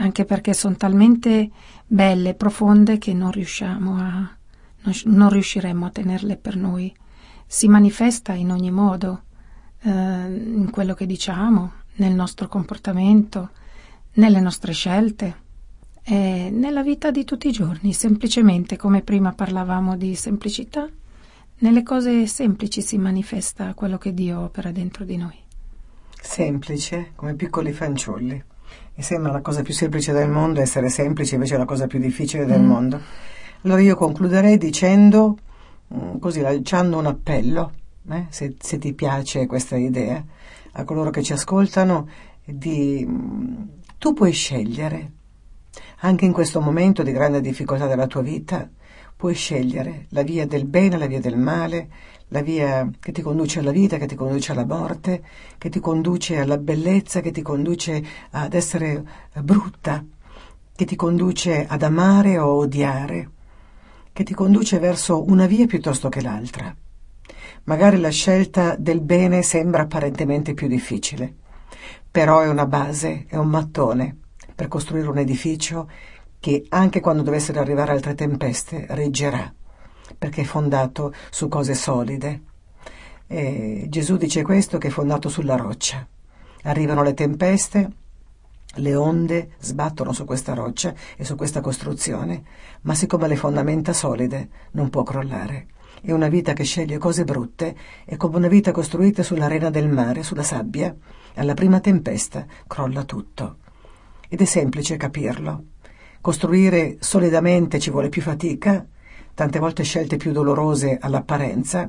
anche 0.00 0.24
perché 0.24 0.54
sono 0.54 0.76
talmente 0.76 1.50
belle, 1.86 2.34
profonde, 2.34 2.98
che 2.98 3.12
non 3.12 3.30
riusciamo 3.30 3.96
a, 3.96 4.36
non, 4.82 4.94
non 5.04 5.28
riusciremo 5.28 5.86
a 5.86 5.90
tenerle 5.90 6.36
per 6.36 6.56
noi. 6.56 6.92
Si 7.46 7.68
manifesta 7.68 8.32
in 8.32 8.50
ogni 8.50 8.70
modo, 8.70 9.22
eh, 9.82 9.90
in 9.90 10.70
quello 10.70 10.94
che 10.94 11.06
diciamo, 11.06 11.72
nel 11.96 12.14
nostro 12.14 12.48
comportamento, 12.48 13.50
nelle 14.14 14.40
nostre 14.40 14.72
scelte 14.72 15.48
e 16.02 16.50
nella 16.50 16.82
vita 16.82 17.10
di 17.10 17.24
tutti 17.24 17.48
i 17.48 17.52
giorni, 17.52 17.92
semplicemente 17.92 18.76
come 18.76 19.02
prima 19.02 19.32
parlavamo 19.32 19.96
di 19.96 20.14
semplicità, 20.14 20.88
nelle 21.58 21.82
cose 21.82 22.26
semplici 22.26 22.80
si 22.80 22.96
manifesta 22.96 23.74
quello 23.74 23.98
che 23.98 24.14
Dio 24.14 24.40
opera 24.40 24.72
dentro 24.72 25.04
di 25.04 25.18
noi. 25.18 25.36
Semplice, 26.22 27.12
come 27.16 27.34
piccoli 27.34 27.72
fanciulli. 27.72 28.42
Mi 29.00 29.06
sembra 29.06 29.32
la 29.32 29.40
cosa 29.40 29.62
più 29.62 29.72
semplice 29.72 30.12
del 30.12 30.28
mondo 30.28 30.60
essere 30.60 30.90
semplice, 30.90 31.36
invece 31.36 31.54
è 31.54 31.56
la 31.56 31.64
cosa 31.64 31.86
più 31.86 31.98
difficile 31.98 32.44
del 32.44 32.60
mm. 32.60 32.66
mondo. 32.66 33.00
Allora 33.62 33.80
io 33.80 33.96
concluderei 33.96 34.58
dicendo, 34.58 35.38
mm, 35.94 36.18
così 36.18 36.42
lanciando 36.42 36.98
un 36.98 37.06
appello, 37.06 37.72
eh, 38.10 38.26
se, 38.28 38.56
se, 38.60 38.76
ti 38.76 38.92
piace 38.92 39.46
questa 39.46 39.78
idea, 39.78 40.22
a 40.72 40.84
coloro 40.84 41.08
che 41.08 41.22
ci 41.22 41.32
ascoltano, 41.32 42.08
di 42.44 43.02
mm, 43.08 43.62
tu 43.96 44.12
puoi 44.12 44.32
scegliere, 44.32 45.12
anche 46.00 46.26
in 46.26 46.32
questo 46.32 46.60
momento 46.60 47.02
di 47.02 47.12
grande 47.12 47.40
difficoltà 47.40 47.86
della 47.86 48.06
tua 48.06 48.20
vita, 48.20 48.68
puoi 49.20 49.34
scegliere 49.34 50.06
la 50.12 50.22
via 50.22 50.46
del 50.46 50.64
bene, 50.64 50.96
la 50.96 51.04
via 51.04 51.20
del 51.20 51.36
male, 51.36 51.90
la 52.28 52.40
via 52.40 52.88
che 52.98 53.12
ti 53.12 53.20
conduce 53.20 53.58
alla 53.58 53.70
vita, 53.70 53.98
che 53.98 54.06
ti 54.06 54.14
conduce 54.14 54.52
alla 54.52 54.64
morte, 54.64 55.22
che 55.58 55.68
ti 55.68 55.78
conduce 55.78 56.38
alla 56.38 56.56
bellezza, 56.56 57.20
che 57.20 57.30
ti 57.30 57.42
conduce 57.42 58.02
ad 58.30 58.54
essere 58.54 59.04
brutta, 59.42 60.02
che 60.74 60.84
ti 60.86 60.96
conduce 60.96 61.66
ad 61.68 61.82
amare 61.82 62.38
o 62.38 62.60
odiare, 62.60 63.30
che 64.10 64.24
ti 64.24 64.32
conduce 64.32 64.78
verso 64.78 65.22
una 65.28 65.44
via 65.44 65.66
piuttosto 65.66 66.08
che 66.08 66.22
l'altra. 66.22 66.74
Magari 67.64 68.00
la 68.00 68.08
scelta 68.08 68.74
del 68.74 69.02
bene 69.02 69.42
sembra 69.42 69.82
apparentemente 69.82 70.54
più 70.54 70.66
difficile, 70.66 71.30
però 72.10 72.40
è 72.40 72.48
una 72.48 72.64
base, 72.64 73.26
è 73.28 73.36
un 73.36 73.48
mattone 73.48 74.16
per 74.54 74.68
costruire 74.68 75.08
un 75.08 75.18
edificio 75.18 75.90
che 76.40 76.64
anche 76.70 77.00
quando 77.00 77.22
dovessero 77.22 77.60
arrivare 77.60 77.92
altre 77.92 78.14
tempeste 78.14 78.86
reggerà 78.88 79.54
perché 80.16 80.42
è 80.42 80.44
fondato 80.44 81.14
su 81.30 81.48
cose 81.48 81.74
solide. 81.74 82.42
E 83.26 83.86
Gesù 83.88 84.16
dice 84.16 84.42
questo 84.42 84.78
che 84.78 84.88
è 84.88 84.90
fondato 84.90 85.28
sulla 85.28 85.56
roccia. 85.56 86.06
Arrivano 86.64 87.02
le 87.02 87.14
tempeste, 87.14 87.90
le 88.74 88.94
onde 88.94 89.52
sbattono 89.58 90.12
su 90.12 90.24
questa 90.24 90.54
roccia 90.54 90.92
e 91.16 91.24
su 91.24 91.36
questa 91.36 91.60
costruzione, 91.60 92.42
ma 92.82 92.94
siccome 92.94 93.28
le 93.28 93.36
fondamenta 93.36 93.92
solide 93.92 94.48
non 94.72 94.90
può 94.90 95.02
crollare. 95.02 95.68
E 96.02 96.12
una 96.12 96.28
vita 96.28 96.54
che 96.54 96.64
sceglie 96.64 96.98
cose 96.98 97.24
brutte 97.24 97.76
è 98.04 98.16
come 98.16 98.36
una 98.36 98.48
vita 98.48 98.72
costruita 98.72 99.22
sull'arena 99.22 99.70
del 99.70 99.88
mare, 99.88 100.22
sulla 100.22 100.42
sabbia. 100.42 100.94
Alla 101.34 101.54
prima 101.54 101.80
tempesta 101.80 102.46
crolla 102.66 103.04
tutto. 103.04 103.58
Ed 104.28 104.40
è 104.40 104.44
semplice 104.44 104.96
capirlo. 104.96 105.64
Costruire 106.22 106.98
solidamente 107.00 107.78
ci 107.78 107.90
vuole 107.90 108.10
più 108.10 108.20
fatica, 108.20 108.84
tante 109.32 109.58
volte 109.58 109.84
scelte 109.84 110.18
più 110.18 110.32
dolorose 110.32 110.98
all'apparenza, 111.00 111.88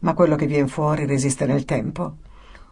ma 0.00 0.12
quello 0.12 0.36
che 0.36 0.44
viene 0.44 0.68
fuori 0.68 1.06
resiste 1.06 1.46
nel 1.46 1.64
tempo. 1.64 2.16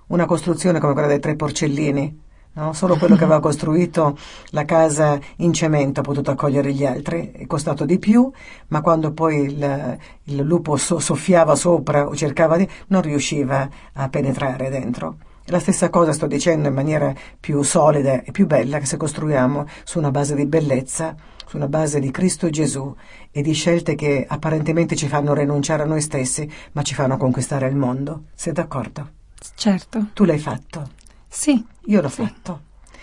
Una 0.09 0.27
costruzione 0.27 0.79
come 0.79 0.93
quella 0.93 1.09
dei 1.09 1.19
tre 1.19 1.37
porcellini, 1.37 2.21
no? 2.53 2.75
solo 2.75 2.99
quello 2.99 3.17
che 3.17 3.25
aveva 3.25 3.41
costruito 3.41 4.19
la 4.51 4.67
casa 4.67 5.19
in 5.37 5.55
cemento 5.55 6.01
ha 6.01 6.03
potuto 6.03 6.33
accogliere 6.33 6.71
gli 6.75 6.85
altri, 6.85 7.31
è 7.33 7.47
costato 7.47 7.87
di 7.87 7.99
più, 7.99 8.31
ma 8.69 8.83
quando 8.83 9.13
poi 9.13 9.45
il, 9.45 9.99
il 10.25 10.37
lupo 10.43 10.77
so, 10.77 10.99
soffiava 10.99 11.55
sopra 11.55 12.07
o 12.07 12.15
cercava 12.15 12.59
di... 12.59 12.69
non 12.89 13.01
riusciva 13.01 13.67
a 13.95 14.09
penetrare 14.11 14.69
dentro. 14.69 15.17
La 15.51 15.59
stessa 15.59 15.91
cosa 15.91 16.13
sto 16.13 16.29
dicendo 16.29 16.69
in 16.69 16.75
maniera 16.75 17.13
più 17.41 17.63
solida 17.63 18.23
e 18.23 18.31
più 18.31 18.47
bella 18.47 18.79
che 18.79 18.87
se 18.87 18.97
costruiamo 18.97 19.67
su 19.83 19.99
una 19.99 20.13
base 20.13 20.37
di 20.37 20.47
bellezza 20.47 21.17
sulla 21.51 21.67
base 21.67 21.99
di 21.99 22.13
Cristo 22.13 22.49
Gesù 22.49 22.95
e 23.33 23.43
di 23.43 23.53
scelte 23.53 23.97
che 23.97 24.25
apparentemente 24.29 24.95
ci 24.95 25.09
fanno 25.09 25.35
rinunciare 25.35 25.83
a 25.83 25.87
noi 25.87 26.01
stessi, 26.01 26.49
ma 26.71 26.83
ci 26.83 26.95
fanno 26.95 27.17
conquistare 27.17 27.67
il 27.67 27.75
mondo. 27.75 28.27
Sei 28.33 28.53
d'accordo? 28.53 29.11
Certo. 29.57 30.11
Tu 30.13 30.25
l'hai 30.25 30.39
fatto? 30.39 30.91
Sì. 31.27 31.67
Io 31.87 32.01
l'ho 32.01 32.09
sì. 32.09 32.23
fatto. 32.23 32.61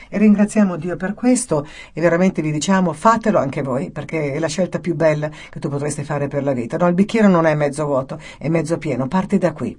E 0.08 0.18
ringraziamo 0.18 0.78
Dio 0.78 0.96
per 0.96 1.14
questo 1.14 1.68
e 1.92 2.00
veramente 2.00 2.42
vi 2.42 2.52
diciamo 2.54 2.94
fatelo 2.94 3.38
anche 3.40 3.62
voi 3.62 3.92
perché 3.92 4.32
è 4.32 4.40
la 4.40 4.48
scelta 4.48 4.80
più 4.80 4.96
bella 4.96 5.30
che 5.50 5.60
tu 5.60 5.68
potresti 5.68 6.06
fare 6.06 6.30
per 6.30 6.44
la 6.44 6.54
vita. 6.54 6.78
No, 6.78 6.88
il 6.88 6.94
bicchiere 6.94 7.28
non 7.28 7.46
è 7.46 7.54
mezzo 7.54 7.86
vuoto, 7.86 8.18
è 8.38 8.48
mezzo 8.48 8.78
pieno, 8.78 9.10
parti 9.10 9.38
da 9.38 9.52
qui. 9.52 9.78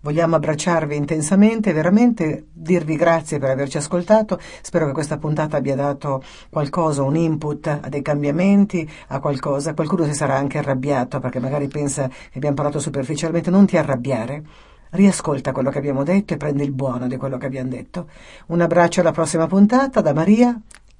Vogliamo 0.00 0.36
abbracciarvi 0.36 0.94
intensamente 0.94 1.72
veramente 1.72 2.46
dirvi 2.52 2.96
grazie 2.96 3.38
per 3.38 3.50
averci 3.50 3.76
ascoltato. 3.76 4.38
Spero 4.62 4.86
che 4.86 4.92
questa 4.92 5.18
puntata 5.18 5.56
abbia 5.56 5.74
dato 5.74 6.22
qualcosa, 6.50 7.02
un 7.02 7.16
input 7.16 7.66
a 7.66 7.88
dei 7.88 8.02
cambiamenti, 8.02 8.88
a 9.08 9.20
qualcosa. 9.20 9.74
Qualcuno 9.74 10.04
si 10.04 10.14
sarà 10.14 10.36
anche 10.36 10.58
arrabbiato 10.58 11.18
perché 11.20 11.40
magari 11.40 11.68
pensa 11.68 12.08
che 12.08 12.36
abbiamo 12.36 12.54
parlato 12.56 12.78
superficialmente. 12.78 13.50
Non 13.50 13.66
ti 13.66 13.76
arrabbiare. 13.76 14.42
Riascolta 14.90 15.52
quello 15.52 15.70
che 15.70 15.78
abbiamo 15.78 16.04
detto 16.04 16.34
e 16.34 16.36
prendi 16.36 16.62
il 16.62 16.72
buono 16.72 17.06
di 17.06 17.16
quello 17.16 17.38
che 17.38 17.46
abbiamo 17.46 17.68
detto. 17.68 18.08
Un 18.46 18.60
abbraccio 18.60 19.00
alla 19.00 19.12
prossima 19.12 19.46
puntata 19.46 20.00
da 20.00 20.14
Maria 20.14 20.58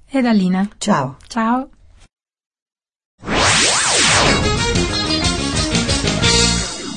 e 0.09 0.21
da 0.21 0.31
Lina. 0.31 0.67
Ciao. 0.77 1.17
Ciao. 1.27 1.69